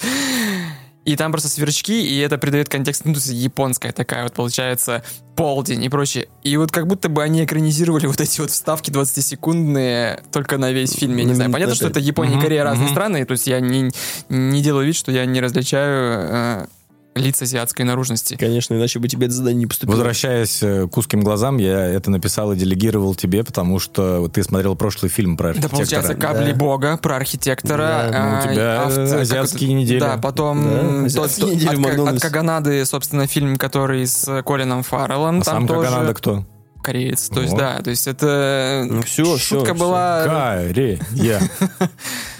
[1.04, 5.02] И там просто сверчки, и это придает контекст, ну, то есть японская такая вот, получается,
[5.34, 6.28] полдень и прочее.
[6.44, 10.92] И вот как будто бы они экранизировали вот эти вот вставки 20-секундные только на весь
[10.92, 11.50] фильм, я не Ну, знаю.
[11.50, 13.90] Понятно, что это Япония и Корея разные страны, то есть я не,
[14.28, 16.66] не делаю вид, что я не различаю э,
[17.14, 18.36] лиц азиатской наружности.
[18.36, 19.96] Конечно, иначе бы тебе это задание не поступило.
[19.96, 24.76] Возвращаясь э, к узким глазам, я это написал и делегировал тебе, потому что ты смотрел
[24.76, 25.76] прошлый фильм про Да, архитектора.
[25.78, 26.56] получается, кабли Да.
[26.56, 27.82] бога про архитектора.
[27.82, 30.00] Да, ну, у а, тебя авто- как азиатские это- недели.
[30.00, 30.62] Да, потом
[31.08, 35.40] Да, тот- недели от, от Каганады, собственно, фильм, который с Колином Фарреллом.
[35.40, 36.44] А там сам тоже Каганада кто?
[36.82, 37.28] кореец.
[37.28, 37.60] То есть, Вот.
[37.60, 40.24] да, то есть это Ну, всё, шутка всё, была...
[40.66, 40.98] Корея.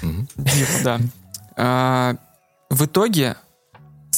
[0.03, 0.99] Диво, да.
[1.57, 2.15] А,
[2.70, 3.36] в итоге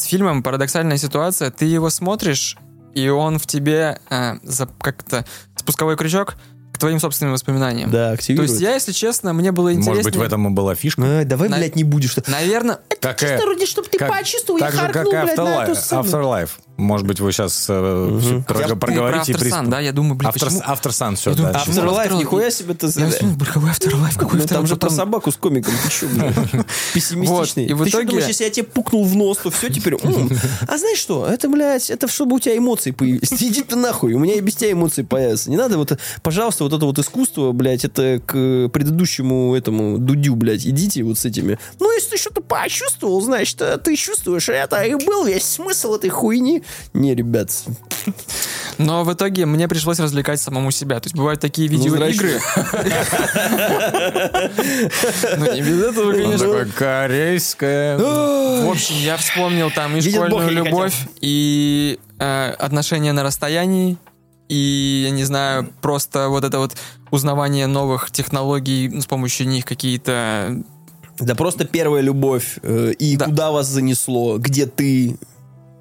[0.05, 1.51] с фильмом парадоксальная ситуация.
[1.51, 2.57] Ты его смотришь,
[2.95, 5.25] и он в тебе а, за как-то
[5.57, 6.35] спусковой крючок
[6.73, 7.91] к твоим собственным воспоминаниям.
[7.91, 8.51] Да, То активирует.
[8.51, 9.93] есть я, если честно, мне было интересно.
[9.93, 11.03] Может быть, в этом и была фишка?
[11.03, 12.17] Ай, давай, На- блядь, не будешь.
[12.27, 15.37] Наверное, Как, Чисто э, вроде, чтобы ты как- почувствовал, так же, как харкнул, и блядь,
[15.37, 15.75] на эту Afterlife.
[15.77, 16.03] сцену.
[16.03, 16.51] Afterlife.
[16.77, 18.45] Может быть, вы сейчас Мгм.
[18.69, 20.61] Я проговорите и про After Sun, приступ- да, я думаю, блин, After, почему...
[20.61, 21.61] After Sun, все, Я думаю, да.
[21.65, 22.19] Afterlife, Afterlife?
[22.19, 22.87] нихуя себе ты...
[22.87, 26.07] Я думаю, блин, какой Afterlife, какой Ну, там же про собаку с комиком, ты что,
[26.09, 26.35] блядь?
[26.95, 27.65] Пессимистичный.
[27.67, 29.69] Вот, и в Ты что итоге- думаешь, если я тебе пукнул в нос, то все
[29.69, 29.95] теперь...
[30.69, 33.33] А знаешь что, это, блядь, это чтобы у тебя эмоции появились.
[33.41, 35.51] Иди ты нахуй, у меня и без тебя эмоции появятся.
[35.51, 40.67] Не надо вот, пожалуйста, вот это вот искусство, блядь, это к предыдущему этому Дудю, блядь,
[40.67, 41.59] идите вот с этими.
[41.79, 46.11] Ну, если ты что-то почувствовал, значит, э, ты чувствуешь это, и был весь смысл этой
[46.11, 46.63] хуйни.
[46.93, 47.51] Не, ребят,
[48.79, 50.99] Но в итоге мне пришлось развлекать самому себя.
[51.01, 52.41] То есть бывают такие видеоигры.
[55.37, 56.39] Ну, не без этого, Он конечно.
[56.47, 57.99] такой, корейская.
[57.99, 63.97] В общем, я вспомнил там и школьную любовь, и э, отношения на расстоянии,
[64.49, 66.73] и, я не знаю, просто вот это вот
[67.11, 70.63] узнавание новых технологий, ну, с помощью них какие-то...
[71.19, 72.59] Да просто первая любовь.
[72.63, 73.27] э, и Да.
[73.27, 74.37] куда вас занесло?
[74.39, 75.17] Где ты,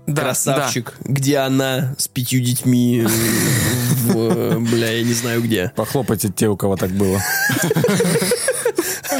[0.07, 0.93] Да, красавчик?
[1.05, 3.03] Где она с пятью детьми?
[3.05, 5.71] в, Бля, я не знаю где.
[5.75, 7.19] Похлопайте те, у кого так было.
[7.63, 9.17] да.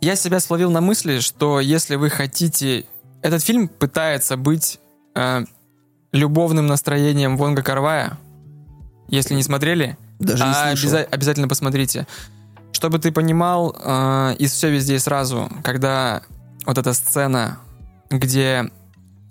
[0.00, 2.84] Я себя словил на мысли, что если вы хотите...
[3.22, 4.78] Этот фильм пытается быть
[5.14, 5.44] э,
[6.12, 8.18] любовным настроением Вонга Карвая.
[9.08, 12.06] Если не смотрели, Даже не А, обяза- обязательно посмотрите.
[12.72, 16.22] Чтобы ты понимал, э, из все везде и сразу, когда
[16.66, 17.58] вот эта сцена,
[18.10, 18.70] где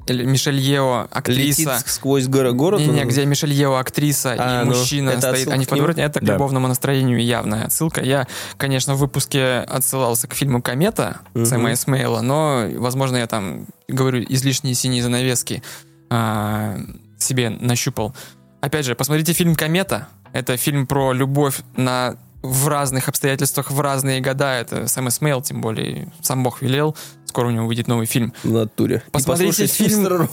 [0.07, 1.84] Мишель Ео, Летит актриса...
[1.85, 2.81] сквозь горо- город.
[2.81, 6.23] Не, не, где Мишель Ео, актриса А, и ну, мужчина стоит, они подворотне, это к
[6.23, 6.34] Да.
[6.34, 8.01] любовному настроению явная отсылка.
[8.03, 8.27] Я,
[8.57, 11.45] конечно, в выпуске отсылался к фильму «Комета» Мгм.
[11.45, 15.63] Сэма Эсмейла, но, возможно, я там, говорю, излишние синие занавески
[16.09, 16.77] а,
[17.17, 18.13] себе нащупал.
[18.61, 20.07] Опять же, посмотрите фильм «Комета».
[20.34, 24.53] Это фильм про любовь на в разных обстоятельствах, в разные года.
[24.53, 26.95] Это Сэм Эсмейл, тем более, сам Бог велел.
[27.25, 28.33] скоро у него выйдет новый фильм.
[28.43, 29.01] В натуре.
[29.11, 30.27] Посмотрите фильм.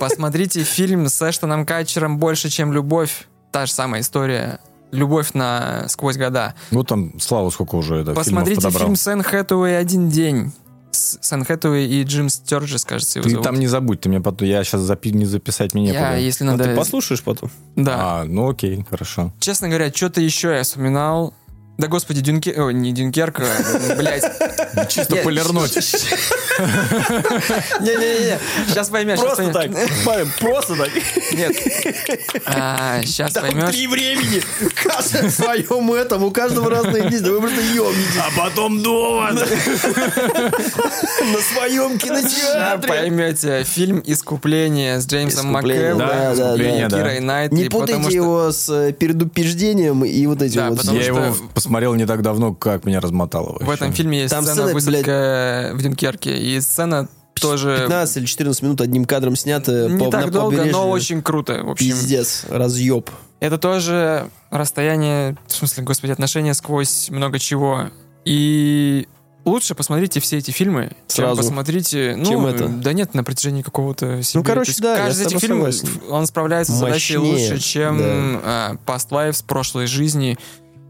[0.00, 3.28] Посмотрите фильм с Эштоном Катчером «Больше, чем любовь».
[3.52, 4.58] Та же самая история.
[4.90, 6.54] Любовь на сквозь года.
[6.70, 10.52] Вот там Слава сколько уже это, Посмотрите фильм с Энн Хэтэуэй «Один день».
[10.94, 13.44] С с Энн Хэтэуэй и Джим Стерджес, кажется, его Ты зовут.
[13.44, 16.52] там не забудь, ты мне потом, я сейчас запи- не записать мне Я, если А
[16.52, 16.64] надо...
[16.64, 17.50] ты послушаешь потом?
[17.76, 18.20] Да.
[18.20, 19.32] А, ну окей, хорошо.
[19.40, 21.34] Честно говоря, что-то еще я вспоминал.
[21.76, 22.60] Да господи, Дюнкер...
[22.60, 24.22] Ой, не Дюнкерк, а, блядь.
[24.88, 25.74] Чисто полирнуть.
[27.80, 28.38] Не-не-не,
[28.68, 29.18] сейчас поймешь.
[29.18, 29.70] Просто так.
[30.04, 30.88] Павел, Просто так.
[31.32, 31.52] Нет.
[33.04, 33.70] сейчас Там поймешь.
[33.70, 34.40] три времени.
[34.82, 36.22] Каждый в своем этом.
[36.22, 37.32] У каждого разные действия.
[37.32, 38.20] Вы просто ебнете.
[38.20, 39.32] А потом довод.
[39.34, 39.46] На
[41.40, 42.88] своем Сейчас кинотеатре.
[42.88, 43.64] поймете.
[43.64, 46.98] Фильм «Искупление» с Джеймсом МакКеллом, да, «Искупление», да.
[46.98, 47.56] Кирой Найтли.
[47.56, 50.78] Не путайте его с э, предупреждением и вот этим Да, вот.
[50.78, 53.56] потому Я что его посмотрел не так давно, как меня размотало.
[53.58, 53.74] В вообще.
[53.84, 56.36] этом фильме есть Там сцена сцена, высадка в Дюнкерке.
[56.38, 60.56] И сцена тоже 15 или 14 минут одним кадром снято не по, так на долго,
[60.56, 60.72] побережью.
[60.72, 61.62] но очень круто.
[61.64, 63.10] В общем, Пиздец, разъеб.
[63.40, 67.90] это тоже расстояние, в смысле, господи, отношения сквозь много чего.
[68.24, 69.08] И
[69.44, 71.36] лучше посмотрите все эти фильмы, Сразу.
[71.36, 72.14] чем посмотрите...
[72.16, 72.68] Ну, Чем это?
[72.68, 74.42] Да нет, на протяжении какого-то себе.
[74.42, 75.74] короче, да, Каждый из этих фильмов,
[76.08, 80.38] он справляется с задачей лучше, чем а, Past Lives, прошлой жизни.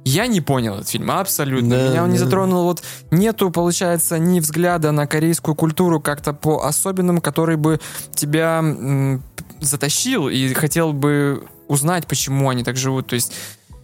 [0.05, 1.71] Я не понял этот фильм, абсолютно.
[1.71, 2.25] Да, Меня он не да.
[2.25, 2.65] затронул.
[2.65, 7.81] Вот нету, получается, ни взгляда на корейскую культуру как-то по особенным, который бы
[8.15, 9.23] тебя м,
[9.61, 13.07] затащил и хотел бы узнать, почему они так живут.
[13.09, 13.33] То есть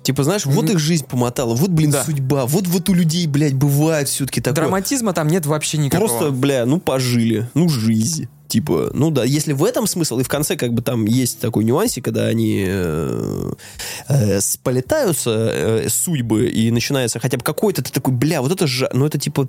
[0.02, 2.02] Типа, знаешь, вот их жизнь помотала, вот, блин, Да.
[2.02, 4.54] судьба, вот вот у людей, блядь, бывает все-таки такое.
[4.64, 6.08] драматизма там нет вообще никакого.
[6.08, 8.26] Просто, бля, ну пожили, ну жизнь.
[8.50, 11.62] Типа, ну да, если в этом смысл, и в конце как бы там есть такой
[11.62, 13.52] нюансик, когда они э,
[14.08, 18.90] э, сплетаются э, судьбы, и начинается хотя бы какой-то, ты такой, бля, вот это же,
[18.92, 19.48] ну это типа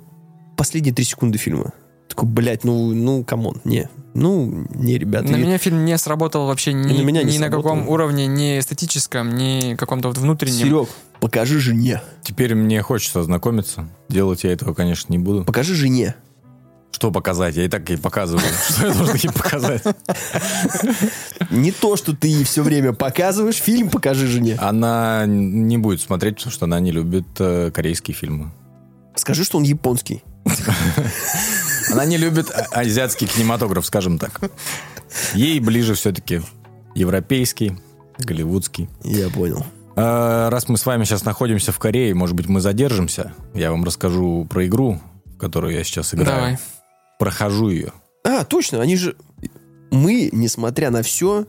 [0.56, 1.72] последние три секунды фильма.
[2.08, 3.88] Такой, блядь, ну, ну, come on, не.
[4.14, 5.32] Ну, не, ребята.
[5.32, 8.28] На И- меня фильм не сработал вообще ни, на меня не ни на каком уровне,
[8.28, 10.66] ни эстетическом, ни каком-то вот внутреннем.
[10.66, 10.88] Серег,
[11.18, 12.02] покажи жене.
[12.22, 13.88] Теперь мне хочется ознакомиться.
[14.08, 15.44] Делать я этого, конечно, не буду.
[15.44, 16.14] Покажи жене.
[16.92, 17.56] Что показать?
[17.56, 18.44] Я и так ей показываю.
[18.70, 19.82] Что я должен ей показать?
[21.50, 24.56] Не то, что ты ей все время показываешь, фильм покажи жене.
[24.60, 28.52] Она не будет смотреть, потому что она не любит э, корейские фильмы.
[29.16, 30.22] Скажи, что он японский.
[31.90, 34.40] Она не любит а- азиатский кинематограф, скажем так.
[35.34, 36.40] Ей ближе все-таки
[36.94, 37.76] европейский,
[38.18, 38.88] голливудский.
[39.02, 39.66] Я понял.
[39.96, 43.32] Э, Раз мы с вами сейчас находимся в Корее, может быть, мы задержимся.
[43.54, 46.28] Я вам расскажу про игру, в которую я сейчас играю.
[46.36, 46.58] Давай.
[47.22, 47.92] Прохожу ее.
[48.24, 49.14] А, точно, они же...
[49.92, 51.46] Мы, несмотря на все,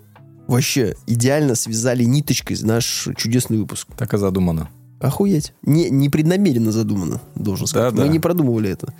[0.47, 3.87] вообще идеально связали ниточкой наш чудесный выпуск.
[3.97, 4.69] Так и задумано.
[4.99, 5.55] Охуеть.
[5.63, 7.95] Не, непреднамеренно задумано, должен сказать.
[7.95, 8.05] Да-да.
[8.05, 8.93] Мы не продумывали это.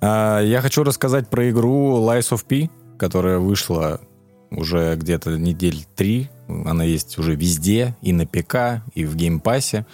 [0.00, 2.68] А, Я хочу рассказать про игру Lies of P,
[2.98, 4.00] которая вышла
[4.50, 6.30] уже где-то недель три.
[6.48, 9.86] Она есть уже везде, и на ПК, и в Game Pass е.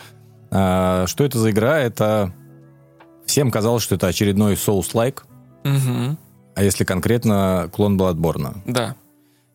[0.51, 1.79] А, Что это за игра?
[1.81, 2.33] Это...
[3.27, 5.25] Всем казалось, что это очередной Souls-like,
[5.73, 6.19] Мгм.
[6.55, 8.57] а если конкретно, клон Bloodborne.
[8.67, 8.95] Да.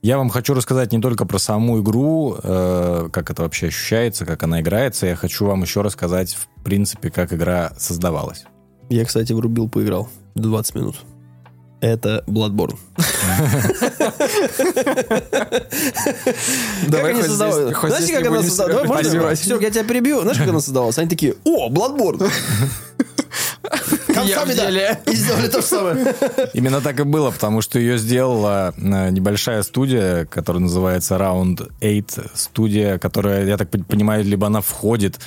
[0.02, 4.44] Я вам хочу рассказать не только про саму игру, э, как это вообще ощущается, как
[4.44, 5.06] она играется.
[5.07, 8.44] Я хочу вам еще рассказать, в принципе, как игра создавалась.
[8.90, 10.10] Я, кстати, врубил, поиграл.
[10.35, 10.95] 20 минут.
[11.80, 12.77] Это Bloodborne.
[16.88, 17.64] Давай как они хоть создавали?
[17.65, 19.45] здесь- хоть Знаете, как она создавалась?
[19.45, 20.22] я тебя перебью.
[20.22, 20.98] Знаешь, как она создавалась?
[20.98, 22.30] Они такие, о, Bloodborne.
[24.28, 24.74] Я в Концами,
[25.06, 25.12] да.
[25.12, 26.16] И сделали то же самое.
[26.54, 32.28] Именно так и было, потому что ее сделала э, небольшая студия, которая называется Round 8
[32.34, 35.20] студия, которая, я так пон- понимаю, либо она входит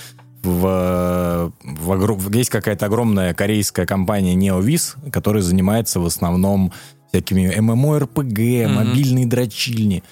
[0.43, 6.73] в, в огром- есть какая-то огромная корейская компания NeoVis, которая занимается в основном
[7.11, 10.03] всякими MMORPG, мобильные дрочильни.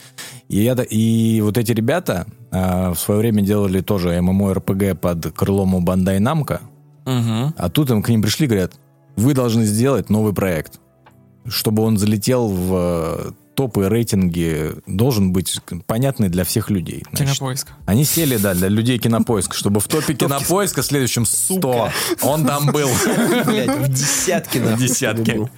[0.49, 5.75] И, это, и вот эти ребята э, в свое время делали тоже MMORPG под крылом
[5.75, 6.61] у Bandai Namco,
[7.05, 7.55] Мгм.
[7.57, 8.73] а тут им к ним пришли, говорят,
[9.17, 10.81] вы должны сделать новый проект.
[11.47, 17.05] Чтобы он залетел в э, топы рейтинги, должен быть понятный для всех людей.
[17.11, 17.69] Значит, Кинопоиск.
[17.87, 21.91] они сели, да, для людей кинопоиска, чтобы в топе кинопоиска в следующем 100
[22.23, 22.89] он там был.
[23.45, 24.77] Блять, в десятки нахуй.
[24.77, 25.51] В десятке.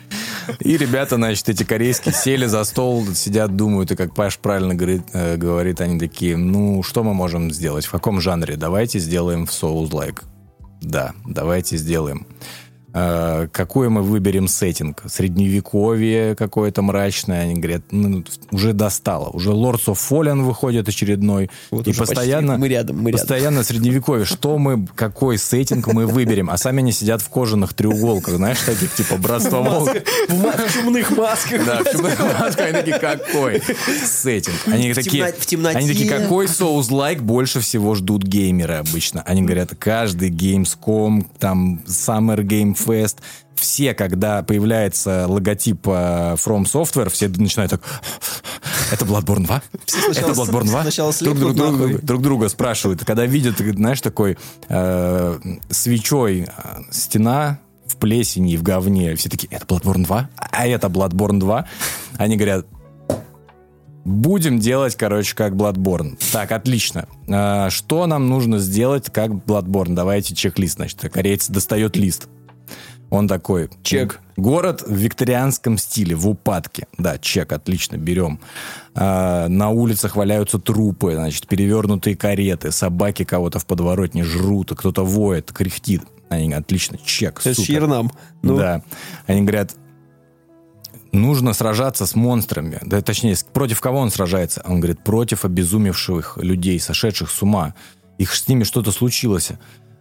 [0.61, 5.03] И ребята, значит, эти корейские сели за стол, сидят, думают, и как Паш правильно говорит,
[5.13, 8.57] э, говорит, они такие, ну, что мы можем сделать, в каком жанре?
[8.57, 10.23] Давайте сделаем в Souls-like.
[10.87, 12.29] Да, давайте сделаем.
[12.97, 15.03] Э, какой мы выберем сеттинг.
[15.07, 17.43] Средневековье какое-то мрачное.
[17.43, 19.29] Они говорят, ну, уже достало.
[19.31, 21.51] Уже Lords of Fallen выходит очередной.
[21.71, 22.57] Вот и почти постоянно...
[22.57, 23.21] мы рядом, мы рядом.
[23.21, 24.25] Постоянно средневековье.
[24.25, 26.51] Что мы, какой сеттинг мы выберем?
[26.51, 30.03] А сами они сидят в кожаных треуголках, знаешь, таких типа братство волка.
[30.29, 31.65] В чумных масках.
[31.65, 32.67] Да, в чумных масках.
[32.67, 33.63] Они такие, какой
[34.05, 34.57] сеттинг?
[34.67, 35.79] Они такие, темно- в темноте.
[35.79, 39.23] они такие, какой соус-лайк больше всего ждут геймеры обычно?
[39.23, 43.19] Они говорят, каждый Gamescom, там, Summer Game Fest,
[43.55, 47.83] все, когда появляется логотип э, From Software, все начинают так,
[48.93, 49.63] это Bloodborne 2?
[49.87, 50.83] сначала это Bloodborne 2?
[50.83, 53.05] сначала друг, друг, друг- друг друга спрашивают.
[53.05, 54.39] Когда видят, знаешь, такой
[54.69, 55.39] э,
[55.71, 56.47] свечой э,
[56.91, 60.31] стена в плесени и в говне, все такие, это Bloodborne 2?
[60.37, 61.67] А это Bloodborne 2?
[62.19, 62.67] Они говорят,
[64.07, 66.17] Будем делать, короче, как Bloodborne.
[66.31, 67.09] Так, отлично.
[67.29, 69.95] А, что нам нужно сделать, как Bloodborne?
[69.95, 71.01] Давайте чек-лист, значит.
[71.13, 72.29] Кореец достает лист.
[73.11, 73.71] Он такой.
[73.83, 74.21] Чек.
[74.37, 76.87] Город в викторианском стиле, в упадке.
[76.99, 78.41] Да, чек, отлично, берем.
[78.95, 85.53] А, на улицах валяются трупы, значит, перевернутые кареты, собаки кого-то в подворотне жрут, кто-то воет,
[85.53, 86.03] кряхтит.
[86.29, 87.81] Они говорят, отлично, чек, Это супер.
[87.81, 88.11] Ширнам.
[88.43, 88.83] Ну, Да.
[89.27, 89.75] Они говорят,
[91.13, 92.79] нужно сражаться с монстрами.
[92.83, 94.63] Да, точнее, против кого он сражается?
[94.67, 97.75] Он говорит, против обезумевших людей, сошедших с ума.
[98.19, 99.53] Их с ними что-то случилось.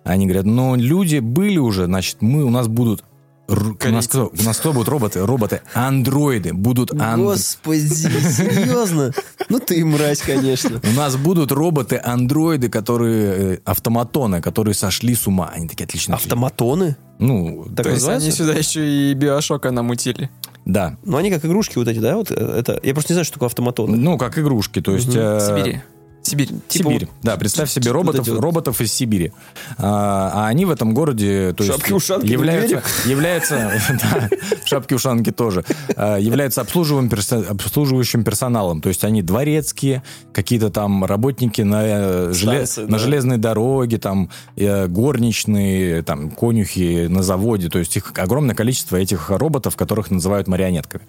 [0.05, 3.03] Они говорят, но люди были уже, значит, мы, у нас будут...
[3.49, 5.25] р- У нас, кто, у нас кто будут роботы?
[5.25, 5.61] Роботы.
[5.73, 6.53] Андроиды.
[6.53, 9.11] Будут ан- Господи, серьезно?
[9.49, 10.79] Ну ты мразь, конечно.
[10.83, 13.55] У нас будут роботы-андроиды, которые...
[13.55, 15.51] э, Автоматоны, которые сошли с ума.
[15.53, 16.15] Они такие, отлично.
[16.15, 16.95] Автоматоны?
[17.19, 20.29] Ну, Так То есть они сюда еще и Биошока намутили.
[20.65, 20.97] да.
[21.03, 22.15] Ну, они как игрушки вот эти, да?
[22.17, 22.79] Вот э, это.
[22.83, 23.97] Я просто не знаю, что такое автоматоны.
[23.97, 24.81] Ну, как игрушки.
[24.81, 25.09] То есть...
[25.15, 25.81] э, Сибири.
[26.25, 26.49] Сибирь.
[26.67, 27.05] Типа Сибирь.
[27.05, 28.39] вот- да, представь себе роботов, вот.
[28.39, 29.31] роботов из Сибири.
[29.77, 34.29] А, а они в этом городе, то есть Шапки-ушанки, являются, являются, да,
[34.65, 35.63] шапки-ушанки тоже,
[35.95, 38.81] а, являются обслуживающим персоналом.
[38.81, 40.03] То есть они дворецкие,
[40.33, 47.69] какие-то там работники на, э, железной дороге, там э, горничные, там конюхи на заводе.
[47.69, 51.03] То есть их огромное количество этих роботов, которых называют марионетками.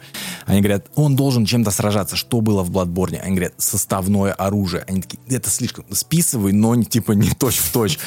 [0.44, 2.16] Они говорят, он должен чем-то сражаться.
[2.16, 3.20] Что было в Бладборне?
[3.20, 4.84] Они говорят, составное оружие.
[4.86, 7.98] Они такие, это слишком списывай, но не, типа не точь в точь.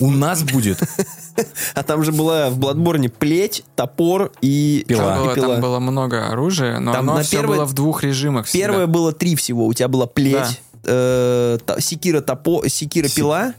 [0.00, 0.78] У нас будет
[1.74, 5.14] А там же была в Бладборне плеть, топор и Пила.
[5.14, 5.48] Там и было, пила.
[5.48, 8.46] там было много оружия, но Там оно на все первой- было в двух режимах.
[8.46, 8.66] всегда.
[8.66, 9.66] Первое было три всего.
[9.66, 13.54] У тебя была плеть, э, та- секира топо, секира пила.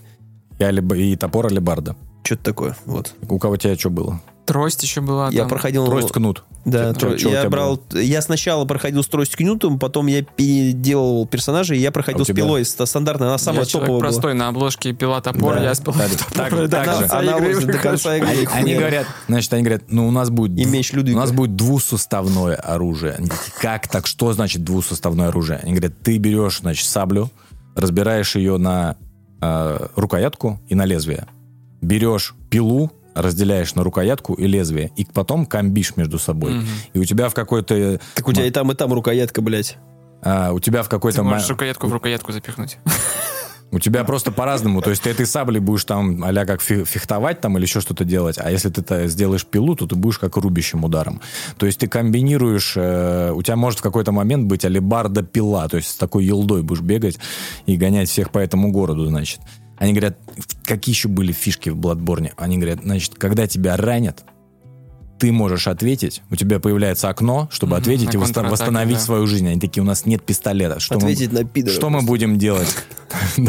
[0.60, 1.96] и, алиб- и топор алибарда.
[2.24, 2.78] Что-то такое.
[2.86, 3.14] Вот.
[3.28, 4.22] У кого у тебя что было?
[4.46, 5.30] Трость еще была.
[5.32, 5.50] Я там.
[5.50, 5.86] проходил...
[5.86, 6.44] Трость кнут.
[6.66, 7.82] Да, тро- у я тебя брал...
[7.94, 12.28] Я сначала проходил с тростью кнутом, потом я переделывал персонажей, и я проходил А с
[12.28, 12.44] тебя?
[12.44, 12.66] пилой.
[12.66, 14.00] ста- Стандартная, она самая я топовая была.
[14.00, 15.64] простой, на обложке пила топор, Да.
[15.64, 15.98] я с пилой
[16.34, 16.68] Так- топор.
[16.70, 18.28] так- Она игры до конца игры.
[18.30, 20.58] Они, они говорят, значит, они говорят, ну у нас будет...
[20.60, 21.18] И меч Людвига.
[21.18, 23.14] У нас будет двусуставное оружие.
[23.14, 24.08] Они такие, как так?
[24.08, 25.60] Что значит двусуставное оружие?
[25.62, 27.30] Они говорят, ты берешь, значит, саблю,
[27.76, 28.96] разбираешь ее на
[29.42, 31.28] э, рукоятку и на лезвие.
[31.82, 36.62] Берешь пилу, разделяешь на рукоятку и лезвие, и потом комбишь между собой.
[36.94, 38.00] И у тебя в какой-то...
[38.14, 39.78] Так у тебя и там, и там рукоятка, блядь.
[40.22, 41.24] а, у тебя в Ты какой-то...
[41.24, 42.78] можешь ма- рукоятку в рукоятку запихнуть.
[43.72, 44.82] У тебя просто по-разному.
[44.82, 48.06] То есть ты этой саблей будешь там а как фе- фехтовать там или еще что-то
[48.06, 51.20] делать, а если ты сделаешь пилу, то ты будешь как рубящим ударом.
[51.58, 52.74] То есть ты комбинируешь...
[52.78, 56.62] э, у тебя может в какой-то момент быть алибарда пила, то есть с такой елдой
[56.64, 57.18] будешь бегать
[57.66, 59.42] и гонять всех по этому городу, значит.
[59.78, 60.18] Они говорят,
[60.66, 62.34] какие еще были фишки в Бладборне?
[62.38, 64.24] Они говорят, значит, когда тебя ранят,
[65.20, 69.02] ты можешь ответить, у тебя появляется окно, чтобы Мгм, ответить и контратаке, восстановить да.
[69.04, 69.48] свою жизнь.
[69.48, 70.80] Они такие, у нас нет пистолета.
[70.82, 72.08] Что мы- Ответить на пидора Что мы просто.
[72.08, 72.68] будем делать?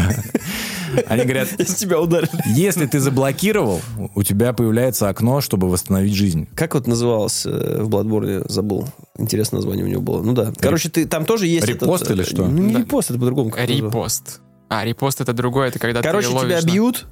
[1.08, 2.30] Они говорят, Если тебя ударили.
[2.54, 3.80] если ты заблокировал,
[4.14, 6.48] у тебя появляется окно, чтобы восстановить жизнь.
[6.54, 8.88] Как вот называлось э, в Бладборне, забыл.
[9.18, 10.22] Интересное название у него было.
[10.22, 10.52] Ну да.
[10.58, 12.46] Короче, ты там тоже есть Репост этот, э, или что?
[12.46, 12.78] Ну не Да.
[12.80, 13.52] репост, это по-другому.
[13.56, 14.40] Репост.
[14.68, 16.60] А, репост это другое, это когда Короче, ты ловишь...
[16.60, 17.06] тебя бьют,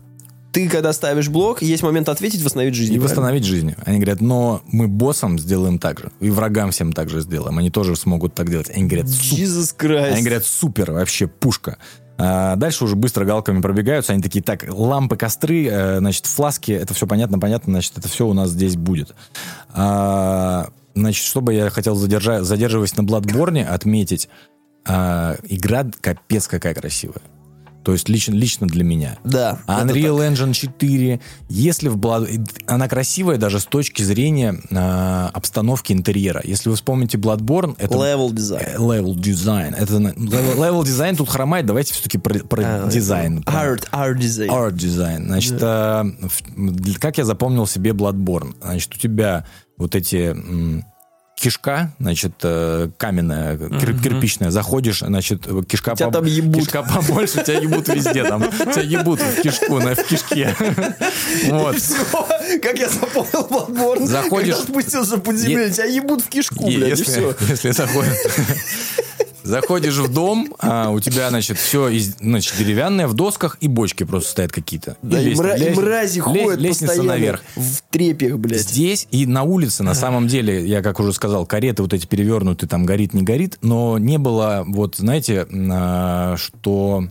[0.54, 2.92] ты когда ставишь блок, есть момент ответить, восстановить жизнь.
[2.92, 3.08] И правильно?
[3.08, 3.74] восстановить жизнь.
[3.84, 6.12] Они говорят, но мы боссам сделаем так же.
[6.20, 7.58] И врагам всем так же сделаем.
[7.58, 8.70] Они тоже смогут так делать.
[8.70, 9.44] Они говорят, супер.
[9.44, 10.12] Jesus Christ.
[10.12, 11.78] Они говорят, супер, вообще пушка.
[12.16, 14.12] А дальше уже быстро галками пробегаются.
[14.12, 18.24] Они такие, так, лампы, костры, э, значит, фласки, это все понятно, понятно, значит, это все
[18.24, 19.14] у нас здесь будет.
[19.72, 24.28] А, значит, что бы я хотел, задержа- задерживаясь на Бладборне, отметить,
[24.86, 27.22] а, игра капец какая красивая.
[27.84, 29.18] То есть лично, лично для меня.
[29.24, 29.58] Да.
[29.66, 31.20] А Unreal Engine 4,
[31.50, 32.48] если в Blood...
[32.66, 36.40] Она красивая даже с точки зрения э, обстановки интерьера.
[36.44, 37.94] Если вы вспомните Bloodborne, это...
[37.94, 38.66] Level дизайн.
[38.66, 39.74] Э, Level design.
[39.76, 41.66] Это level, level design тут хромает.
[41.66, 43.40] Давайте все-таки про, про А, дизайн.
[43.40, 44.48] Art, art design.
[44.48, 45.26] Art design.
[45.26, 48.54] Значит, э, в- для- как я запомнил себе Bloodborne?
[48.62, 49.44] Значит, у тебя
[49.76, 50.84] вот эти м,
[51.36, 56.62] кишка, значит, э, каменная, кир- кирпичная, заходишь, значит, кишка, Тебя поб- там ебут.
[56.62, 60.54] кишка побольше, тебя ебут везде, там, тебя ебут в кишку, на, в кишке.
[61.50, 61.76] Вот.
[62.62, 64.06] Как я запомнил Bloodborne.
[64.06, 67.36] Заходишь- Когда спустился в подземелье, тебя ебут в кишку, блядь, и если, все.
[67.48, 68.12] если заходишь,
[69.44, 74.04] заходишь в дом, а у тебя, значит, все из, значит, деревянное, в досках, и бочки
[74.04, 74.96] просто стоят какие-то.
[75.02, 77.42] Да, и, лестни- мра- и лез- мрази лез- ходят лестница постоянно наверх.
[77.54, 78.60] в трепях, блядь.
[78.62, 82.66] Здесь и на улице, на самом деле, я как уже сказал, кареты вот эти перевернуты,
[82.66, 87.04] там горит, не горит, но не было, вот знаете, а, что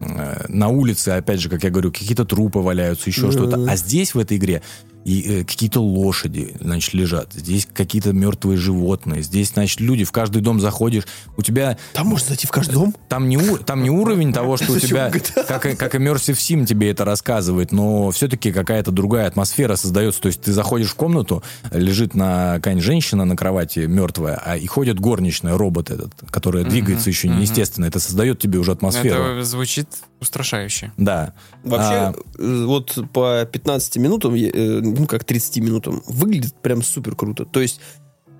[0.00, 3.66] э, на улице, опять же, как я говорю, какие-то трупы валяются, еще что-то.
[3.68, 4.62] А здесь, в этой игре,
[5.04, 7.32] и, э, какие-то лошади, значит, лежат.
[7.32, 9.22] Здесь какие-то мертвые животные.
[9.22, 10.04] Здесь, значит, люди.
[10.04, 11.04] В каждый дом заходишь.
[11.36, 12.94] У тебя Там можно зайти в каждый дом?
[13.08, 15.44] там не, у- там не уровень того, что у тебя, GTA?
[15.46, 20.20] как, и- как Immersive Sim тебе это рассказывает, но все-таки какая-то другая атмосфера создается.
[20.20, 24.66] То есть ты заходишь в комнату, лежит на какая-нибудь женщина на кровати мертвая, а и
[24.66, 27.86] ходит горничная, робот этот, которая двигается еще неестественно.
[27.86, 29.22] Это создает тебе уже атмосферу.
[29.22, 29.88] Это звучит
[30.20, 30.92] устрашающе.
[30.96, 31.32] Да.
[31.64, 37.16] Вообще, А, э, вот по 15 минутам, э, ну как 30 минутам, выглядит прям супер
[37.16, 37.44] круто.
[37.44, 37.80] То есть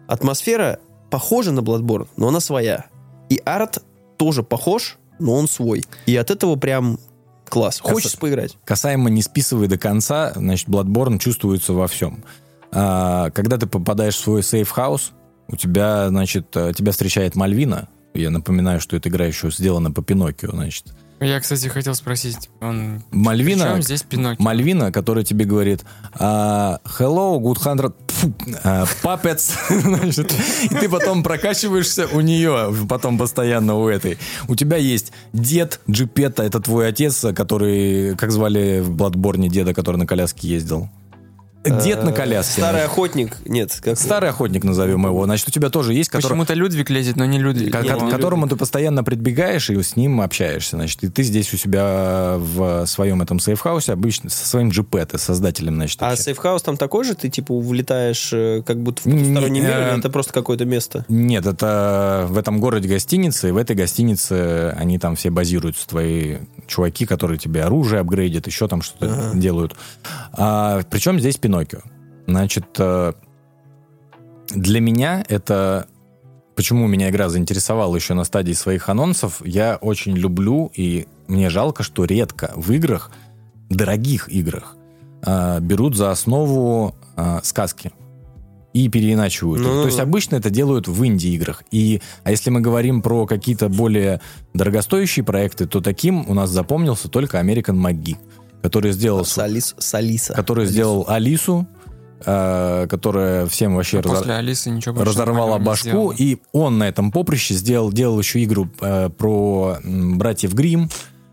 [0.06, 0.78] атмосфера
[1.10, 2.86] похожа на Bloodborne, но она своя.
[3.28, 3.82] И арт
[4.16, 5.84] тоже похож, но он свой.
[6.06, 6.98] И от этого прям
[7.48, 7.80] класс.
[7.80, 8.56] Хочется поиграть.
[8.64, 12.24] касаемо не списывай до конца, значит, Bloodborne чувствуется во всем.
[12.72, 15.12] А, когда ты попадаешь в свой safe house,
[15.48, 17.88] у тебя, значит, э, тебя встречает Мальвина.
[18.14, 20.84] Я напоминаю, что эта игра еще сделана по Пиноккио, значит.
[21.20, 23.02] Я, кстати, хотел спросить, он...
[23.10, 24.42] Мальвина, Причем здесь Пиноккио?
[24.42, 25.84] Мальвина, которая тебе говорит
[26.14, 28.32] а, «Hello, good hundred фу,
[28.64, 30.32] а, puppets», значит,
[30.64, 34.16] и ты потом прокачиваешься у нее, потом постоянно у этой.
[34.48, 39.96] У тебя есть дед Джипета, это твой отец, который, как звали в Бладборне деда, который
[39.96, 40.88] на коляске ездил?
[41.62, 42.62] Дед на коляске.
[42.62, 43.36] Э, Старый охотник.
[43.44, 45.24] Нет, как Старый охотник, назовем его.
[45.24, 46.30] Значит, у тебя тоже есть, который...
[46.30, 47.72] Почему-то Людвиг лезет, но не Людвиг.
[47.72, 50.76] К, к которому ты постоянно прибегаешь и с ним общаешься.
[50.76, 55.18] Значит, и ты здесь у себя в своем этом сейфхаусе обычно со своим GP, ты
[55.18, 56.02] создателем, значит.
[56.02, 57.14] А сейфхаус там такой же?
[57.14, 60.64] Ты типа влетаешь э, как будто в Не, потусторонний мир, э, или это просто какое-то
[60.64, 61.04] место?
[61.08, 66.38] Нет, это в этом городе гостиница, и в этой гостинице они там все базируются, твои
[66.66, 69.76] чуваки, которые тебе оружие апгрейдят, еще там что-то делают.
[70.32, 71.80] А, причем здесь Пиноккио.
[72.26, 73.12] Значит, э,
[74.50, 75.88] для меня это...
[76.54, 81.82] Почему меня игра заинтересовала еще на стадии своих анонсов, я очень люблю, и мне жалко,
[81.82, 83.10] что редко в играх,
[83.70, 84.76] дорогих играх,
[85.24, 87.92] э, берут за основу э, сказки
[88.72, 89.62] и переиначивают.
[89.62, 91.64] Ну, То есть обычно это делают в инди-играх.
[91.72, 94.20] И, а если мы говорим про какие-то более
[94.54, 98.18] дорогостоящие проекты, то таким у нас запомнился только American McGee,
[98.62, 100.34] который сделал, Салис, Салиса.
[100.34, 101.66] который сделал Алису,
[102.24, 106.88] э, которая всем вообще А разор- После Алисы ничего разорвала не башку, и он на
[106.88, 110.90] этом поприще сделал, делал еще игру э, про братьев Грим.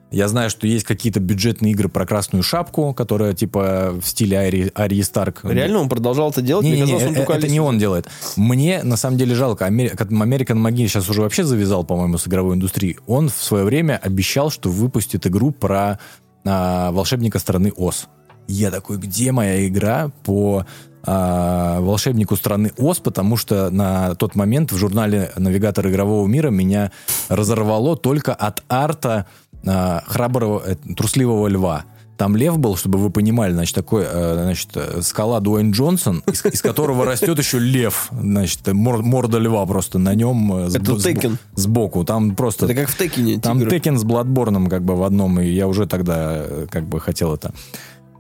[0.10, 4.72] Я знаю, что есть какие-то бюджетные игры про красную шапку, которая типа в стиле Ари,
[4.78, 5.42] Арии Старк.
[5.44, 6.66] Реально он продолжал это делать?
[6.66, 8.08] Казалось, он э, только это Алису не он делает.
[8.38, 9.68] Мне, на самом деле, жалко.
[9.68, 12.98] American McGee сейчас уже вообще завязал, по-моему, с игровой индустрией.
[13.06, 16.00] Он в свое время обещал, что выпустит игру про
[16.48, 18.08] а, волшебника страны Оз.
[18.48, 20.66] Я такой, где моя игра по
[21.04, 26.92] а, волшебнику страны Оз, потому что на тот момент в журнале «Навигатор игрового мира» меня
[27.30, 29.26] разорвало только от арта
[29.66, 31.86] а, храброго, э, трусливого льва.
[32.18, 36.44] Там лев был, чтобы вы понимали, значит, такой, э, значит, э, скала Дуэйн Джонсон, из,
[36.46, 40.98] из которого растет еще лев, значит, мор- морда льва просто на нем э, Это сбо-
[40.98, 41.38] Tekken.
[41.54, 42.04] сбоку.
[42.04, 42.66] Там просто...
[42.66, 43.40] Это как в Текине.
[43.40, 43.70] Там тигры.
[43.80, 47.54] Текен с Бладборном как бы в одном, и я уже тогда как бы хотел это.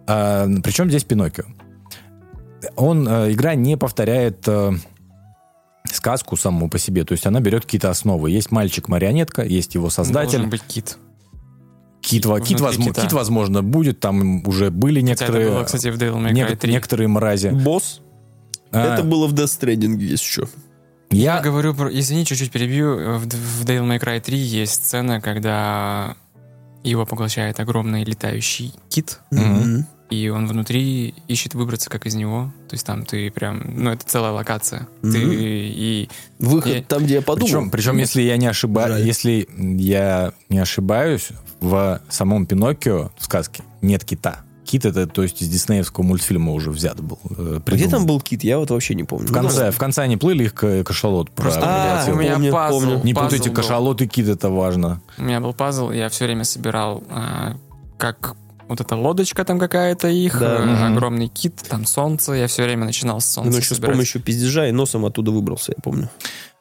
[0.06, 1.45] А, причем здесь Пиноккио.
[2.76, 4.48] Он, игра не повторяет
[5.91, 8.30] сказку саму по себе, то есть она берет какие-то основы.
[8.30, 10.34] Есть мальчик-марионетка, есть его создатель.
[10.34, 10.98] Должен быть кит.
[12.07, 15.97] Кит, кит, возможно, кит, возможно, будет, там уже были Хотя некоторые, это было, кстати, в
[15.97, 16.71] Devil May Cry 3.
[16.71, 17.49] некоторые мрази.
[17.49, 18.01] Босс.
[18.71, 20.47] А, Это было в Death Stranding, если что.
[21.09, 21.89] Я я, говорю про...
[21.89, 23.17] Извини, чуть-чуть перебью.
[23.17, 26.15] В, в Devil May Cry 3 есть сцена, когда
[26.84, 29.19] его поглощает огромный летающий кит.
[29.31, 29.85] Мгм.
[30.09, 32.51] И он внутри ищет выбраться как из него.
[32.69, 34.88] То есть там ты прям, ну это целая локация.
[35.01, 35.11] Мгм.
[35.13, 36.09] Ты и
[36.39, 37.47] Выход И- там, где я подумал.
[37.47, 41.29] Причем, причем, если я не ошибаюсь, если я не ошибаюсь,
[41.59, 44.41] в самом Пиноккио в сказке нет кита.
[44.65, 47.19] Кит это, то есть из диснеевского мультфильма уже взят был.
[47.38, 48.43] э, А Где там был кит?
[48.43, 49.25] Я вот вообще не помню.
[49.27, 52.79] В конце, в конце они плыли, их к- кашалот Просто А, у меня помню, пазл.
[52.81, 53.01] помню.
[53.03, 53.55] Не пазл путайте, был.
[53.55, 55.01] кашалот и кит это важно.
[55.17, 57.55] У меня был пазл, я все время собирал а,
[57.97, 58.35] как
[58.68, 60.57] вот эта лодочка там какая-то их, Да.
[60.60, 62.34] э, огромный кит, там солнце.
[62.34, 63.94] Я все время начинал с солнца Ну, еще с собирать.
[63.95, 66.10] помощью пиздежа и носом оттуда выбрался, я помню.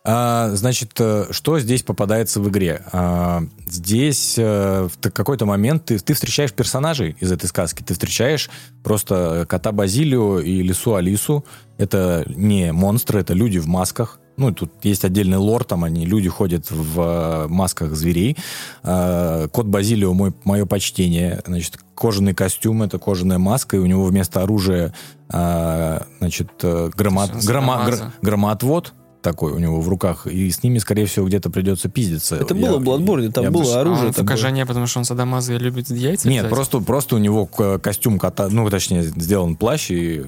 [0.08, 2.80] А, значит, э, что здесь попадается в игре?
[2.92, 7.82] А, здесь э, в какой-то момент ты, ты встречаешь персонажей из этой сказки.
[7.82, 8.48] Ты встречаешь
[8.84, 11.44] просто кота Базилио и лису Алису.
[11.76, 14.20] Это не монстры, это люди в масках.
[14.36, 18.36] Ну, тут есть отдельный лор, там они, люди ходят в масках зверей.
[18.84, 21.42] А, Кот Базилио, мой, мое почтение.
[21.46, 24.92] Значит, кожаный костюм, это кожаная маска, и у него вместо оружия,
[25.28, 27.90] а, значит, э, грома- намаза.
[27.90, 28.92] гр- громоотвод
[29.22, 32.36] такой у него в руках, и с ними, скорее всего, где-то придется пиздиться.
[32.36, 34.12] Это Я- было в Bloodborne, там я было бы- А оружие.
[34.12, 34.28] в такое.
[34.28, 38.48] Кажане, потому что он садомаза и любит яйца Нет, просто, просто у него костюм кота,
[38.48, 40.22] ну, точнее, сделан плащ, и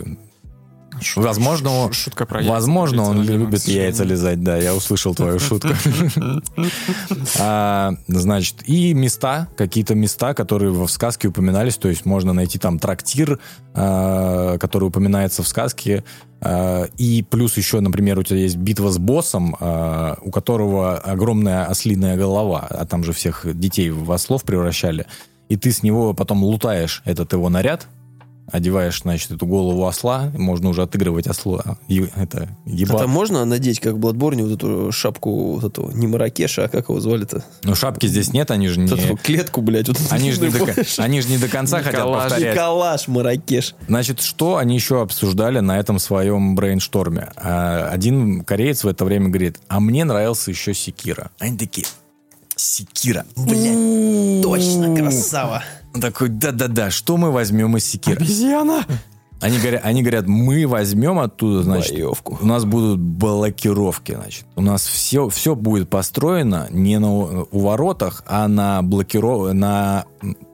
[1.01, 2.53] Шу- возможно, шутка про яйца.
[2.53, 5.69] Возможно, он любит яйца лизать, да, я услышал твою шутку.
[7.39, 12.79] А, Значит, и места, какие-то места, которые в сказке упоминались, то есть можно найти там
[12.79, 13.39] трактир,
[13.75, 16.05] а, который упоминается в сказке,
[16.41, 22.17] а, и плюс еще, например, у тебя есть битва с боссом, у которого огромная ослиная
[22.17, 25.07] голова, а там же всех детей в ослов превращали,
[25.49, 27.87] и ты с него потом лутаешь этот его наряд,
[28.51, 32.99] одеваешь, значит, эту голову осла, можно уже отыгрывать осла, е- это, А еба.
[32.99, 36.89] там можно надеть, как в Bloodborne, вот эту шапку, вот эту, не Маракеша, а как
[36.89, 37.45] его звали-то?
[37.65, 38.87] Ну, шапки здесь нет, они же не...
[38.91, 39.89] Вот эту клетку, блядь.
[39.89, 40.65] Вот Они же не, до,
[40.99, 42.23] они же не до конца хотят Николаш.
[42.31, 42.55] повторять.
[42.55, 43.75] Николаш Маракеш.
[43.87, 47.31] Значит, что они еще обсуждали на этом своем брейншторме?
[47.37, 51.31] А, Один кореец в это время говорит, а мне нравился еще Секира.
[51.39, 51.87] Они такие,
[52.57, 53.25] Секира.
[53.37, 55.63] Блядь, точно, красава.
[55.99, 58.17] Он такой, да-да-да, что мы возьмем из Секира?
[58.17, 58.87] Обезьяна!
[59.41, 62.39] Они говорят, они говорят, мы возьмем оттуда, значит, Боевку.
[62.41, 64.45] у нас будут блокировки, значит.
[64.57, 69.53] У нас все, все будет построено не на у воротах, а на блокиров...
[69.55, 70.07] на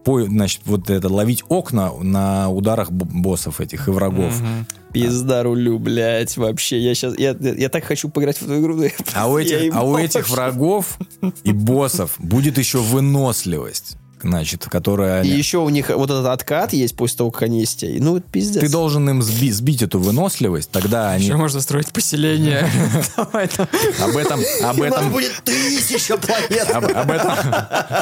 [0.05, 4.39] по- значит, вот это, ловить окна на ударах боссов этих и врагов.
[4.41, 4.67] Мгм.
[4.93, 6.79] Пизда рулю, блядь, вообще.
[6.79, 8.77] Я сейчас, я, я так хочу поиграть в эту игру.
[8.77, 10.99] да я А у этих, а у этих врагов
[11.43, 15.23] и боссов будет еще выносливость, значит, которая...
[15.23, 17.85] И еще у них вот этот откат есть после того, как они есть.
[18.01, 18.61] Ну, пиздец.
[18.61, 21.25] Ты должен им сби- сбить эту выносливость, тогда они...
[21.25, 22.69] Еще можно строить поселение.
[23.17, 23.69] Давай там.
[24.01, 26.71] Об этом, об этом, будет тысяча планет.
[26.71, 27.37] об, об этом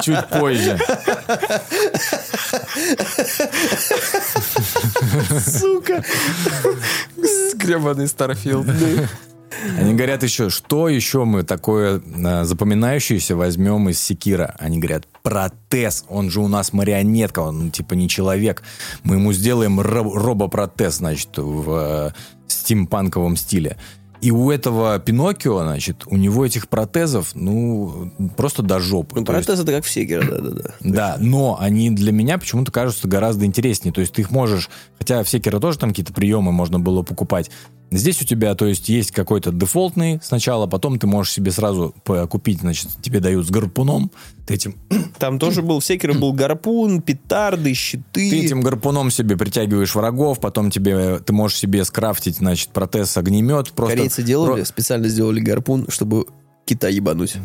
[0.02, 0.78] чуть позже.
[5.44, 6.04] Сука.
[7.54, 8.66] Гребаный Starfield.
[9.78, 14.54] Они говорят еще, что еще мы такое э, запоминающееся возьмем из Sekiro?
[14.58, 18.62] Они говорят, протез, он же у нас марионетка, он типа не человек.
[19.04, 22.10] Мы ему сделаем ро- робопротез, значит, в э,
[22.46, 23.76] стимпанковом стиле.
[24.20, 29.18] И у этого Пиноккио, значит, у него этих протезов, ну, просто до жопы.
[29.18, 30.70] Ну, То есть- это как в Sekiro, да-да-да.
[30.78, 33.92] да, но они для меня почему-то кажутся гораздо интереснее.
[33.92, 37.50] То есть ты их можешь, хотя в Секера тоже там какие-то приемы можно было покупать.
[37.92, 41.94] Здесь у тебя, то есть, есть какой-то дефолтный сначала, потом ты можешь себе сразу
[42.30, 44.10] купить, значит, тебе дают с гарпуном,
[44.46, 44.74] ты этим,
[45.18, 48.30] Там тоже был в Секере был гарпун, петарды, щиты.
[48.30, 53.72] ты этим гарпуном себе притягиваешь врагов, потом тебе, ты можешь себе скрафтить, значит, протез огнемет.
[53.72, 56.26] Просто Корейцы делали, про- специально сделали гарпун, чтобы
[56.64, 57.36] кита ебануть.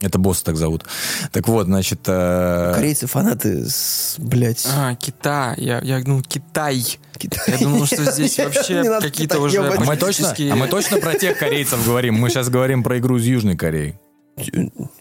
[0.00, 0.84] Это босс так зовут.
[1.32, 2.00] Так вот, значит...
[2.06, 5.54] э, Корейцы фанаты, с, блядь, А, Китай.
[5.58, 6.84] Я, я ну, Китай.
[7.16, 7.40] Китай.
[7.48, 9.58] Я думал, что здесь вообще какие-то уже.
[9.60, 12.14] А мы, точно, а мы точно про тех корейцев говорим.
[12.14, 13.98] Мы сейчас говорим про игру из Южной Кореи.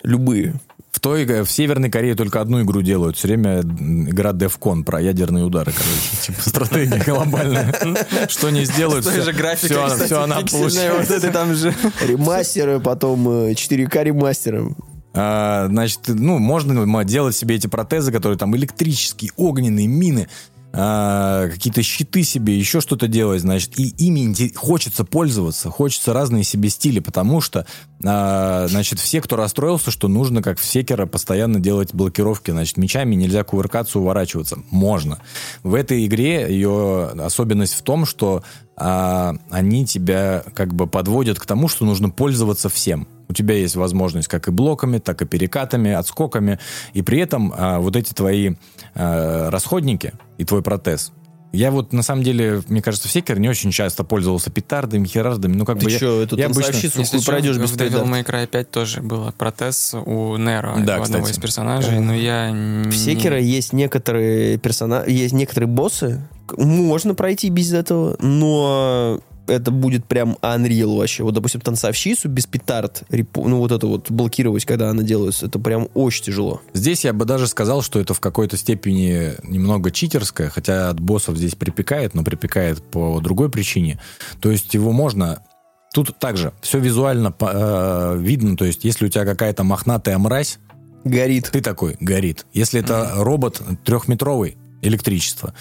[0.04, 0.56] Любые.
[0.92, 3.18] В той, э, в Северной Корее только одну игру делают.
[3.18, 6.18] Все время игра DEFCON про ядерные удары, короче.
[6.22, 7.74] Типа стратегия глобальная.
[8.30, 10.98] Что не сделают, все, же графикой, все, кстати, она получает.
[10.98, 11.74] вот этой там же.
[12.02, 14.76] Ремастеры, потом э, 4К ремастеры.
[15.14, 20.28] А, значит, ну, можно делать себе эти протезы, которые там электрические, огненные, мины,
[20.80, 26.70] а, какие-то щиты себе, еще что-то делать, значит, и ими хочется пользоваться, хочется разные себе
[26.70, 27.66] стили, потому что,
[28.06, 33.16] а, значит, все, кто расстроился, что нужно, как в Секера, постоянно делать блокировки, значит, мечами
[33.16, 34.60] нельзя кувыркаться, уворачиваться.
[34.70, 35.20] Можно.
[35.64, 38.44] В этой игре ее особенность в том, что
[38.76, 43.08] а, они тебя как бы подводят к тому, что нужно пользоваться всем.
[43.30, 46.60] У тебя есть возможность как и блоками, так и перекатами, отскоками.
[46.94, 48.56] И при этом а, вот эти твои
[48.96, 51.12] а, расходники и твой протез,
[51.54, 55.56] я вот, на самом деле, мне кажется, в секере не очень часто пользовался петардами, херардами.
[55.56, 58.08] Ну, как Ты бы я- что, эту я обычно- Если пройдешь в без Devil петард.
[58.08, 62.52] May Cry 5 тоже был протез у Неро, Да, у одного из персонажей, но я
[62.52, 66.28] В Секера есть некоторые персонажи, есть некоторые боссы,
[66.58, 71.24] можно пройти без этого, но это будет прям Unreal вообще.
[71.24, 75.60] Вот, допустим, танцовщицу без петард, репу- ну вот это вот блокировать, когда она делается, это
[75.60, 76.62] прям очень тяжело.
[76.74, 81.38] Здесь я бы даже сказал, что это в какой-то степени немного читерское, хотя от боссов
[81.38, 84.00] здесь припекает, но припекает по другой причине.
[84.42, 85.44] То есть его можно...
[85.94, 90.60] Тут также все визуально э, видно, то есть если у тебя какая-то мохнатая мразь,
[91.04, 91.50] Горит.
[91.52, 92.46] ты такой, горит.
[92.54, 95.54] Если это робот трехметровый, электричество.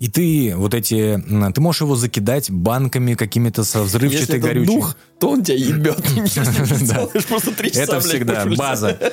[0.00, 1.22] И ты вот эти...
[1.54, 4.66] Ты можешь его закидать банками какими-то со взрывчатой горючей.
[4.66, 5.98] дух, то он тебя ебет.
[7.76, 8.98] Это всегда база.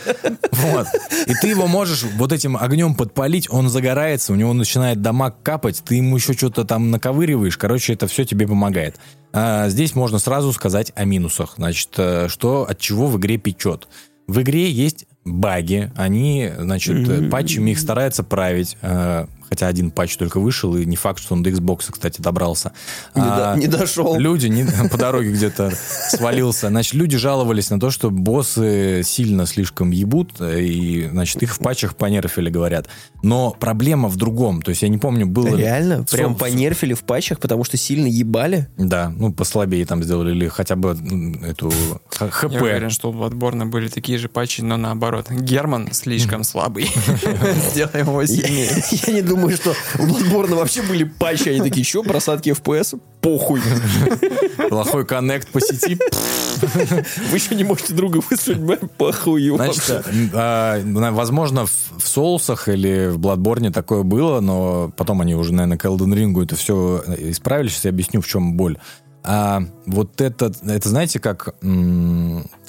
[0.52, 0.88] Вот.
[1.28, 5.82] И ты его можешь вот этим огнем подпалить, он загорается, у него начинает дамаг капать,
[5.84, 7.58] ты ему еще что-то там наковыриваешь.
[7.58, 8.98] Короче, это все тебе помогает.
[9.34, 11.54] А здесь можно сразу сказать о минусах.
[11.58, 13.88] Значит, э, что от чего в игре печет.
[14.28, 18.78] В игре есть баги, они, значит, э, патчами их стараются править.
[19.52, 22.72] Хотя один патч только вышел, и не факт, что он до Xbox, кстати, добрался.
[23.15, 24.18] Не до- А, не дошел.
[24.18, 25.73] Люди не- по дороге где-то
[26.10, 26.69] свалился.
[26.69, 31.98] Значит, люди жаловались на то, что боссы сильно слишком ебут, и, значит, их в патчах
[31.98, 32.88] понерфили, говорят.
[33.23, 34.61] Но проблема в другом.
[34.61, 35.49] То есть я не помню, было...
[35.49, 36.06] ли- Реально?
[36.07, 38.69] Со- Прям понерфили в патчах, потому что сильно ебали?
[38.78, 40.98] Да, ну, послабее там сделали, или хотя бы
[41.45, 41.72] эту
[42.10, 42.52] ХП.
[42.53, 45.30] Я уверен, что у Bloodborne были такие же патчи, но наоборот.
[45.30, 46.90] Герман слишком слабый.
[47.72, 48.69] Сделаем его сильнее.
[49.07, 51.50] я не думаю, что у Bloodborne вообще были патчи.
[51.50, 53.00] Они такие, что, просадки FPS?
[53.22, 53.62] Похуй.
[54.70, 55.98] Плохой коннект по сети.
[57.30, 59.50] Вы еще не можете друга выслать, похуй.
[59.56, 60.82] Значит, а,
[61.12, 61.72] возможно, в,
[62.04, 66.56] Соусах или в Bloodborne такое было, но потом они уже, наверное, к Elden Ring это
[66.56, 67.70] все исправили.
[67.70, 68.78] Сейчас я объясню, в чем боль.
[69.24, 71.56] А вот это, это знаете, как,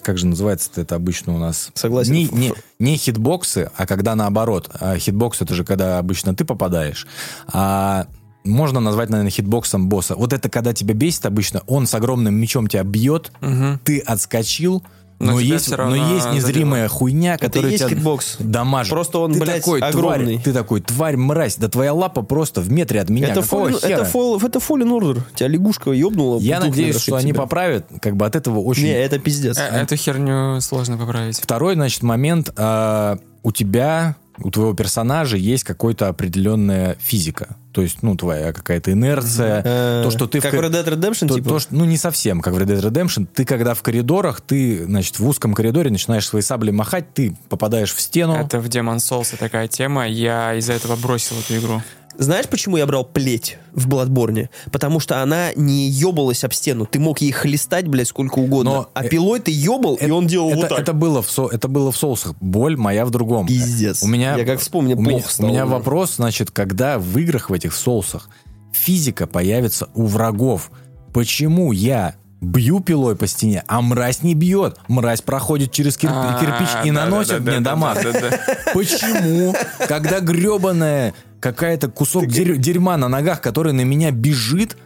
[0.02, 1.70] как же называется это обычно у нас?
[1.74, 2.12] Согласен.
[2.12, 4.70] Не, не, не хитбоксы, а когда наоборот.
[4.80, 7.06] А хитбокс это же когда обычно ты попадаешь.
[7.52, 8.06] А
[8.44, 10.16] можно назвать, наверное, хитбоксом босса.
[10.16, 13.80] Вот это когда тебя бесит обычно, он с огромным мечом тебя бьет, Мгм.
[13.84, 14.82] ты отскочил,
[15.22, 18.36] Но но, есть, но есть незримая хуйня, Это и которая есть тебя хитбокс.
[18.38, 18.90] дамажит.
[18.90, 20.34] Просто он, ты блядь, такой, огромный.
[20.34, 23.28] Тварь, ты такой, тварь, мразь, да твоя лапа просто в метре от меня.
[23.28, 25.22] Это, Какого это, Fall, это Fallen Order.
[25.34, 26.38] Тебя лягушка ебнула.
[26.40, 27.40] Я надеюсь, что они тебя.
[27.42, 28.84] поправят, как бы от этого очень...
[28.84, 29.56] Не, это пиздец.
[29.58, 31.40] Э, Эту херню сложно поправить.
[31.40, 32.52] Второй, значит, момент.
[32.56, 37.56] а, у тебя, у твоего персонажа есть какая-то определенная физика.
[37.72, 39.62] То есть, ну, твоя какая-то инерция.
[39.64, 40.40] Э, То, что ты...
[40.40, 41.48] Как в Red Dead Redemption, То- типа?
[41.48, 43.26] то, что- ну, не совсем, как в Red Dead Redemption.
[43.32, 47.94] Ты, когда в коридорах, ты, значит, в узком коридоре начинаешь свои сабли махать, ты попадаешь
[47.94, 48.34] в стену.
[48.34, 50.06] Это в Demon Souls такая тема.
[50.06, 51.82] Я из-за этого бросил эту игру.
[52.18, 54.50] Знаешь, почему я брал плеть в Бладборне?
[54.70, 56.86] Потому что она не ебалась об стену.
[56.86, 58.70] Ты мог ей хлестать, блядь, сколько угодно.
[58.72, 60.78] Но, а э, пилой ты ебал, и он делал это, вот так.
[60.80, 62.34] это было в со- это было в соусах.
[62.40, 63.46] Боль моя в другом.
[63.46, 64.02] Пиздец.
[64.02, 65.72] У меня, Я как вспомню, у меня, плохо стало у меня уже.
[65.74, 68.28] вопрос, значит, когда в играх в этих соусах
[68.72, 70.70] физика появится у врагов,
[71.12, 74.76] почему я бью пилой по стене, а мразь не бьет?
[74.88, 78.02] Мразь проходит через кир- А, кирпич и да, наносит да, да, мне да, дамаг.
[78.02, 78.38] да, да, да.
[78.74, 79.54] Почему,
[79.86, 84.76] когда гребаная какая-то кусок дерь- дерьма на ногах, который на меня бежит,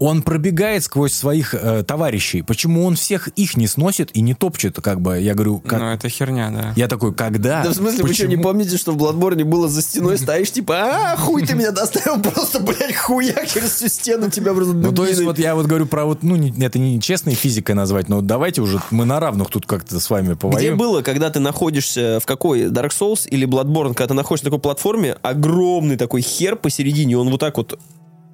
[0.00, 2.40] он пробегает сквозь своих э, товарищей.
[2.40, 5.78] Почему он всех их не сносит и не топчет, как бы, я говорю, как...
[5.78, 6.72] Ну, это херня, да.
[6.74, 7.62] Я такой, когда?
[7.62, 8.42] Да в смысле, вы что, не Почему?
[8.42, 10.74] помните, что в Бладборне было за стеной, стоишь, типа,
[11.12, 15.04] а, хуй ты меня доставил, просто, блядь, хуяк через всю стену тебя просто Ну, то
[15.06, 18.22] есть, вот я вот говорю про вот, ну, не- это не честной физикой назвать, но
[18.22, 20.78] давайте уже мы на равных тут как-то с вами Где повоюем.
[20.78, 24.62] было, когда ты находишься в какой Dark Souls или Bloodborne, когда ты находишься на такой
[24.62, 27.78] платформе, огромный такой хер посередине, он вот так вот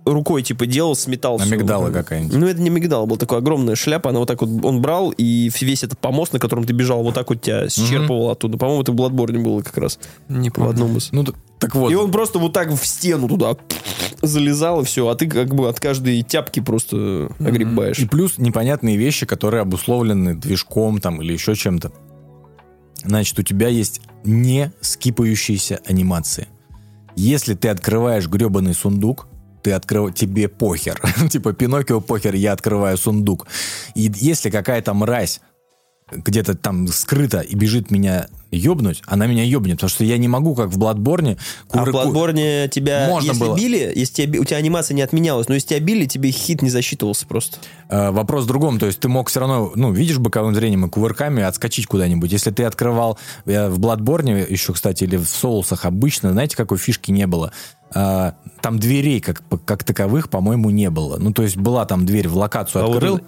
[0.07, 1.39] рукой типа делал, сметал.
[1.41, 2.37] Амигдала какая-нибудь.
[2.37, 5.51] Ну, это не мигдал, был такой огромная шляпа, она вот так вот, он брал, и
[5.61, 8.57] весь этот помост, на котором ты бежал, вот так вот тебя счерпывал оттуда.
[8.57, 10.71] По-моему, это в Bloodborne было как раз Не в помню.
[10.71, 11.11] одном из.
[11.13, 11.25] Ну,
[11.59, 11.91] так вот.
[11.91, 13.57] И он просто вот так в стену туда
[14.23, 17.99] залезал, и все, а ты как бы от каждой тяпки просто огребаешь.
[17.99, 21.93] И плюс непонятные вещи, которые обусловлены движком там или еще чем-то.
[23.05, 26.49] Значит, у тебя есть не скипающиеся анимации.
[27.15, 29.29] Если ты открываешь гребаный сундук,
[29.67, 30.15] ты открыв...
[30.15, 31.01] тебе похер.
[31.29, 33.49] типа Пиноккио похер, я открываю сундук.
[33.97, 35.41] И если какая-то мразь
[36.13, 40.55] где-то там скрыто и бежит меня ёбнуть, она меня ёбнет, потому что я не могу,
[40.55, 41.37] как в Бладборне.
[41.71, 43.57] А в Bloodborne тебя, Можно если было.
[43.57, 46.71] били, если тебя, у тебя анимация не отменялась, но если тебя били, тебе хит не
[46.71, 47.59] засчитывался просто.
[47.89, 50.89] Э, Вопрос в другом, то есть ты мог все равно, ну, видишь боковым зрением и
[50.89, 52.31] кувырками отскочить куда-нибудь.
[52.31, 57.11] Если ты открывал э, в Бладборне еще, кстати, или в Соусах обычно, знаете, какой фишки
[57.11, 57.53] не было?
[57.99, 61.17] Э, Там дверей как, как таковых, по-моему, не было.
[61.19, 63.25] Ну, то есть была там дверь в локацию А вот открыл, это-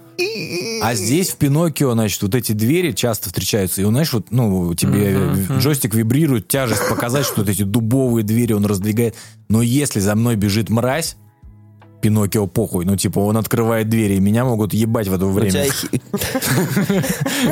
[0.83, 3.81] а здесь в Пиноккио, значит, вот эти двери часто встречаются.
[3.81, 8.65] И, знаешь, вот, ну, тебе джойстик вибрирует, тяжесть показать, что вот эти дубовые двери он
[8.65, 9.15] раздвигает.
[9.47, 11.15] Но если за мной бежит мразь,
[12.01, 12.85] Пиноккио похуй.
[12.85, 15.51] Ну, типа, он открывает двери, и меня могут ебать в это время.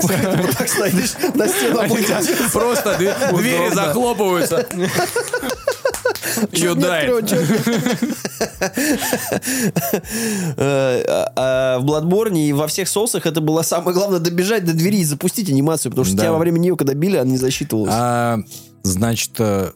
[0.02, 0.12] Вот.
[2.54, 4.66] Просто двери захлопываются.
[6.52, 7.08] Юдай.
[10.58, 14.74] Э, а- а В Bloodborne и во всех соусах это было самое главное добежать до
[14.74, 17.94] двери и запустить анимацию, потому что тебя во время нее, когда били, она не засчитывалась.
[17.94, 18.40] А,
[18.84, 19.72] значит, э,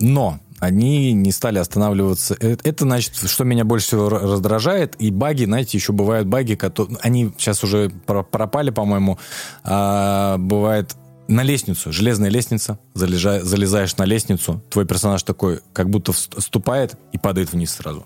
[0.00, 2.36] но они не стали останавливаться.
[2.40, 4.94] Э, Это, значит, что меня больше всего ра- раздражает.
[4.98, 6.96] И баги, знаете, еще бывают баги, которые...
[7.02, 9.18] Они сейчас уже про- пропали, по-моему.
[9.62, 10.94] А, бывает
[11.28, 16.98] на лестницу, железная лестница, залежа- залезаешь на лестницу, твой персонаж такой, как будто вст- вступает
[17.12, 18.04] и падает вниз сразу.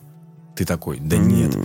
[0.56, 1.56] Ты такой, да нет.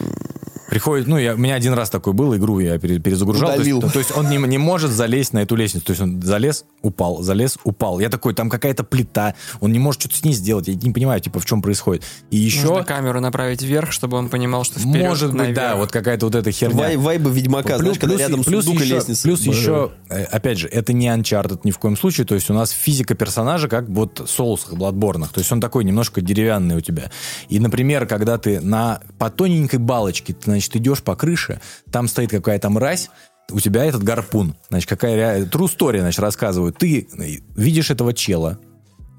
[0.73, 3.49] Приходит, ну, я, у меня один раз такой был, игру я пере- перезагружал.
[3.49, 3.81] То есть, Удалил.
[3.81, 5.85] то- то есть он не, не может залезть на эту лестницу.
[5.85, 7.99] То есть он залез, упал, залез, упал.
[7.99, 10.67] Я такой, там какая-то плита, он не может что-то с ней сделать.
[10.67, 12.03] Я не понимаю, типа, в чем происходит.
[12.31, 15.55] И еще, Нужно камеру направить вверх, чтобы он понимал, что вперед, может быть, наверх.
[15.55, 16.75] да, вот какая-то вот эта херня.
[16.89, 19.21] Вай- Вайбы Ведьмака, знаешь, когда рядом плюс сундук и еще, лестница.
[19.21, 22.25] Плюс еще, э, опять же, это не Uncharted ни в коем случае.
[22.25, 25.31] То есть у нас физика персонажа как вот в соусах, Бладборнах.
[25.33, 27.11] То есть он такой немножко деревянный у тебя.
[27.49, 31.59] И, например, когда ты на, по тоненькой балочке, ты, значит, идешь по крыше,
[31.91, 33.09] там стоит какая-то мразь,
[33.51, 34.55] у тебя этот гарпун.
[34.69, 36.77] Значит, какая ре- true story, значит, рассказывают.
[36.77, 37.23] Ты э,
[37.55, 38.57] видишь этого чела,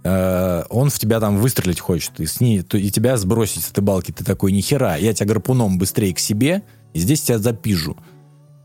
[0.04, 3.70] э, он в тебя там выстрелить хочет, и, с ней, то- и тебя сбросить с
[3.70, 4.12] этой балки.
[4.12, 6.62] Ты такой, нихера, я тебя гарпуном быстрее к себе,
[6.94, 7.96] и здесь тебя запижу.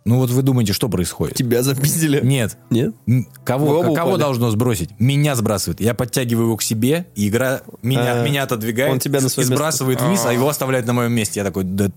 [0.05, 1.35] Ну вот вы думаете, что происходит?
[1.35, 2.21] Тебя запиздили.
[2.23, 2.57] Нет.
[2.69, 2.95] Нет?
[3.43, 4.19] Кого, кого упали?
[4.19, 4.89] должно сбросить?
[4.97, 5.81] Меня сбрасывает.
[5.81, 9.43] Я подтягиваю его к себе, и игра меня, А, меня отодвигает он тебя на и
[9.43, 11.41] сбрасывает вниз, а его оставляет на моем месте.
[11.41, 11.89] Я такой, да,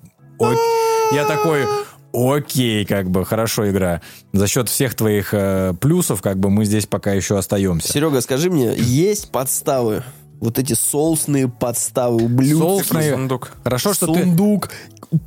[0.50, 1.66] ок- я такой,
[2.12, 4.00] окей, как бы, хорошо игра.
[4.32, 7.92] За счет всех твоих э, плюсов, как бы, мы здесь пока еще остаемся.
[7.92, 10.02] Серега, скажи мне, есть подставы?
[10.40, 12.58] Вот эти соусные подставы, ублюдки.
[12.58, 13.12] Соусные.
[13.12, 13.52] Сундук.
[13.62, 14.22] Хорошо, что ты...
[14.24, 14.70] Сундук,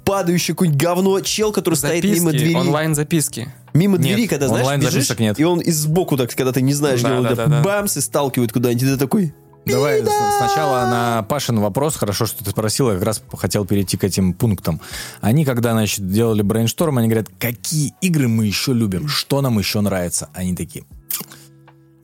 [0.04, 2.56] падающий какой-нибудь говно, чел, который стоит мимо Записки, двери.
[2.56, 3.54] онлайн-записки.
[3.74, 5.40] Мимо Нет, двери, когда, знаешь, онлайн бежишь, нет.
[5.40, 7.62] и он из сбоку так, когда ты не знаешь, Да, где он, да, да, да.
[7.62, 9.34] бамс и сталкивает куда-нибудь, и ты такой...
[9.66, 10.04] Давай
[10.38, 11.96] сначала на Пашин вопрос.
[11.96, 12.90] Хорошо, что ты спросил.
[12.90, 14.80] Я как раз хотел перейти к этим пунктам.
[15.22, 19.82] Они, когда, значит, делали брейншторм, они говорят, какие игры мы еще любим, что нам еще
[19.82, 20.30] нравится.
[20.34, 20.86] Они такие,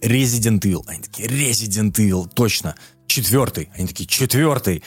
[0.02, 0.84] Resident Evil.
[0.88, 2.76] Они такие, Resident Evil, точно.
[3.08, 3.70] Четвертый.
[3.76, 4.84] Они такие, четвертый.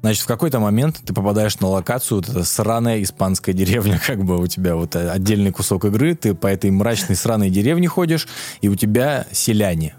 [0.00, 4.38] Значит, в какой-то момент ты попадаешь на локацию, вот эта сраная испанская деревня, как бы
[4.38, 8.28] у тебя вот э, отдельный кусок игры, ты по этой мрачной сраной деревне ходишь,
[8.60, 9.96] и у тебя селяне.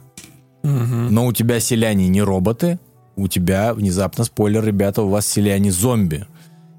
[0.63, 2.79] Но у тебя селяне не роботы,
[3.15, 6.25] у тебя внезапно, спойлер, ребята, у вас селяне зомби.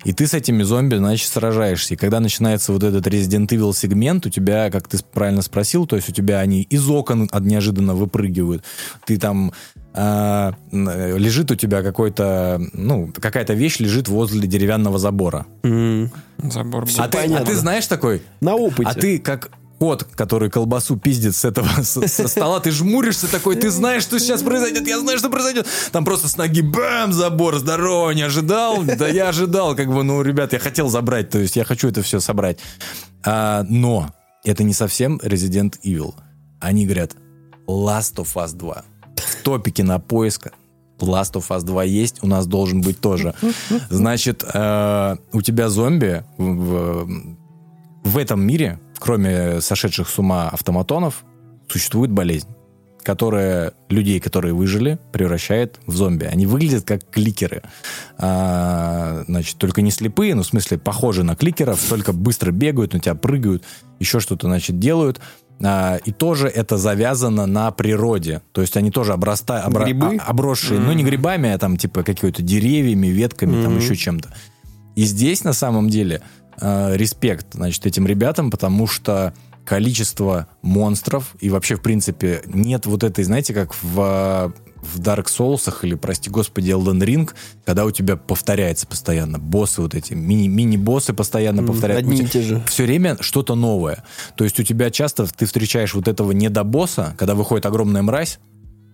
[0.04, 1.92] И ты с этими зомби, значит, сражаешься.
[1.92, 5.96] И когда начинается вот этот Resident Evil сегмент, у тебя, как ты правильно спросил, то
[5.96, 8.64] есть у тебя они из окон от неожиданно выпрыгивают.
[9.04, 9.52] Ты там
[9.92, 15.46] а, н- лежит у тебя какой-то, ну, какая-то вещь лежит возле деревянного забора.
[15.62, 16.92] Забор был.
[16.96, 18.22] А ты, а ты знаешь такой?
[18.40, 18.90] На опыте.
[18.90, 19.50] А ты как
[19.80, 24.20] кот, который колбасу пиздит с этого с- со стола, ты жмуришься такой, ты знаешь, что
[24.20, 25.66] сейчас произойдет, я знаю, что произойдет.
[25.90, 28.82] Там просто с ноги бам, забор, здорово, не ожидал?
[28.84, 32.02] Да я ожидал, как бы, ну, ребят, я хотел забрать, то есть я хочу это
[32.02, 32.58] все собрать.
[33.24, 34.10] А, но
[34.44, 36.14] это не совсем Resident Evil.
[36.60, 37.12] Они говорят,
[37.66, 38.84] Last of Us 2.
[39.16, 40.48] В топике на поиск
[40.98, 43.34] Last of Us 2 есть, у нас должен быть тоже.
[43.88, 47.08] Значит, э, у тебя зомби в-
[48.04, 51.24] в этом мире, кроме сошедших с ума автоматонов,
[51.68, 52.48] существует болезнь,
[53.02, 56.24] которая людей, которые выжили, превращает в зомби.
[56.24, 57.62] Они выглядят как кликеры.
[58.18, 63.00] А, значит, только не слепые, но в смысле похожи на кликеров, только быстро бегают, на
[63.00, 63.64] тебя прыгают,
[63.98, 65.20] еще что-то, значит, делают.
[65.62, 68.42] А, и тоже это завязано на природе.
[68.52, 70.18] То есть они тоже обраста, обра- Грибы?
[70.20, 74.32] а- обросшие, ну не грибами, а там типа какими-то деревьями, ветками, там еще чем-то.
[74.96, 76.20] И здесь на самом деле
[76.60, 79.34] э, респект, значит, этим ребятам, потому что
[79.64, 85.72] количество монстров и вообще, в принципе, нет вот этой, знаете, как в в Dark Souls
[85.82, 87.30] или, прости господи, Elden Ring,
[87.64, 89.38] когда у тебя повторяется постоянно.
[89.38, 92.10] Боссы вот эти, мини- мини-боссы постоянно повторяются.
[92.10, 92.62] одни и те же.
[92.66, 94.04] Все время что-то новое.
[94.36, 98.38] То есть у тебя часто ты встречаешь вот этого недобосса, когда выходит огромная мразь,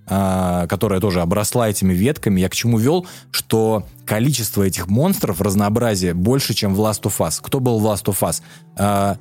[0.07, 2.41] которая тоже обросла этими ветками.
[2.41, 7.41] Я к чему вел, что количество этих монстров, разнообразие больше, чем в Last of Us.
[7.43, 8.43] Кто был в Last of Us?
[8.79, 9.19] А,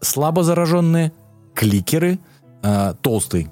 [0.00, 1.12] слабо зараженные,
[1.54, 2.18] кликеры,
[2.62, 3.48] а, толстый.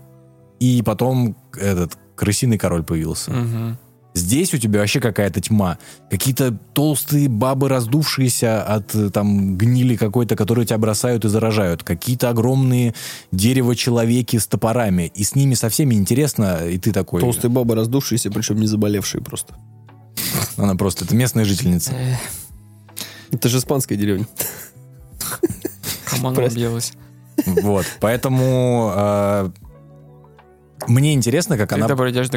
[0.61, 3.33] И потом этот крысиный король появился.
[3.33, 3.79] Мгм.
[4.17, 5.77] Здесь у тебя вообще какая-то тьма.
[6.11, 11.83] Какие-то толстые бабы, раздувшиеся от э, там гнили какой-то, которые тебя бросают и заражают.
[11.83, 12.95] Какие-то огромные
[13.31, 15.13] дерево-человеки с топорами.
[15.15, 17.21] И с ними со всеми интересно, и ты такой...
[17.21, 19.55] Толстые бабы раздувшиеся, причем не заболевшие просто.
[20.57, 21.93] Она просто, это местная жительница.
[21.93, 22.19] Эх,
[23.33, 24.27] Это же испанская деревня.
[26.35, 26.57] Прости.
[26.57, 26.95] объелась?
[27.45, 27.85] Вот.
[28.01, 29.51] Поэтому э,
[30.87, 31.87] мне интересно, как она...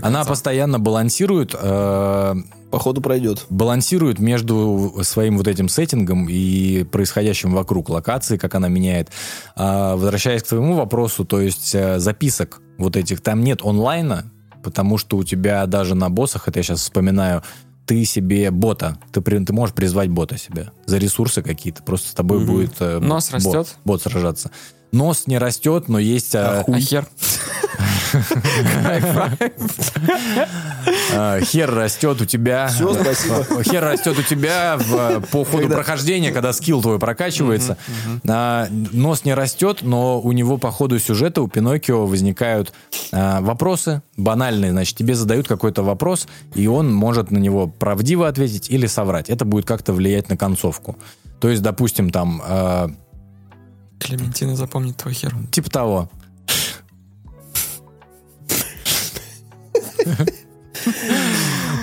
[0.07, 2.35] Она постоянно балансирует э,
[2.71, 3.45] Походу пройдет.
[3.49, 9.09] балансирует между своим вот этим сеттингом и происходящим вокруг локации, как она меняет.
[9.55, 14.25] А, возвращаясь к твоему вопросу, то есть э, записок вот этих, там нет онлайна,
[14.63, 17.43] потому что у тебя даже на боссах, это я сейчас вспоминаю,
[17.85, 22.45] ты себе бота, ты, ты можешь призвать бота себе за ресурсы какие-то, просто с тобой
[22.45, 23.77] будет э, Нос бот, растет?
[23.83, 24.51] бот сражаться.
[24.91, 26.33] Нос не растет, но есть...
[26.35, 27.05] э, А хер?
[31.13, 32.67] А, Хер растет у тебя.
[32.67, 33.63] Всё, спасибо.
[33.63, 34.79] Хер растет у тебя
[35.31, 37.77] по ходу прохождения, когда скилл твой прокачивается.
[38.27, 42.73] А, Нос не растет, но у него по ходу сюжета у Пиноккио возникают
[43.11, 44.71] а, вопросы банальные.
[44.71, 49.29] Значит, тебе задают какой-то вопрос, и он может на него правдиво ответить или соврать.
[49.29, 50.97] Это будет как-то влиять на концовку.
[51.39, 52.89] То есть, допустим, там, а,
[53.99, 55.35] Клементина запомнит твой хер.
[55.51, 56.09] типа того.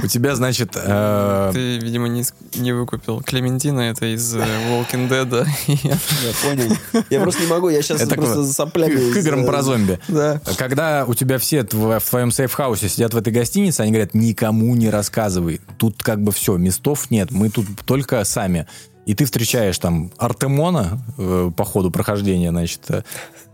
[0.03, 2.23] У тебя, значит, э, Ты, видимо, не,
[2.55, 3.21] не выкупил.
[3.23, 5.47] Клементина это из э, Walking Dead.
[5.67, 6.77] Я понял.
[7.11, 9.13] Я просто не могу, я сейчас просто за соплями.
[9.13, 9.99] к, играм про зомби.
[10.09, 10.41] Да.
[10.57, 14.91] Когда у тебя все в твоем сейф-хаусе сидят в этой гостинице, они говорят, никому не
[14.91, 15.61] рассказывай.
[15.79, 18.67] Тут как бы все, местов нет, мы тут только сами.
[19.07, 23.03] И ты встречаешь там Артемона э, по ходу прохождения, значит, э,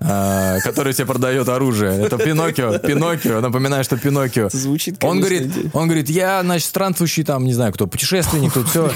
[0.01, 2.03] э, который тебе продает оружие.
[2.03, 2.79] Это Пиноккио.
[2.79, 3.41] Пиноккио.
[3.41, 4.47] Напоминаю, что Пиноккио.
[4.47, 5.71] Это звучит, Он конечно, говорит, идея.
[5.75, 8.91] он говорит, я, значит, странствующий там, не знаю кто, путешественник, тут все.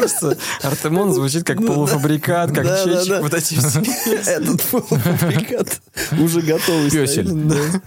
[0.00, 3.22] Просто Артемон звучит как полуфабрикат, как чечек.
[3.22, 3.80] Вот эти все.
[4.26, 5.80] Этот полуфабрикат
[6.18, 6.90] уже готовый.
[6.90, 7.28] Песель.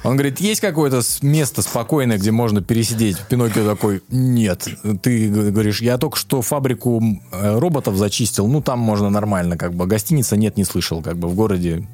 [0.03, 3.17] Он говорит, есть какое-то место спокойное, где можно пересидеть?
[3.29, 4.67] Пиноккио такой, нет.
[5.01, 9.85] Ты говоришь, я только что фабрику э, роботов зачистил, ну там можно нормально, как бы.
[9.85, 11.87] Гостиница нет, не слышал, как бы в городе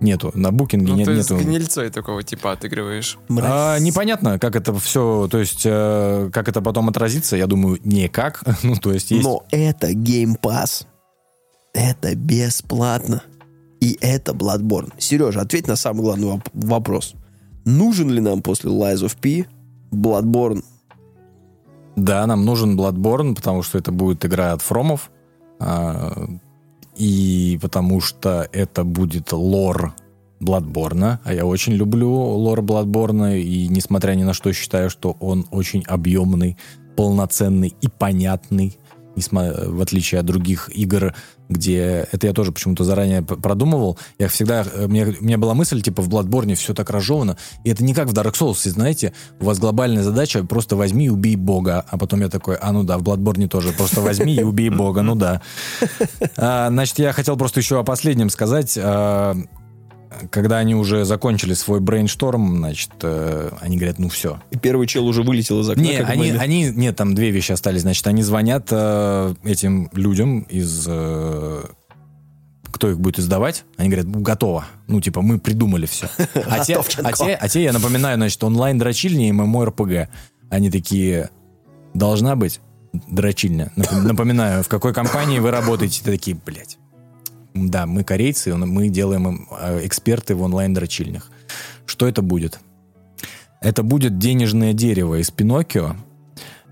[0.00, 0.30] нету.
[0.34, 1.42] На букинге Ну, нет, ты с нету.
[1.44, 3.18] гнильцой такого типа отыгрываешь.
[3.42, 8.42] А, непонятно, как это все, то есть, э, как это потом отразится, я думаю, никак.
[8.62, 9.24] ну, то есть, есть...
[9.24, 10.86] Но это Game Pass.
[11.74, 13.22] Это бесплатно.
[13.80, 14.92] И это Bloodborne.
[14.98, 17.14] Сережа, ответь на самый главный воп- вопрос.
[17.64, 19.46] Нужен ли нам после Lies of P
[19.92, 20.64] Bloodborne?
[21.96, 25.10] Да, нам нужен Bloodborne, потому что это будет игра от Фромов.
[25.60, 26.26] а,
[26.98, 29.94] и потому что это будет лор
[30.40, 31.18] Bloodborne.
[31.24, 33.40] А я очень люблю лор Bloodborne.
[33.40, 36.56] И несмотря ни на что, считаю, что он очень объемный,
[36.96, 38.78] полноценный и понятный.
[39.20, 41.14] В отличие от других игр,
[41.48, 43.98] где это я тоже почему-то заранее продумывал.
[44.18, 47.36] Я всегда, э, мне, у меня была мысль, типа, в Bloodborne все так разжевано.
[47.64, 51.08] И это не как в Dark Souls, знаете, у вас глобальная задача, просто возьми и
[51.08, 51.84] убей бога.
[51.88, 55.02] А потом я такой, а ну да, в Bloodborne тоже, просто возьми и убей бога,
[55.02, 55.40] ну да.
[56.36, 58.78] А, Значит, я хотел просто еще о последнем сказать.
[58.80, 59.36] А,
[60.30, 65.06] Когда они уже закончили свой брейншторм, значит, э, они говорят, ну все, И первый чел
[65.06, 65.80] уже вылетел из окна.
[65.82, 67.82] не, они, они, нет, там две вещи остались.
[67.82, 70.84] Значит, они звонят э, этим людям из...
[70.88, 71.62] э,
[72.70, 73.64] кто их будет издавать?
[73.76, 74.66] Они говорят, «Ну, готово.
[74.86, 76.08] Ну, типа, мы придумали все.
[76.46, 80.08] А те, а те, а те, я напоминаю, значит, онлайн-дрочильня и ММО-РПГ.
[80.50, 81.30] Они такие,
[81.94, 82.60] должна быть
[82.92, 83.72] дрочильня.
[83.76, 86.02] Нап- Напоминаю, в какой компании вы работаете?
[86.04, 86.78] Такие, блядь.
[87.54, 91.30] Да, мы корейцы, мы делаем э, эксперты в онлайн-дрочильнях.
[91.86, 92.60] Что это будет?
[93.60, 95.96] Это будет денежное дерево из Пиноккио,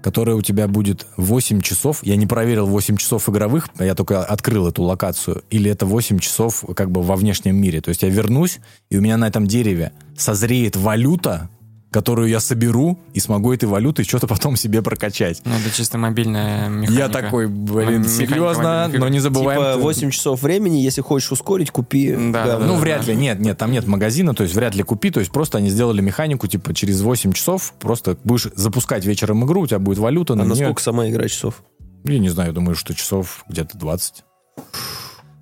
[0.02, 1.98] которое у тебя будет 8 часов.
[2.02, 5.42] Я не проверил 8 часов игровых, я только открыл эту локацию.
[5.50, 7.80] Или это 8 часов как бы во внешнем мире.
[7.80, 11.50] То есть я вернусь, и у меня на этом дереве созреет валюта,
[11.90, 15.40] которую я соберу и смогу этой валютой что-то потом себе прокачать.
[15.44, 16.92] Ну, это чисто мобильная механика.
[16.92, 19.60] Я такой, блин, Механика серьезно, но не забываем...
[19.60, 22.12] Типа 8 часов времени, если хочешь ускорить, купи.
[22.32, 22.66] Да, говно.
[22.66, 23.12] Ну, да, вряд да.
[23.12, 25.70] ли, нет, нет, там нет магазина, то есть вряд ли купи, то есть просто они
[25.70, 30.34] сделали механику, типа, через 8 часов просто будешь запускать вечером игру, у тебя будет валюта
[30.34, 30.64] А на на нее.
[30.64, 31.62] сколько сама игра часов?
[32.04, 34.24] Я не знаю, думаю, что часов где-то 20.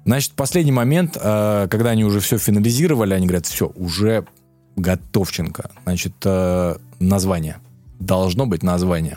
[0.05, 4.27] Значит, последний момент, э, когда они уже все финализировали, они говорят, все, уже
[4.77, 5.71] готовченко.
[5.85, 7.59] Значит, э, название.
[8.01, 9.17] Должно быть название.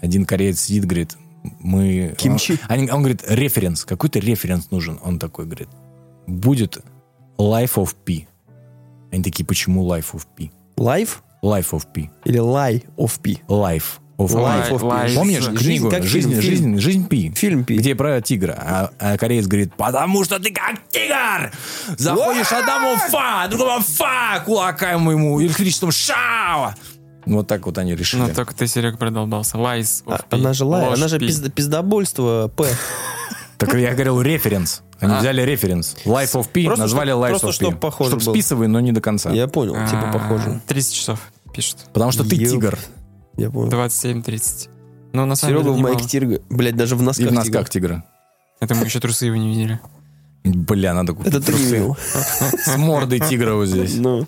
[0.00, 1.16] Один кореец сидит, говорит,
[1.60, 2.14] мы...
[2.16, 2.52] Кимчи.
[2.52, 4.98] Он, они- он говорит, референс, какой-то референс нужен.
[5.04, 5.68] Он такой говорит,
[6.26, 6.78] будет
[7.38, 8.26] Life of P.
[9.12, 10.50] Они такие, почему Life of P?
[10.76, 12.10] Life Life of P.
[12.24, 13.40] или Lie of P?
[13.48, 14.80] Life of Life of.
[14.82, 15.14] Life.
[15.14, 16.78] Помнишь Жизнь, книгу как «Жизнь, фильм, жизнь, фильм.
[16.80, 17.32] жизнь Пи»?
[17.34, 17.76] Фильм Пи.
[17.78, 18.52] Где про тигра.
[18.58, 21.52] А, а кореец говорит, потому что ты как тигр!
[21.96, 26.74] Заходишь одному фа, другому фа, кулака ему электричеством шау!
[27.26, 28.22] Вот так вот они решили.
[28.22, 29.58] Ну, только ты, Серег, продолбался.
[29.58, 30.22] А, P.
[30.30, 32.66] она же Ложь она же пиздобольство П.
[33.58, 34.82] Так я говорил референс.
[35.00, 35.18] Они А.
[35.20, 35.96] взяли референс.
[36.06, 37.54] Life of P, Просто назвали Life просто of P.
[37.56, 38.32] чтоб похоже Чтоб было.
[38.34, 39.30] списывай, но не до конца.
[39.30, 40.60] Я понял, типа А, похоже.
[40.66, 41.20] 30 часов
[41.54, 41.76] пишут.
[41.92, 42.78] Потому что ты тигр.
[43.40, 43.70] Я понял.
[43.72, 44.68] 27-30.
[45.12, 46.40] Ну, на самом Серега деле, в майке тирга.
[46.50, 47.88] Блять, даже в И носках в носках тигра.
[47.96, 48.04] тигра.
[48.60, 49.80] Это мы еще трусы его не видели.
[50.44, 51.64] Бля, надо купить Это ты трусы.
[51.64, 51.96] видел.
[51.96, 53.96] С мордой тигра вот здесь.
[53.96, 54.26] Ну.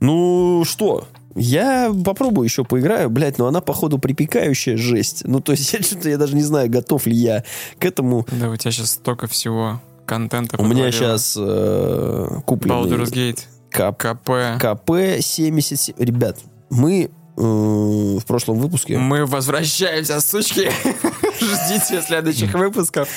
[0.00, 5.22] Ну что, я попробую еще поиграю, блядь, но она, походу, припекающая жесть.
[5.24, 7.44] Ну, то есть, я что-то, я даже не знаю, готов ли я
[7.78, 8.26] к этому.
[8.32, 10.60] Да, у тебя сейчас столько всего контента.
[10.60, 13.40] У меня сейчас э, купленный Baldur's Gate,
[13.70, 14.60] КП, КП.
[14.60, 15.94] КП 77.
[15.98, 16.38] Ребят,
[16.70, 18.98] мы в прошлом выпуске...
[18.98, 20.70] Мы возвращаемся, сучки.
[21.40, 23.08] Ждите следующих выпусков.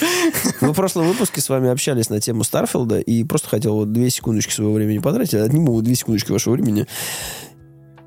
[0.62, 4.10] Мы в прошлом выпуске с вами общались на тему Старфилда, и просто хотел вот две
[4.10, 5.36] секундочки своего времени потратить.
[5.36, 6.88] Отниму вот две секундочки вашего времени.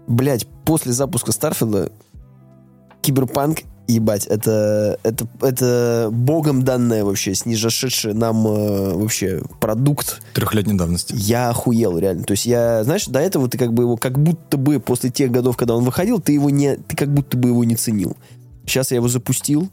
[0.06, 1.93] Блять, после запуска Старфилда
[3.02, 3.59] Киберпанк,
[3.89, 10.20] ебать, это, это, это богом данное вообще, снижашедший нам э, вообще продукт.
[10.35, 11.15] Трехлетней давности.
[11.16, 12.24] Я охуел, реально.
[12.24, 15.31] То есть я, знаешь, до этого ты как бы его, как будто бы после тех
[15.31, 18.16] годов, когда он выходил, ты его не, ты как будто бы его не ценил.
[18.66, 19.70] Сейчас я его запустил,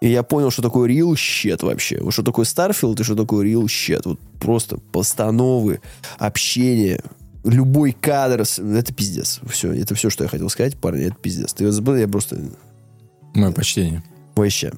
[0.00, 2.00] и я понял, что такое real shit вообще.
[2.00, 4.02] Вот что такое Starfield и что такое real shit.
[4.04, 5.80] Вот просто постановы,
[6.18, 7.02] общение,
[7.42, 9.40] любой кадр, это пиздец.
[9.50, 11.52] Все, это все, что я хотел сказать, парни, это пиздец.
[11.52, 12.38] Ты забыл, я просто
[13.34, 14.02] Мое почтение.
[14.34, 14.72] Вообще.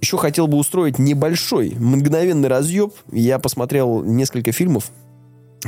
[0.00, 2.92] Еще хотел бы устроить небольшой, мгновенный разъеб.
[3.12, 4.90] Я посмотрел несколько фильмов,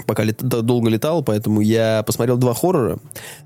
[0.07, 2.99] пока лет- долго летал, поэтому я посмотрел два хоррора.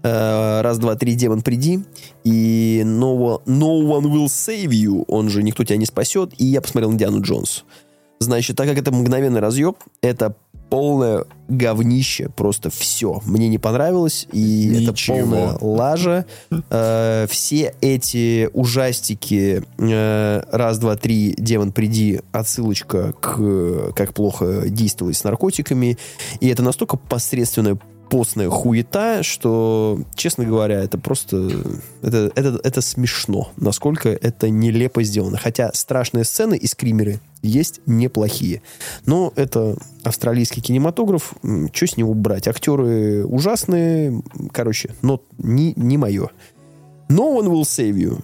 [0.02, 1.80] Э, Раз, два, три, демон, приди.
[2.24, 6.32] И no one, no one will save you, он же никто тебя не спасет.
[6.38, 7.64] И я посмотрел Индиану Джонс.
[8.20, 10.34] Значит, так как это мгновенный разъеб, это
[10.68, 13.22] полное говнище, просто все.
[13.24, 15.16] Мне не понравилось, и это Ничего.
[15.16, 16.26] полная лажа.
[16.70, 25.16] Э, все эти ужастики э, раз, два, три, демон, приди, отсылочка к как плохо действовать
[25.16, 25.96] с наркотиками.
[26.40, 27.78] И это настолько посредственная
[28.08, 31.50] постная хуета, что, честно говоря, это просто...
[32.02, 35.38] Это, это, это смешно, насколько это нелепо сделано.
[35.38, 38.62] Хотя страшные сцены и скримеры есть неплохие.
[39.06, 41.34] Но это австралийский кинематограф.
[41.72, 42.48] Что с него брать?
[42.48, 44.22] Актеры ужасные.
[44.52, 46.30] Короче, но не, не мое.
[47.08, 48.22] No One Will Save You.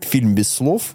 [0.00, 0.94] Фильм без слов.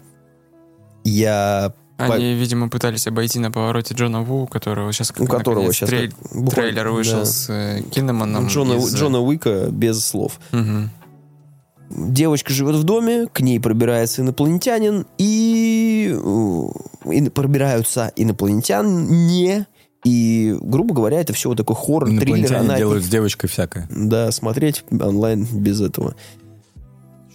[1.04, 1.72] Я...
[1.96, 7.18] Они, видимо, пытались обойти на повороте Джона Ву, которого сейчас У которого сейчас трейлер вышел
[7.18, 7.24] да.
[7.26, 7.82] с э.
[7.92, 10.40] Джона, из, э, Джона Уика без слов.
[10.52, 10.90] мгм.
[11.90, 16.89] Девочка живет в доме, к ней пробирается инопланетянин, и, э, и
[17.34, 19.66] пробираются инопланетяне,
[20.04, 22.54] и, грубо говоря, это все вот такой хоррор, триллер.
[22.54, 23.86] Она, делают с девочкой всякое.
[23.90, 26.14] да, смотреть онлайн без этого.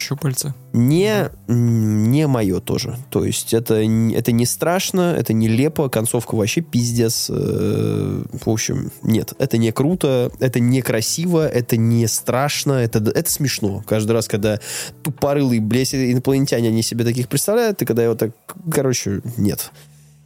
[0.06, 0.54] Щупальца.
[0.74, 2.98] Не, не мое тоже.
[3.10, 7.28] То есть это, это не страшно, это нелепо, концовка вообще пиздец.
[7.30, 13.30] Э, В общем, нет, это не круто, это не красиво, это не страшно, это, это
[13.32, 13.84] смешно.
[13.88, 14.60] Каждый раз, когда
[15.04, 18.32] тупорылые, блядь, инопланетяне, они себе таких представляют, и когда его так,
[18.72, 19.72] короче, нет.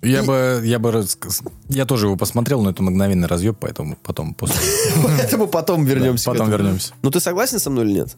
[0.02, 1.06] Я И- бы, я бы,
[1.68, 4.56] я тоже его посмотрел, но это мгновенный разъеб, поэтому потом после.
[5.04, 6.32] Поэтому потом вернемся.
[6.32, 6.94] Потом вернемся.
[7.02, 8.16] Ну ты согласен со мной или нет?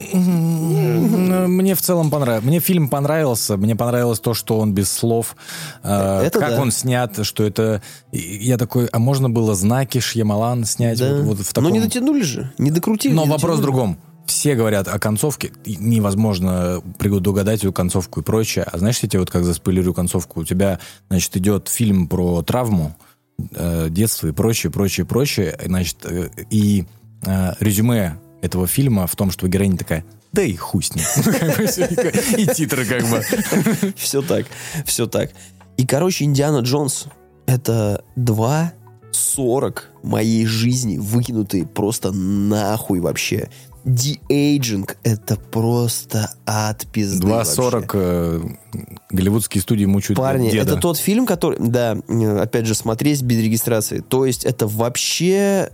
[0.00, 2.44] Мне в целом понравилось.
[2.44, 3.56] Мне фильм понравился.
[3.56, 5.36] Мне понравилось то, что он без слов.
[5.82, 6.60] Э, Это как да.
[6.60, 7.82] он снят, что это...
[8.12, 11.16] Я такой, а можно было знаки Шьямалан снять Да.
[11.16, 11.72] вот, вот в Но таком...
[11.72, 13.12] не дотянули же, не докрутили.
[13.12, 13.98] Но не вопрос в другом.
[14.26, 18.64] Все говорят о концовке, невозможно предугадать эту концовку и прочее.
[18.70, 22.94] А знаешь, я тебе вот как заспойлерю концовку, у тебя, значит, идет фильм про травму,
[23.54, 26.84] э, детство и прочее, прочее, прочее, значит, э, и
[27.58, 31.04] резюме этого фильма в том, что героиня такая, да и хуй с ним.
[31.66, 31.86] Всё,
[32.36, 33.22] И титры как бы.
[33.96, 34.46] Все так,
[34.84, 35.30] все так.
[35.76, 37.06] И, короче, Индиана Джонс—
[37.46, 43.48] это 2.40 моей жизни, выкинутые просто нахуй вообще.
[43.84, 47.86] De-aging— это просто ад пизды 2.40 вообще.
[47.94, 48.40] э,
[49.10, 50.72] голливудские студии мучают Парни, деда.
[50.72, 54.00] это тот фильм, который, да, э, опять же, смотреть без регистрации.
[54.00, 55.70] То есть это вообще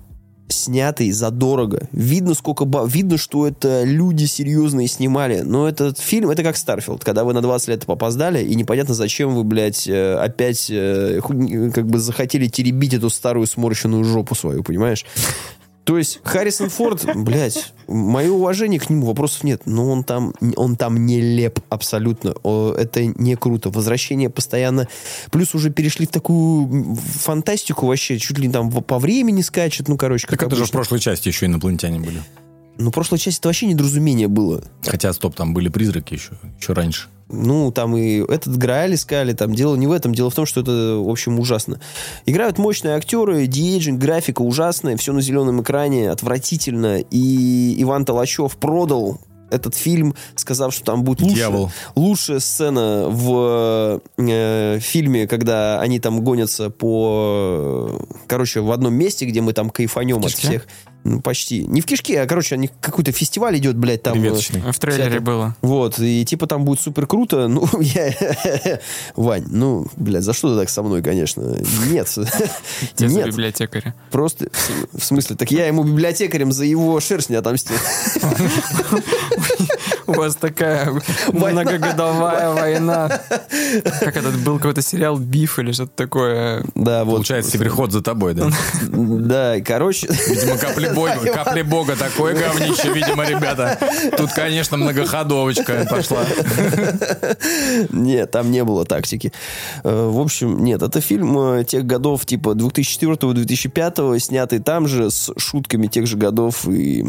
[0.48, 1.88] снятый задорого.
[1.92, 5.40] Видно, сколько ба- видно, что это люди серьезные снимали.
[5.40, 9.34] Но этот фильм, это как Starfield, когда вы на 20 лет попоздали, и непонятно, зачем
[9.34, 11.20] вы, блядь, э, опять э,
[11.74, 15.04] как бы захотели теребить эту старую сморщенную жопу свою, понимаешь?
[15.84, 19.62] То есть Харрисон Форд, блядь, мое уважение к нему, вопросов нет.
[19.66, 22.30] Но он там, он там нелеп абсолютно.
[22.76, 23.70] Это не круто.
[23.70, 24.88] Возвращение постоянно...
[25.30, 28.18] Плюс уже перешли в такую фантастику вообще.
[28.18, 29.88] Чуть ли там по времени скачет.
[29.88, 32.22] Ну, короче, как Так это же в прошлой части еще инопланетяне были.
[32.78, 34.62] Ну, в прошлой части это вообще недоразумение было.
[34.84, 37.08] Хотя, стоп, там были призраки еще, еще раньше.
[37.28, 40.60] Ну, там и этот Грааль искали, там дело не в этом, дело в том, что
[40.60, 41.80] это, в общем, ужасно.
[42.26, 46.98] Играют мощные актеры, диэйджинг, графика ужасная, все на зеленом экране, отвратительно.
[46.98, 49.20] И Иван Толачев продал
[49.50, 51.70] этот фильм, сказав, что там будет лучше, Дьявол.
[51.94, 58.00] лучшая сцена в э, фильме, когда они там гонятся по...
[58.26, 60.66] Короче, в одном месте, где мы там кайфанем от всех.
[61.04, 61.66] Ну, почти.
[61.66, 64.14] Не в кишке, а, короче, они какой-то фестиваль идет, блядь, там...
[64.14, 64.72] э, Приветочный.
[64.72, 65.20] В трейлере Всякое.
[65.20, 65.56] было.
[65.60, 67.46] вот, и типа там будет супер круто.
[67.46, 68.12] Ну, я...
[69.14, 71.42] Вань, ну, блядь, за что ты так со мной, конечно?
[71.90, 72.08] Нет.
[72.98, 73.94] Нет, библиотекаря.
[74.10, 74.48] просто...
[74.92, 77.76] В смысле, так я ему библиотекарем за его шерсть не отомстил.
[80.06, 80.90] У вас такая
[81.28, 81.62] Война.
[81.62, 83.20] многогодовая война.
[84.00, 86.64] Как этот был какой-то сериал «Биф» или что-то такое.
[86.74, 87.12] Да, вот.
[87.14, 88.48] Получается, теперь ход за тобой, да?
[88.82, 90.08] Да, короче...
[90.28, 93.78] Видимо, капли бога, капли бога такое говнище, видимо, ребята.
[94.16, 96.24] Тут, конечно, многоходовочка пошла.
[97.90, 99.32] Нет, там не было тактики.
[99.82, 105.32] Э, В общем, нет, это фильм э, тех годов, типа 2004-2005, снятый там же, с
[105.36, 107.06] шутками тех же годов, и...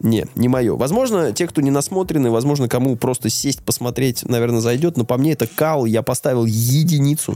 [0.00, 0.76] Не, не мое.
[0.76, 5.32] Возможно, те, кто не насмотрены, возможно, кому просто сесть, посмотреть, наверное, зайдет, но по мне
[5.32, 7.34] это кал, я поставил единицу.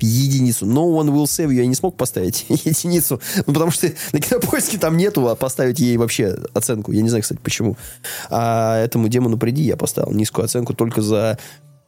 [0.00, 0.66] Единицу.
[0.66, 1.54] No one will save you.
[1.54, 3.20] Я не смог поставить единицу.
[3.46, 6.92] Ну, потому что на кинопоиске там нету, а поставить ей вообще оценку.
[6.92, 7.76] Я не знаю, кстати, почему.
[8.30, 11.38] А этому демону приди я поставил низкую оценку только за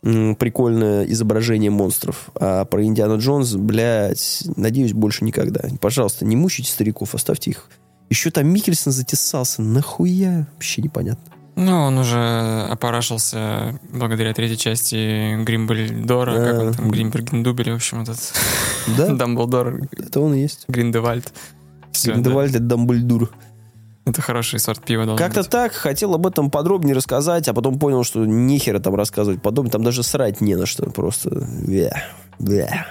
[0.03, 2.31] прикольное изображение монстров.
[2.35, 5.61] А про Индиана Джонс, блядь, надеюсь, больше никогда.
[5.81, 7.69] Пожалуйста, не мучайте стариков, оставьте их.
[8.09, 9.62] Еще там Микельсон затесался.
[9.62, 10.49] Нахуя?
[10.55, 11.35] Вообще непонятно.
[11.61, 16.45] Ну, он уже опорашился благодаря третьей части Гримбельдора, Да.
[16.53, 18.19] как он там, Гримбергендубеля, в общем, этот
[18.97, 20.65] Да, Дамблдор, это он и есть.
[20.69, 21.31] Гриндевальд.
[22.05, 22.12] Да.
[22.12, 23.31] Гриндевальд это Дамблдур.
[24.07, 25.51] Это хороший сорт пива должен Как-то быть.
[25.51, 29.85] так, хотел об этом подробнее рассказать, а потом понял, что нехера там рассказывать подобное, там
[29.85, 31.47] даже срать не на что, просто...
[31.66, 31.93] Бля,
[32.39, 32.87] бля.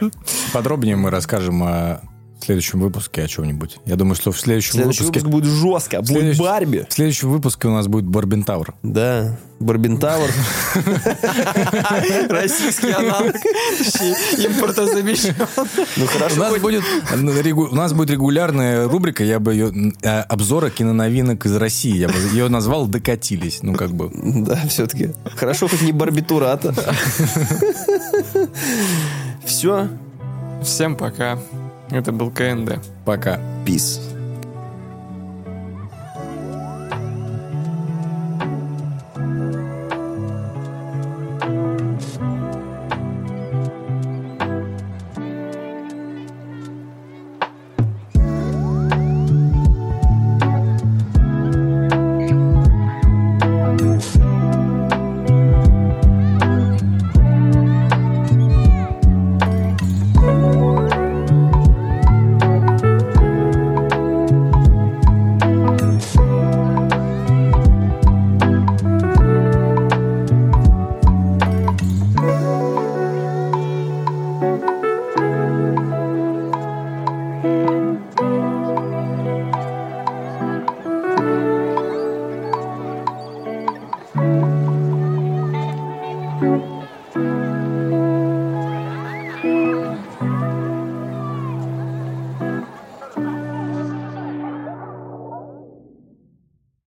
[0.54, 2.02] Подробнее мы расскажем о
[2.44, 3.78] следующем выпуске о чем-нибудь.
[3.86, 5.20] Я думаю, что в следующем Следующий выпуске...
[5.26, 6.86] выпуск будет жестко, будет Следующий- Барби.
[6.90, 8.74] В следующем выпуске у нас будет Барбин Тауэр.
[8.84, 10.30] Да, Барбентауэр.
[12.30, 13.36] Российский аналог.
[13.36, 15.36] Импортозамещен.
[15.98, 16.84] Ну У хорошо, нас, будет,
[17.72, 19.94] у нас будет регулярная рубрика, я бы ее...
[20.02, 21.96] э, Обзоры киноновинок из России.
[21.98, 23.60] Я бы ее назвал «Докатились».
[23.64, 24.10] Ну, как бы...
[24.14, 25.10] Да, все-таки.
[25.36, 26.74] Хорошо, хоть не барбитурата.
[29.46, 29.90] Все,
[30.64, 31.38] Всем пока.
[31.92, 32.80] Это был КНД.
[33.06, 33.40] Пока.
[33.66, 34.00] пис.